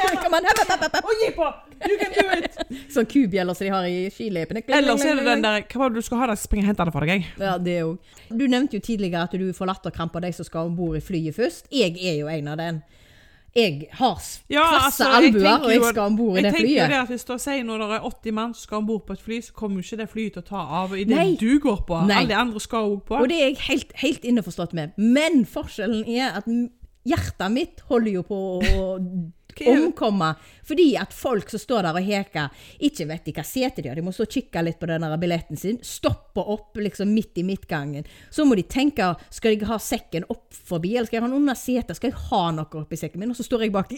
You 1.87 1.97
can 1.99 2.13
do 2.15 2.25
it! 2.35 2.57
Sånn 2.91 3.07
kubjeller 3.07 3.55
som 3.55 3.67
de 3.67 3.73
har 3.73 3.87
i 3.87 4.07
skiløypene. 4.13 4.65
Eller 4.67 4.99
så 4.99 5.13
er 5.13 5.21
det 5.21 5.27
den 5.29 5.45
der 5.45 5.67
Hva 5.71 5.85
var 5.85 5.93
det 5.93 6.03
du 6.03 6.07
skal 6.07 6.23
ha? 6.23 6.31
Der, 6.31 6.41
spring 6.41 6.65
og 6.65 6.71
hent 6.73 6.81
det 6.83 6.95
for 6.95 7.07
deg, 7.07 7.13
jeg. 7.15 7.29
Ja, 7.39 7.55
det 7.63 7.77
òg. 7.87 8.15
Du 8.29 8.45
nevnte 8.51 8.79
jo 8.79 8.85
tidligere 8.85 9.27
at 9.29 9.37
du 9.39 9.47
får 9.57 9.71
latterkrampe 9.71 10.19
av 10.19 10.27
de 10.27 10.33
som 10.37 10.49
skal 10.49 10.71
om 10.71 10.75
bord 10.79 10.99
i 10.99 11.03
flyet 11.05 11.37
først. 11.39 11.71
Jeg 11.75 11.95
er 12.03 12.19
jo 12.23 12.31
en 12.33 12.51
av 12.55 12.59
den. 12.61 12.83
Jeg 13.57 13.89
har 13.93 14.19
Ja, 14.51 14.63
krasse 14.69 15.05
altså, 15.05 15.09
albuer, 15.19 15.65
og 15.65 15.71
jeg 15.73 15.83
skal 15.85 16.03
om 16.05 16.17
bord 16.17 16.37
i 16.39 16.43
Jeg 16.43 16.45
det 16.45 16.53
tenker 16.55 16.69
jo 16.69 16.75
flyet. 16.75 16.91
det 16.91 16.99
at 17.03 17.09
Hvis 17.09 17.25
du 17.25 17.33
sier 17.39 17.65
når 17.65 17.79
det 17.79 17.89
er 17.97 18.05
80 18.09 18.33
mann 18.35 18.55
som 18.55 18.63
skal 18.63 18.77
om 18.79 18.87
bord 18.87 19.07
på 19.07 19.13
et 19.13 19.21
fly, 19.25 19.41
så 19.43 19.53
kommer 19.53 19.77
jo 19.77 19.87
ikke 19.87 20.01
det 20.03 20.09
flyet 20.13 20.33
til 20.33 20.43
å 20.43 20.49
ta 20.49 20.63
av 20.83 20.97
i 20.99 21.05
det 21.05 21.41
du 21.41 21.59
går 21.59 21.81
på. 21.89 22.03
Nei. 22.07 22.17
Alle 22.23 22.29
de 22.29 22.35
andre 22.35 22.61
skal 22.61 22.79
òg 22.93 23.03
på. 23.09 23.17
Og 23.23 23.29
det 23.29 23.39
er 23.41 23.47
jeg 23.49 23.59
helt, 23.69 23.93
helt 24.03 24.25
innforstått 24.25 24.73
med. 24.75 24.93
Men 24.99 25.45
forskjellen 25.47 26.05
er 26.09 26.37
at 26.43 26.45
hjertet 27.09 27.51
mitt 27.53 27.81
holder 27.89 28.13
jo 28.19 28.23
på 28.29 28.39
å 28.61 28.85
Hva 29.67 29.75
er 29.75 29.83
omkomme. 29.87 30.31
Fordi 30.69 30.87
at 31.01 31.13
folk 31.17 31.51
som 31.51 31.63
står 31.63 31.83
der 31.89 31.99
og 31.99 32.05
heker, 32.05 32.51
ikke 32.89 33.07
vet 33.09 33.25
de 33.29 33.33
hva 33.37 33.45
sete 33.49 33.83
de 33.83 33.89
har. 33.89 33.97
De 33.99 34.05
må 34.05 34.13
stå 34.13 34.27
og 34.29 34.33
kikke 34.35 34.63
litt 34.67 34.79
på 34.81 34.87
den 34.91 35.07
der 35.07 35.17
billetten 35.21 35.57
sin. 35.61 35.79
Stoppe 35.83 36.45
opp 36.45 36.77
liksom 36.77 37.13
midt 37.15 37.39
i 37.41 37.47
midtgangen. 37.47 38.05
Så 38.31 38.45
må 38.45 38.59
de 38.59 38.67
tenke 38.69 39.15
skal 39.31 39.57
jeg 39.57 39.67
ha 39.69 39.79
sekken 39.83 40.29
opp 40.29 40.53
forbi, 40.53 40.97
eller 40.97 41.07
skal 41.09 41.19
jeg 41.21 41.25
ha 41.27 41.31
den 41.31 41.41
under 41.41 41.59
setet? 41.59 41.97
Skal 41.99 42.13
jeg 42.13 42.21
ha 42.31 42.45
noe 42.53 42.83
oppi 42.85 42.97
sekken 43.01 43.21
min? 43.23 43.33
Og 43.35 43.39
så 43.39 43.47
står 43.47 43.67
jeg 43.67 43.75
bak 43.75 43.93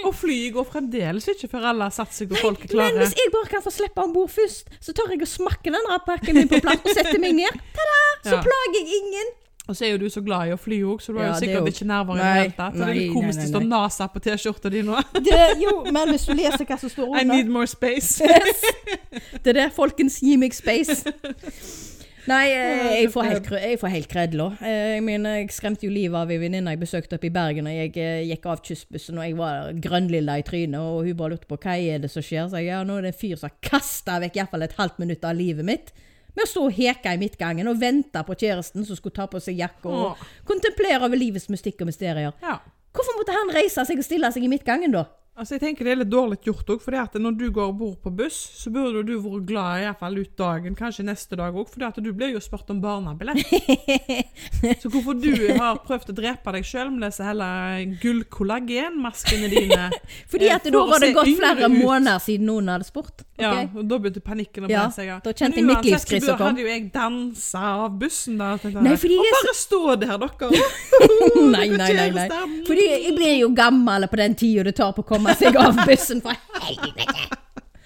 Og 0.00 0.14
flyet 0.16 0.54
går 0.56 0.64
fremdeles 0.66 1.26
ikke 1.28 1.48
før 1.52 1.66
alle 1.70 1.86
har 1.86 1.94
satt 1.94 2.14
seg 2.16 2.32
og 2.32 2.40
folk 2.40 2.64
er 2.64 2.72
klare. 2.72 2.94
Men 2.94 3.02
hvis 3.04 3.12
jeg 3.20 3.32
bare 3.34 3.50
kan 3.52 3.62
få 3.64 3.72
slippe 3.74 4.02
om 4.02 4.14
bord 4.16 4.32
først, 4.32 4.70
så 4.82 4.94
tar 4.96 5.12
jeg 5.12 5.20
og 5.26 5.28
smakker 5.28 5.76
den 5.76 5.90
pakken 6.06 6.38
min 6.40 6.48
på 6.50 6.60
plass 6.64 6.80
og 6.82 6.96
setter 6.96 7.20
meg 7.22 7.36
ned. 7.36 7.60
Ta-da! 7.76 8.00
Så 8.24 8.34
Ja. 8.36 8.40
plager 8.46 8.80
jeg 8.80 8.88
ingen. 9.00 9.30
Og 9.70 9.76
så 9.78 9.86
er 9.86 9.92
jo 9.94 9.98
du 10.02 10.08
så 10.10 10.20
glad 10.26 10.48
i 10.50 10.54
å 10.54 10.58
fly 10.58 10.80
òg, 10.82 10.98
så 11.04 11.12
du 11.14 11.18
har 11.20 11.28
Ja, 11.28 11.32
jo 11.34 11.40
sikkert 11.40 11.60
er 11.60 11.66
jo- 11.66 11.72
ikke 11.74 11.86
nerver 11.86 12.16
i 12.16 12.18
det 12.18 12.30
hele 12.40 12.54
tatt. 12.56 12.74
Det 12.74 12.88
er 12.88 12.94
litt 12.98 13.12
komisk 13.14 13.38
å 13.38 13.42
det 13.44 13.50
står 13.52 13.66
NASA 13.68 14.08
på 14.10 14.22
T-skjorta 14.24 14.70
di 14.74 14.82
nå. 14.82 14.98
Det, 15.30 15.38
jo, 15.62 15.74
men 15.94 16.08
hvis 16.10 16.26
du 16.26 16.34
leser 16.34 16.66
hva 16.66 16.78
som 16.82 16.90
står 16.90 17.06
under 17.12 17.20
I 17.22 17.24
need 17.30 17.48
more 17.48 17.66
space. 17.70 18.18
Det 19.44 19.54
er 19.54 19.56
det, 19.62 19.68
folkens. 19.78 20.18
Gi 20.20 20.34
meg 20.42 20.52
space. 20.56 21.04
Nei, 22.28 22.50
eh, 22.52 22.82
jeg 23.00 23.08
får 23.14 23.24
helt, 23.30 23.46
jeg 23.62 23.78
får 23.80 23.88
helt 23.94 24.08
kredla. 24.10 24.46
Eh, 24.60 24.96
Jeg 24.98 25.02
mener, 25.06 25.38
jeg 25.40 25.48
skremte 25.56 25.86
jo 25.86 25.90
livet 25.94 26.18
av 26.20 26.30
ei 26.30 26.36
venninne 26.38 26.74
jeg 26.74 26.80
besøkte 26.82 27.16
oppe 27.16 27.30
i 27.30 27.32
Bergen, 27.32 27.66
og 27.70 27.72
jeg 27.78 27.94
eh, 27.96 28.26
gikk 28.28 28.44
av 28.52 28.60
kystbussen, 28.66 29.16
og 29.18 29.24
jeg 29.24 29.38
var 29.38 29.70
grønnlilla 29.86 30.36
i 30.38 30.44
trynet, 30.46 30.78
og 30.78 31.06
hun 31.08 31.16
bare 31.16 31.32
lurte 31.32 31.48
på 31.48 31.56
hva 31.62 31.78
er 31.80 31.98
det 32.04 32.10
som 32.12 32.22
skjer. 32.22 32.50
Så 32.52 32.60
jeg 32.60 32.68
ja, 32.68 32.82
nå 32.84 32.98
er 33.00 33.08
det 33.08 33.14
en 33.14 33.20
fyr 33.22 33.40
som 33.40 33.48
har 33.48 33.56
kasta 33.64 34.18
vekk 34.26 34.36
iallfall 34.42 34.66
et 34.68 34.76
halvt 34.78 35.00
minutt 35.00 35.24
av 35.24 35.34
livet 35.40 35.64
mitt. 35.64 35.92
Med 36.36 36.44
å 36.44 36.50
stå 36.50 36.66
og 36.68 36.76
heke 36.76 37.14
i 37.14 37.20
midtgangen 37.20 37.68
og 37.70 37.80
vente 37.80 38.22
på 38.26 38.36
kjæresten 38.38 38.86
som 38.86 38.98
skulle 38.98 39.16
ta 39.16 39.26
på 39.30 39.40
seg 39.42 39.58
jakke 39.60 39.90
og 39.90 40.20
kontemplere 40.48 41.02
over 41.04 41.18
livets 41.18 41.48
mystikk 41.52 41.82
og 41.82 41.90
mysterier. 41.90 42.34
Ja. 42.44 42.58
Hvorfor 42.94 43.18
måtte 43.18 43.34
han 43.34 43.52
reise 43.54 43.84
seg 43.86 44.02
og 44.02 44.06
stille 44.06 44.30
seg 44.34 44.46
i 44.46 44.50
midtgangen, 44.50 44.94
da? 44.94 45.06
Altså 45.40 45.56
jeg 45.56 45.62
tenker 45.62 45.88
Det 45.88 45.92
er 45.94 46.00
litt 46.02 46.10
dårlig 46.12 46.36
gjort 46.44 46.74
òg, 46.74 46.82
for 46.84 47.18
når 47.20 47.36
du 47.38 47.46
går 47.54 47.72
bord 47.72 47.96
på 48.04 48.12
buss, 48.12 48.36
så 48.60 48.68
burde 48.72 49.00
du 49.08 49.14
vært 49.24 49.46
glad 49.48 49.80
i 49.80 49.86
hvert 49.86 50.02
fall 50.02 50.18
ut 50.20 50.34
dagen, 50.36 50.76
kanskje 50.76 51.06
neste 51.08 51.38
dag 51.40 51.56
òg, 51.56 51.70
for 51.72 52.00
du 52.04 52.12
blir 52.12 52.34
jo 52.34 52.42
spurt 52.44 52.68
om 52.72 52.80
barnebillett. 52.82 53.40
så 54.82 54.90
hvorfor 54.92 55.16
du 55.16 55.32
har 55.56 55.80
prøvd 55.86 56.12
å 56.12 56.16
drepe 56.18 56.52
deg 56.56 56.66
sjøl 56.68 56.92
med 56.92 57.06
disse 57.08 57.24
hele 57.24 57.48
gullkollagenmaskene 58.02 59.48
dine 59.52 59.88
Fordi 60.30 60.50
Eh, 60.50 60.56
at 60.56 60.66
da 60.66 60.72
for 60.74 60.82
å 60.82 60.90
var 60.90 61.04
det 61.04 61.10
gått 61.14 61.30
flere 61.38 61.68
ut. 61.68 61.76
måneder 61.78 62.22
siden 62.22 62.48
noen 62.50 62.70
hadde 62.72 62.86
spurt. 62.88 63.24
Ja, 63.40 63.52
og 63.64 63.84
da 63.88 63.98
begynte 64.02 64.20
panikken 64.24 64.66
å 64.66 64.68
bre 64.68 64.82
seg. 64.92 65.08
ja. 65.08 65.18
da 65.24 65.32
kjente 65.32 65.56
Men 65.56 65.58
jeg 65.58 65.64
uansett, 65.64 65.84
midtlivskrise 65.86 66.26
så 66.26 66.36
hadde 66.40 66.64
jo 66.64 66.68
jeg 66.68 66.86
dansa 66.92 67.62
av 67.86 67.94
bussen 68.00 68.36
da. 68.40 68.50
og 68.58 68.76
Nei, 68.84 68.94
og 68.96 69.36
bare 69.36 69.54
stå 69.56 69.80
der, 70.02 70.16
dere. 70.20 70.62
Nei, 71.54 71.66
nei, 71.72 71.90
nei. 71.96 72.10
nei. 72.14 72.28
Fordi 72.66 72.86
jeg 72.90 73.14
blir 73.16 73.36
jo 73.40 73.50
gammel 73.56 74.06
på 74.10 74.20
den 74.20 74.36
tida 74.38 74.66
det 74.68 74.76
tar 74.76 74.92
på 74.96 75.04
å 75.04 75.08
komme 75.08 75.29
seg 75.38 75.56
av 75.60 75.78
bussen. 75.86 76.22
For 76.24 76.36
helvete! 76.60 77.40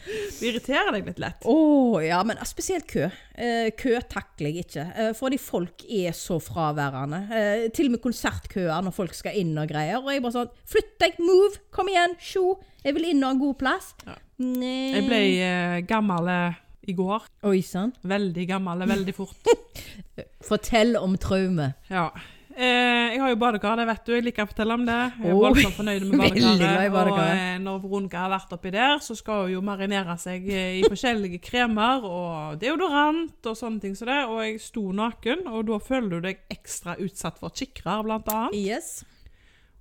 Det 0.05 0.51
irriterer 0.51 0.93
deg 0.93 1.07
litt 1.09 1.21
lett. 1.23 1.47
Å 1.49 2.01
ja, 2.05 2.19
men 2.27 2.41
spesielt 2.47 2.87
kø. 2.91 3.07
Eh, 3.41 3.71
kø 3.79 3.97
takler 4.11 4.51
jeg 4.51 4.67
ikke. 4.67 4.85
Eh, 5.01 5.13
fordi 5.17 5.39
folk 5.41 5.85
er 5.89 6.13
så 6.17 6.37
fraværende. 6.43 7.23
Eh, 7.33 7.65
til 7.75 7.89
og 7.89 7.97
med 7.97 8.03
konsertkøer 8.05 8.85
når 8.85 8.95
folk 8.95 9.17
skal 9.17 9.39
inn 9.41 9.55
og 9.61 9.71
greier. 9.71 10.03
Og 10.03 10.13
jeg 10.13 10.25
bare 10.25 10.37
sånn 10.37 10.53
Flytt 10.69 10.93
deg! 11.01 11.17
Move! 11.25 11.63
Kom 11.75 11.89
igjen! 11.93 12.19
Sjo! 12.21 12.59
Jeg 12.85 12.99
vil 12.99 13.09
inn 13.15 13.23
og 13.23 13.31
ha 13.31 13.37
en 13.37 13.43
god 13.47 13.57
plass. 13.63 13.95
Ja. 14.05 14.19
Nei. 14.45 14.77
Jeg 14.99 15.07
ble 15.09 15.23
eh, 15.47 15.81
gammel 15.89 16.31
eh, 16.35 16.61
i 16.91 16.97
går. 16.99 17.27
Oi 17.49 17.61
sann. 17.65 17.95
Veldig 18.05 18.47
gammel, 18.51 18.85
veldig 18.91 19.17
fort. 19.17 19.53
Fortell 20.49 20.99
om 21.01 21.17
traume. 21.21 21.73
Ja. 21.89 22.11
Eh, 22.55 23.15
jeg 23.15 23.19
har 23.19 23.33
jo 23.33 23.39
badekar, 23.41 23.79
det 23.81 23.87
vet 23.89 24.05
du. 24.07 24.13
Jeg 24.15 24.25
liker 24.29 24.47
å 24.47 24.51
fortelle 24.51 24.77
om 24.79 24.85
det. 24.87 24.99
Jeg 25.19 25.33
er 25.33 25.39
voldsomt 25.41 25.77
fornøyd 25.79 26.05
med 26.07 26.21
badekaret. 26.23 26.93
Og 26.95 27.19
eh, 27.25 27.57
når 27.65 27.81
Veronica 27.83 28.23
har 28.23 28.31
vært 28.31 28.55
oppi 28.55 28.73
der, 28.75 28.95
så 29.03 29.17
skal 29.19 29.47
hun 29.47 29.55
jo 29.57 29.63
marinere 29.67 30.15
seg 30.23 30.47
eh, 30.47 30.79
i 30.79 30.85
forskjellige 30.87 31.41
kremer 31.43 32.07
og 32.07 32.61
deodorant 32.63 33.51
og 33.51 33.59
sånne 33.59 33.83
ting 33.83 33.99
som 33.99 34.11
det. 34.13 34.21
Og 34.31 34.43
jeg 34.45 34.63
sto 34.63 34.87
naken, 34.95 35.49
og 35.51 35.67
da 35.73 35.81
føler 35.83 36.15
du 36.15 36.29
deg 36.29 36.45
ekstra 36.55 36.95
utsatt 37.03 37.43
for 37.43 37.55
kikkere, 37.55 38.01
blant 38.07 38.31
annet. 38.31 38.55
Yes. 38.61 39.01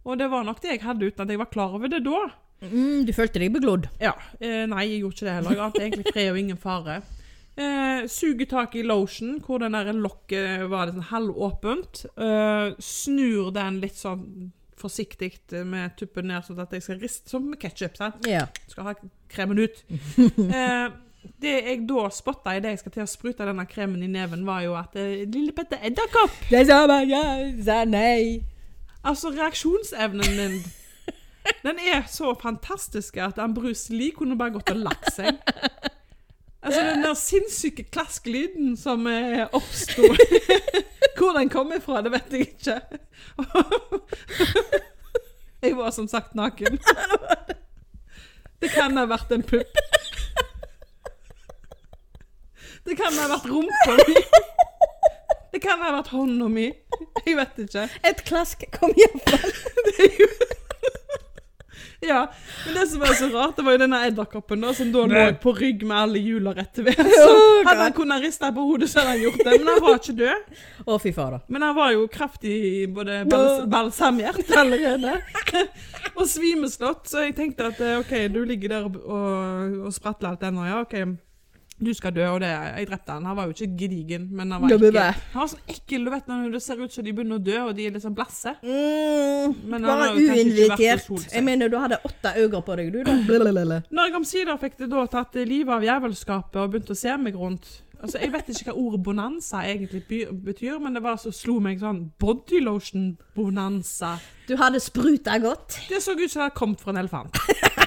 Og 0.03 0.17
det 0.19 0.31
var 0.33 0.47
nok 0.47 0.63
det 0.63 0.73
jeg 0.73 0.85
hadde 0.87 1.11
uten 1.11 1.23
at 1.23 1.31
jeg 1.31 1.39
var 1.43 1.53
klar 1.53 1.77
over 1.77 1.91
det 1.91 2.01
da. 2.07 2.25
Mm, 2.63 3.03
du 3.05 3.11
følte 3.13 3.41
deg 3.41 3.53
beglodd? 3.53 3.89
Ja. 4.01 4.15
Eh, 4.39 4.63
nei, 4.71 4.87
jeg 4.89 5.03
gjorde 5.03 5.19
ikke 5.19 5.27
det 5.27 5.35
heller. 5.37 5.57
Jeg 5.57 5.65
ante 5.67 5.83
egentlig 5.83 6.13
fred 6.13 6.31
og 6.31 6.39
ingen 6.41 6.59
fare. 6.59 7.03
Eh, 7.53 8.07
suger 8.09 8.45
tak 8.49 8.75
i 8.75 8.81
lotion, 8.81 9.37
hvor 9.45 9.61
den 9.61 9.75
der 9.77 9.93
lokket 9.93 10.65
var 10.71 10.87
litt 10.89 10.97
sånn 10.97 11.09
halvåpent. 11.11 12.05
Eh, 12.17 12.73
snur 12.81 13.51
den 13.53 13.79
litt 13.83 13.99
sånn 13.99 14.51
forsiktig 14.83 15.37
med 15.69 15.93
tuppen 15.99 16.27
ned, 16.31 16.43
sånn 16.47 16.61
at 16.63 16.73
jeg 16.73 16.83
skal 16.83 16.99
riste 17.01 17.29
som 17.31 17.45
med 17.45 17.61
ketsjup. 17.61 17.99
Yeah. 18.27 18.49
Skal 18.67 18.89
ha 18.89 18.97
kremen 19.31 19.61
ut. 19.63 19.83
Eh, 20.53 20.89
det 21.39 21.51
jeg 21.63 21.83
da 21.87 22.09
spotta 22.11 22.51
i 22.51 22.59
det 22.59 22.73
jeg 22.73 22.79
skal 22.81 22.93
til 22.97 23.03
å 23.05 23.07
sprute 23.07 23.45
denne 23.47 23.63
kremen 23.69 24.01
i 24.03 24.09
neven, 24.11 24.41
var 24.43 24.65
jo 24.65 24.73
at 24.75 24.97
eh, 24.99 25.23
lille 25.23 25.53
Petter 25.55 25.79
edderkopp 25.87 26.49
Det 26.49 26.65
sa 26.67 27.77
nei. 27.87 28.43
Altså, 29.03 29.31
reaksjonsevnen 29.31 30.35
min 30.35 30.57
Den 31.63 31.79
er 31.79 32.03
så 32.11 32.33
fantastisk 32.39 33.17
at 33.23 33.39
han 33.39 33.55
Bruce 33.55 33.91
Lee 33.93 34.11
kunne 34.15 34.35
bare 34.39 34.57
gått 34.57 34.71
og 34.75 34.83
lagt 34.83 35.13
seg. 35.15 35.39
Altså, 36.63 36.81
den 36.81 37.03
der 37.03 37.13
sinnssyke 37.13 37.83
klasklyden 37.83 38.77
som 38.77 39.07
eh, 39.07 39.47
oppsto 39.51 40.01
Hvor 41.17 41.37
den 41.37 41.49
kom 41.49 41.73
ifra, 41.75 42.01
det 42.01 42.11
vet 42.11 42.31
jeg 42.31 42.39
ikke. 42.39 42.81
Jeg 45.63 45.77
var 45.77 45.91
som 45.91 46.07
sagt 46.07 46.35
naken. 46.35 46.79
Det 48.63 48.69
kan 48.71 48.95
ha 48.97 49.03
vært 49.07 49.31
en 49.35 49.43
pupp. 49.43 49.79
Det 52.87 52.95
kan 52.99 53.15
ha 53.19 53.27
vært 53.31 53.47
rumpa 53.51 53.95
mi. 54.07 54.15
Det 55.51 55.59
kan 55.63 55.83
ha 55.83 55.91
vært 55.97 56.11
hånda 56.15 56.47
mi. 56.51 56.69
Jeg 57.25 57.35
vet 57.39 57.59
ikke. 57.65 57.87
Et 58.07 58.23
klask 58.27 58.63
kom 58.75 58.91
iallfall. 58.95 59.51
Ja, 62.13 62.21
men 62.65 62.75
det 62.77 62.85
som 62.91 62.99
var 63.03 63.13
så 63.17 63.29
rart, 63.33 63.55
det 63.57 63.63
var 63.65 63.77
jo 63.77 63.81
denne 63.83 63.99
edderkoppen 64.07 64.63
da, 64.65 64.73
som 64.75 64.91
da 64.93 65.05
lå 65.09 65.23
på 65.43 65.53
rygg 65.57 65.85
med 65.87 65.97
alle 65.97 66.21
hjula 66.23 66.53
rett 66.57 66.73
til 66.75 66.85
ved. 66.87 66.99
Så 66.99 67.27
hadde 67.67 67.79
han 67.85 67.95
kunnet 67.95 68.23
riste 68.25 68.49
på 68.55 68.65
hodet, 68.67 68.89
så 68.91 68.99
hadde 69.01 69.15
han 69.15 69.23
gjort 69.25 69.43
det. 69.43 69.57
Men 69.59 69.71
han 69.73 69.81
var 69.85 69.99
ikke 70.01 70.17
død. 70.21 70.61
Å, 70.85 70.99
fy 71.03 71.13
fader. 71.15 71.43
Men 71.47 71.67
han 71.69 71.75
var 71.77 71.91
jo 71.95 72.07
kraftig 72.11 72.55
både 72.93 73.21
bals 73.31 73.63
balsamert 73.71 74.51
allerede. 74.61 75.17
og 76.15 76.25
svimeslått. 76.29 77.07
Så 77.09 77.23
jeg 77.27 77.37
tenkte 77.39 77.71
at 77.71 77.79
eh, 77.83 77.99
OK, 78.03 78.15
du 78.33 78.41
ligger 78.47 78.75
der 78.77 78.89
og, 78.89 78.97
og 79.87 79.93
spratler 79.95 80.33
alt 80.33 80.43
ennå, 80.49 80.65
ja. 80.67 80.81
OK. 80.83 80.97
Du 81.83 81.91
skal 81.97 82.13
dø, 82.15 82.25
og 82.31 82.39
det, 82.43 82.49
jeg 82.49 82.87
drepte 82.89 83.15
han. 83.15 83.25
Han 83.29 83.37
var 83.37 83.49
jo 83.49 83.55
ikke 83.55 83.69
gedigen, 83.83 84.27
men 84.31 84.51
han 84.55 84.63
var 84.63 84.73
ikke... 84.73 84.89
ekkel. 84.89 85.29
Han 85.33 85.41
var 85.43 85.51
sånn 85.53 85.73
ekkel, 85.75 86.05
du 86.07 86.11
vet 86.13 86.29
når 86.31 86.49
det 86.55 86.63
ser 86.63 86.83
ut 86.83 86.95
som 86.95 87.05
de 87.05 87.15
begynner 87.15 87.41
å 87.41 87.43
dø, 87.43 87.57
og 87.67 87.73
de 87.77 87.87
er 87.89 88.01
sånn 88.03 88.17
blasse. 88.17 88.55
Mm, 88.63 89.55
Men 89.71 89.87
han 89.89 90.03
bare 90.03 90.11
uinvitert. 90.17 91.09
Jeg 91.33 91.45
mener, 91.45 91.71
du 91.71 91.79
hadde 91.81 91.99
åtte 92.07 92.35
øyne 92.39 92.63
på 92.65 92.77
deg, 92.79 92.91
du, 92.93 93.01
da. 93.07 93.17
Blablabla. 93.27 93.81
Når 93.91 94.09
jeg 94.09 94.19
omsider 94.21 94.61
fikk 94.61 94.77
det 94.83 94.91
da 94.93 95.07
tatt 95.11 95.41
livet 95.43 95.73
av 95.77 95.87
jævelskapet 95.87 96.61
og 96.61 96.71
begynte 96.75 96.95
å 96.95 97.03
se 97.03 97.17
meg 97.19 97.39
rundt 97.39 97.73
Altså, 98.03 98.19
Jeg 98.19 98.33
vet 98.33 98.49
ikke 98.51 98.73
hva 98.73 98.73
ordet 98.81 98.99
bonanza 99.03 99.61
egentlig 99.63 100.01
betyr, 100.43 100.75
men 100.83 100.97
det 100.97 101.03
var 101.05 101.15
så 101.21 101.31
slo 101.31 101.55
meg 101.63 101.79
sånn 101.79 102.01
bodylotion-bonanza. 102.19 104.17
Du 104.49 104.57
hadde 104.59 104.81
spruta 104.83 105.37
godt. 105.39 105.79
Det 105.87 106.01
så 106.03 106.11
ut 106.11 106.27
som 106.27 106.41
det 106.41 106.49
hadde 106.49 106.57
kommet 106.57 106.83
fra 106.83 106.91
en 106.91 106.99
elefant. 106.99 107.39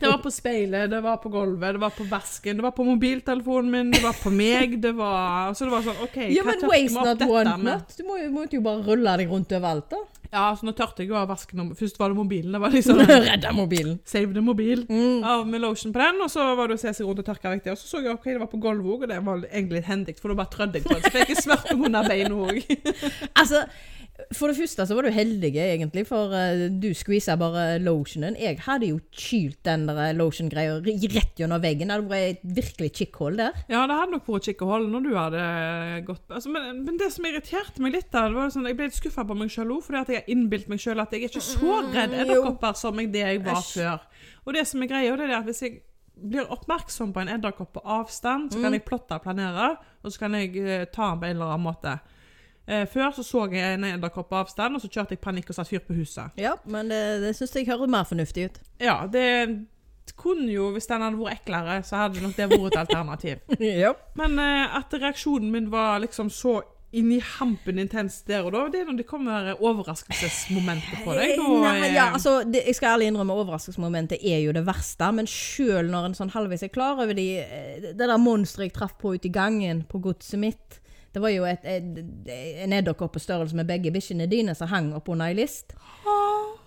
Det 0.00 0.06
var 0.06 0.20
på 0.22 0.30
speilet, 0.32 0.90
det 0.90 1.00
var 1.04 1.18
på 1.22 1.32
gulvet, 1.32 1.74
det 1.76 1.82
var 1.82 1.94
på 1.96 2.06
vasken, 2.10 2.60
det 2.60 2.64
var 2.64 2.74
på 2.76 2.84
mobiltelefonen 2.84 3.70
min, 3.70 3.90
det 3.94 4.02
var 4.04 4.16
på 4.16 4.32
meg, 4.34 4.78
det 4.82 4.92
var 4.98 5.54
Så 5.56 5.66
det 5.68 5.74
var 5.74 5.84
sånn 5.86 6.06
OK, 6.06 6.16
Ja, 6.34 6.44
hva 6.46 6.56
tørker 6.60 6.72
vi 6.76 6.96
opp 6.96 7.10
dette 7.10 7.58
med? 7.64 7.92
Du 7.96 8.06
må 8.08 8.22
måtte 8.34 8.58
jo 8.58 8.64
bare 8.64 8.84
rulle 8.86 9.16
deg 9.20 9.32
rundt 9.32 9.52
overalt, 9.56 9.90
da. 9.92 10.02
Ja, 10.30 10.44
så 10.54 10.66
nå 10.66 10.72
tørte 10.78 11.02
jeg 11.02 11.10
jo 11.10 11.16
å 11.18 11.24
vaske 11.26 11.58
Først 11.74 11.96
var 11.98 12.12
det 12.12 12.18
mobilen. 12.20 12.54
Det 12.54 12.60
var 12.62 12.74
liksom 12.74 13.00
Redda 13.26 13.50
mobilen. 13.54 13.96
Save 14.06 14.30
the 14.36 14.42
mobil. 14.44 14.84
Mm. 14.86 15.24
av 15.26 15.46
med 15.48 15.62
lotion 15.64 15.92
på 15.92 15.98
den, 15.98 16.20
og 16.22 16.30
så 16.30 16.44
var 16.58 16.70
det 16.70 16.78
å 16.78 16.82
se 16.82 16.92
seg 16.94 17.08
rundt 17.08 17.22
og 17.24 17.26
tørke 17.26 17.50
vekk 17.50 17.64
det. 17.66 17.74
Og 17.74 17.80
så 17.80 17.90
så 17.90 18.02
jeg 18.04 18.14
ok, 18.14 18.28
det 18.30 18.42
var 18.44 18.50
på 18.52 18.60
gulvet 18.62 18.94
òg, 18.94 19.06
og 19.06 19.10
det 19.10 19.18
var 19.26 19.42
egentlig 19.50 19.80
litt 19.80 19.90
hendig, 19.90 20.14
for 20.22 20.30
da 20.30 20.38
bare 20.38 20.52
trødde 20.54 20.78
jeg 20.78 20.86
på 20.86 20.94
det. 20.94 21.02
Så 21.02 21.14
fikk 21.16 21.32
jeg 21.34 21.42
smurt 21.42 21.72
under 21.74 22.06
beina 22.06 22.38
òg. 22.46 22.62
Altså, 23.40 23.64
For 24.34 24.48
det 24.50 24.56
første 24.58 24.84
så 24.86 24.94
var 24.96 25.06
du 25.06 25.10
heldig, 25.14 25.50
egentlig, 25.56 26.02
for 26.08 26.32
eh, 26.36 26.66
du 26.82 26.88
skvisa 26.96 27.36
bare 27.40 27.78
lotionen. 27.82 28.36
Jeg 28.40 28.58
hadde 28.66 28.88
jo 28.90 28.98
kylt 29.12 29.58
den 29.66 29.86
der 29.88 30.12
lotion-greia 30.18 30.78
rett 30.84 31.38
gjennom 31.40 31.62
veggen. 31.62 31.88
Det 31.90 31.96
hadde 31.98 32.10
vært 32.10 32.30
et 32.40 32.54
virkelig 32.60 32.90
kikkhull 33.00 33.36
der. 33.40 33.52
Ja, 33.70 33.86
det 33.90 33.96
hadde 33.98 34.14
nok 34.16 34.26
vært 34.30 34.48
kikkehold 34.50 34.88
når 34.92 35.06
du 35.06 35.10
hadde 35.16 35.44
gått 36.06 36.30
altså, 36.34 36.50
men, 36.54 36.82
men 36.86 36.98
det 37.00 37.10
som 37.14 37.24
irriterte 37.30 37.82
meg 37.84 37.94
litt, 37.98 38.10
da, 38.12 38.26
det 38.28 38.38
var 38.38 38.50
sånn, 38.54 38.66
jeg 38.70 38.78
ble 38.78 38.88
litt 38.90 38.98
skuffa 39.00 39.24
på 39.28 39.36
meg 39.38 39.50
sjøl 39.54 39.74
òg, 39.76 39.82
fordi 39.86 40.00
at 40.02 40.12
jeg 40.14 40.22
har 40.22 40.32
innbilt 40.36 40.68
meg 40.72 40.82
sjøl 40.82 41.00
at 41.04 41.12
jeg 41.16 41.24
er 41.26 41.32
ikke 41.32 41.44
så 41.46 41.76
redd 41.90 42.10
Mm, 42.10 42.18
edderkopper 42.24 42.74
som 42.80 42.98
jeg, 43.00 43.10
det 43.14 43.20
jeg 43.26 43.42
var 43.44 43.62
før. 43.62 44.00
Og 44.46 44.54
det 44.56 44.66
som 44.66 44.82
er 44.82 44.88
greia, 44.90 45.16
det 45.20 45.28
er 45.28 45.36
at 45.38 45.46
hvis 45.46 45.62
jeg 45.62 45.78
blir 46.20 46.48
oppmerksom 46.52 47.12
på 47.14 47.20
en 47.22 47.30
edderkopp 47.36 47.70
på 47.78 47.82
avstand, 47.84 48.50
så 48.52 48.58
Mm. 48.58 48.62
kan 48.66 48.72
jeg 48.76 48.84
plotte 48.84 49.14
og 49.16 49.22
planere, 49.24 49.68
og 50.04 50.12
så 50.12 50.18
kan 50.24 50.34
jeg 50.36 50.56
eh, 50.58 50.84
ta 50.92 51.10
den 51.12 51.20
på 51.22 51.28
en 51.28 51.36
eller 51.36 51.52
annen 51.54 51.64
måte. 51.70 51.94
Eh, 52.70 52.86
før 52.86 53.10
så 53.16 53.24
så 53.26 53.44
jeg 53.50 53.74
en 53.74 53.88
edderkopp 53.88 54.30
på 54.30 54.40
avstand, 54.44 54.78
og 54.78 54.82
så 54.82 54.90
kjørte 54.90 55.16
jeg 55.16 55.24
panikk 55.24 55.50
og 55.50 55.58
satte 55.58 55.72
fyr 55.72 55.82
på 55.82 55.96
huset. 55.98 56.38
Ja, 56.38 56.54
men 56.70 56.92
det, 56.92 57.02
det 57.24 57.34
syns 57.38 57.56
jeg 57.58 57.66
høres 57.70 57.90
mer 57.90 58.06
fornuftig 58.06 58.46
ut. 58.46 58.60
Ja, 58.78 59.02
det 59.10 59.26
kunne 60.18 60.50
jo, 60.50 60.70
hvis 60.74 60.88
den 60.90 61.02
hadde 61.04 61.18
vært 61.18 61.42
eklere, 61.42 61.80
så 61.86 62.04
hadde 62.04 62.22
nok 62.22 62.36
det 62.36 62.50
vært 62.50 62.68
et 62.72 62.82
alternativ. 62.84 63.56
ja. 63.84 63.94
Men 64.18 64.38
eh, 64.42 64.76
at 64.78 64.94
reaksjonen 64.94 65.50
min 65.54 65.70
var 65.72 65.98
liksom 66.04 66.30
så 66.34 66.60
inni 66.90 67.20
hampen 67.22 67.78
intens 67.78 68.16
der 68.26 68.42
og 68.42 68.50
da, 68.50 68.64
det 68.72 68.80
er 68.80 68.88
når 68.88 68.96
det 68.98 69.06
kommer 69.06 69.52
overraskelsesmomentet 69.54 71.04
på 71.04 71.14
deg. 71.14 71.36
Nei, 71.38 71.74
eh, 71.84 71.94
ja, 71.94 72.08
altså, 72.16 72.40
det, 72.42 72.64
jeg 72.66 72.78
skal 72.80 72.96
ærlig 72.96 73.10
innrømme 73.12 73.36
overraskelsesmomentet 73.44 74.22
er 74.26 74.40
jo 74.42 74.54
det 74.56 74.64
verste, 74.66 75.10
men 75.14 75.30
sjøl 75.30 75.90
når 75.92 76.10
en 76.10 76.18
sånn 76.18 76.34
halvveis 76.34 76.66
er 76.66 76.74
klar 76.74 76.98
over 76.98 77.14
de, 77.18 77.28
eh, 77.44 77.90
det 77.90 77.98
der 78.00 78.16
monsteret 78.18 78.68
jeg 78.68 78.76
traff 78.78 78.96
på 78.98 79.14
ute 79.14 79.30
i 79.30 79.34
gangen 79.34 79.84
på 79.90 80.02
godset 80.02 80.42
mitt 80.42 80.79
Det 81.10 81.22
var 81.22 81.32
jo 81.34 81.46
et, 81.48 81.64
et, 81.66 82.30
en 82.64 82.74
edderkopp 82.76 83.16
på 83.16 83.22
størrelse 83.22 83.56
med 83.58 83.66
begge 83.66 83.90
bikkjene 83.94 84.28
dine 84.30 84.54
som 84.54 84.70
hang 84.70 84.92
oppunder 84.94 85.32
ei 85.32 85.38
list. 85.40 85.74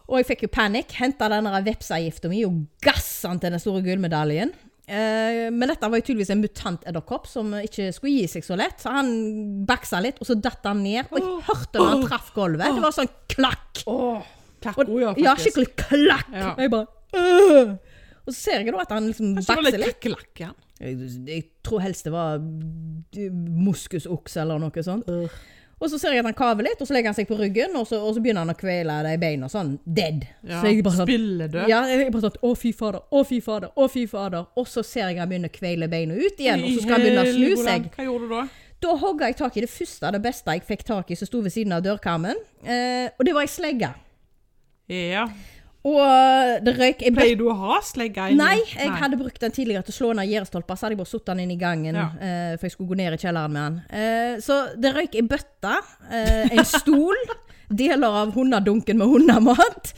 Og 0.03 0.19
jeg 0.19 0.27
fikk 0.33 0.45
jo 0.45 0.51
panikk. 0.51 0.91
Henta 0.99 1.29
denne 1.31 1.63
vepsegifta 1.63 2.31
mi 2.31 2.43
og 2.47 2.65
gassa 2.83 3.31
den 3.31 3.39
til 3.43 3.55
den 3.55 3.63
store 3.63 3.83
gullmedaljen. 3.85 4.51
Eh, 4.83 5.47
men 5.47 5.69
dette 5.71 5.87
var 5.87 6.01
jo 6.01 6.03
tydeligvis 6.09 6.33
en 6.33 6.41
mutant 6.43 6.83
edderkopp 6.89 7.29
som 7.31 7.53
ikke 7.61 7.87
skulle 7.95 8.17
gi 8.17 8.27
seg 8.35 8.43
så 8.45 8.57
lett. 8.59 8.83
Så 8.83 8.91
han 8.91 9.13
baksa 9.67 10.01
litt, 10.03 10.19
og 10.19 10.27
så 10.27 10.35
datt 10.35 10.67
han 10.67 10.83
ned. 10.83 11.07
Og 11.07 11.21
jeg 11.21 11.39
hørte 11.47 11.79
når 11.79 11.93
han 11.93 12.05
traff 12.09 12.33
gulvet. 12.35 12.67
Det 12.67 12.83
var 12.83 12.97
sånn 12.97 13.13
klakk. 13.31 13.85
Oh, 13.87 14.19
klakk, 14.63 14.83
Og, 14.83 14.91
oh, 14.91 15.01
ja, 15.05 15.15
ja, 15.29 15.37
skikkelig 15.39 15.71
klakk. 15.85 16.35
Ja. 16.35 16.51
Og 16.57 16.65
jeg 16.65 16.73
bare 16.75 17.23
øh. 17.23 17.73
Og 18.23 18.31
så 18.31 18.37
ser 18.39 18.61
jeg 18.61 18.71
da 18.71 18.83
at 18.83 18.91
han 18.95 19.07
liksom 19.09 19.33
bakser 19.39 19.79
litt 19.79 19.99
Klakk, 20.03 20.29
igjen. 20.39 20.55
Jeg, 20.79 21.43
tror 21.63 21.83
helst 21.83 22.07
det 22.07 22.13
var 22.13 22.41
moskusokse 23.63 24.41
eller 24.41 24.61
noe 24.61 24.83
sånt. 24.85 25.09
Og 25.83 25.89
så 25.91 25.97
ser 25.99 26.13
jeg 26.15 26.23
at 26.23 26.29
han 26.29 26.35
kaver 26.37 26.63
litt, 26.63 26.79
og 26.79 26.87
så 26.87 26.95
legger 26.95 27.11
han 27.11 27.17
seg 27.17 27.27
på 27.27 27.35
ryggen, 27.35 27.73
og 27.75 27.87
så, 27.89 27.99
og 27.99 28.13
så 28.15 28.21
begynner 28.23 28.45
han 28.45 28.53
å 28.53 28.57
kvele 28.57 28.95
de 29.03 29.13
beina 29.19 29.49
sånn 29.51 29.73
dead. 29.83 30.23
Ja, 30.47 30.61
så 30.61 30.71
jeg 30.71 30.83
bare 30.85 30.99
sånn 31.01 31.09
Spilledød. 31.09 31.63
ja, 31.67 31.81
jeg 31.91 32.11
bare 32.13 32.23
sånn 32.23 32.37
Å, 32.39 32.51
fy 32.59 32.71
fader, 32.77 33.03
å, 33.03 33.23
fy 33.27 33.39
fader, 33.43 33.73
å, 33.75 33.87
fy 33.91 34.05
fader. 34.07 34.45
Og 34.59 34.69
så 34.71 34.83
ser 34.87 35.11
jeg 35.11 35.19
han 35.19 35.31
begynner 35.31 35.51
å 35.51 35.55
kvele 35.57 35.89
beina 35.91 36.15
ut 36.15 36.39
igjen, 36.39 36.63
og 36.63 36.77
så 36.77 36.85
skal 36.85 36.95
han 36.95 37.03
begynne 37.03 37.25
å 37.25 37.33
snu 37.35 37.65
seg. 37.65 37.89
Hva 37.97 38.07
gjorde 38.07 38.29
du 38.29 38.35
da? 38.37 38.45
Da 38.83 38.95
hogga 38.99 39.29
jeg 39.31 39.37
tak 39.39 39.57
i 39.59 39.63
det 39.63 39.71
første, 39.71 40.11
det 40.15 40.23
beste 40.23 40.55
jeg 40.55 40.63
fikk 40.67 40.87
tak 40.87 41.11
i 41.11 41.17
som 41.19 41.27
sto 41.27 41.43
ved 41.43 41.55
siden 41.55 41.75
av 41.75 41.83
dørkarmen, 41.83 42.39
eh, 42.63 43.11
og 43.15 43.27
det 43.27 43.35
var 43.35 43.47
ei 43.47 43.51
slegge. 43.51 43.91
Ja. 44.91 45.27
Og 45.83 45.99
eh, 45.99 46.61
det 46.63 46.73
røyk 46.77 47.01
i 47.03 47.11
Pleier 47.11 47.39
du 47.39 47.47
å 47.51 47.55
ha 47.59 47.79
slegge 47.83 48.29
inni? 48.31 48.39
Nei, 48.39 48.61
jeg 48.71 48.93
hadde 49.01 49.19
brukt 49.19 49.41
den 49.43 49.51
tidligere 49.55 49.83
til 49.83 49.91
å 49.91 49.97
slå 49.97 50.11
ned 50.15 50.31
gjerdestolper, 50.31 50.79
så 50.79 50.87
hadde 50.87 50.95
jeg 50.95 51.01
bare 51.01 51.11
satt 51.11 51.31
den 51.33 51.43
inn 51.43 51.51
i 51.51 51.59
gangen, 51.59 51.99
Ja. 51.99 52.07
uh, 52.15 52.53
for 52.55 52.69
jeg 52.69 52.75
skulle 52.77 52.93
gå 52.93 52.99
ned 53.01 53.17
i 53.17 53.19
kjelleren 53.19 53.51
med 53.51 53.63
den. 53.65 53.79
Uh, 53.91 54.41
så 54.43 54.59
det 54.79 54.93
røyk 54.95 55.17
ei 55.19 55.25
bøtte, 55.27 55.75
uh, 56.07 56.45
en 56.47 56.69
stol, 56.69 57.19
deler 57.83 58.19
av 58.23 58.31
hundedunken 58.37 59.01
med 59.01 59.11
hundemat, 59.11 59.93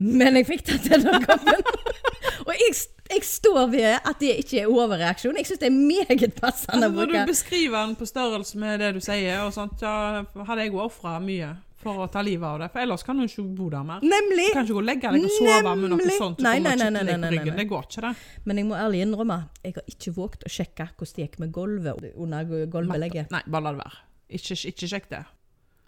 men 0.00 0.40
jeg 0.40 0.48
fikk 0.48 0.66
det 0.70 0.80
til 0.88 1.04
den 1.04 1.28
gangen. 1.28 1.68
Og 2.46 2.52
jeg, 2.52 2.72
jeg 3.10 3.22
står 3.26 3.62
ved 3.72 3.92
at 3.96 4.18
det 4.20 4.34
ikke 4.42 4.60
er 4.62 4.72
overreaksjon. 4.72 5.36
Jeg 5.40 5.48
syns 5.48 5.62
det 5.62 5.68
er 5.68 5.76
meget 5.76 6.34
passende 6.36 6.88
å 6.88 6.92
når 6.92 7.12
du 7.12 7.16
beskriver 7.28 7.78
den 7.80 7.94
på 7.98 8.08
størrelse 8.08 8.60
med 8.60 8.80
det 8.84 8.92
du 8.96 9.00
sier, 9.04 9.40
og 9.44 9.54
sånt, 9.56 9.80
ja, 9.84 10.24
hadde 10.48 10.64
jeg 10.64 10.74
òg 10.74 10.84
ofra 10.88 11.16
mye 11.22 11.54
for 11.86 12.04
å 12.04 12.08
ta 12.12 12.22
livet 12.26 12.46
av 12.48 12.58
det. 12.62 12.68
For 12.74 12.82
ellers 12.84 13.06
kan 13.06 13.20
du 13.20 13.24
ikke 13.26 13.44
bo 13.56 13.68
der 13.72 13.86
mer. 13.86 14.02
Nemlig! 14.04 14.48
Du 14.50 14.58
kan 14.58 14.66
ikke 14.66 14.76
gå 14.76 14.82
og 14.82 14.88
legge 14.90 15.12
deg 15.14 15.28
og 15.28 15.36
sove 15.36 15.76
med 15.80 15.94
noe 15.94 16.18
sånt. 16.18 16.42
Nei, 16.44 16.56
nei, 16.64 16.74
nei, 16.80 16.90
nei, 16.94 17.06
nei, 17.06 17.30
nei. 17.30 17.54
Det 17.60 17.68
går 17.70 17.88
ikke, 17.88 18.04
det. 18.08 18.12
Men 18.48 18.60
jeg 18.62 18.68
må 18.68 18.76
ærlig 18.80 19.04
innrømme, 19.06 19.38
jeg 19.62 19.78
har 19.78 19.94
ikke 19.94 20.14
våget 20.18 20.46
å 20.48 20.52
sjekke 20.58 20.90
hvordan 20.92 21.16
det 21.16 21.26
gikk 21.26 21.40
med 21.44 21.54
gulvet 21.56 22.12
under 22.14 22.52
gulvbelegget. 22.74 23.32
Nei, 23.34 23.42
bare 23.46 23.68
la 23.68 23.74
det 23.76 23.82
være. 23.84 24.04
Ikke, 24.36 24.58
ikke 24.72 24.90
sjekk 24.90 25.10
det. 25.12 25.22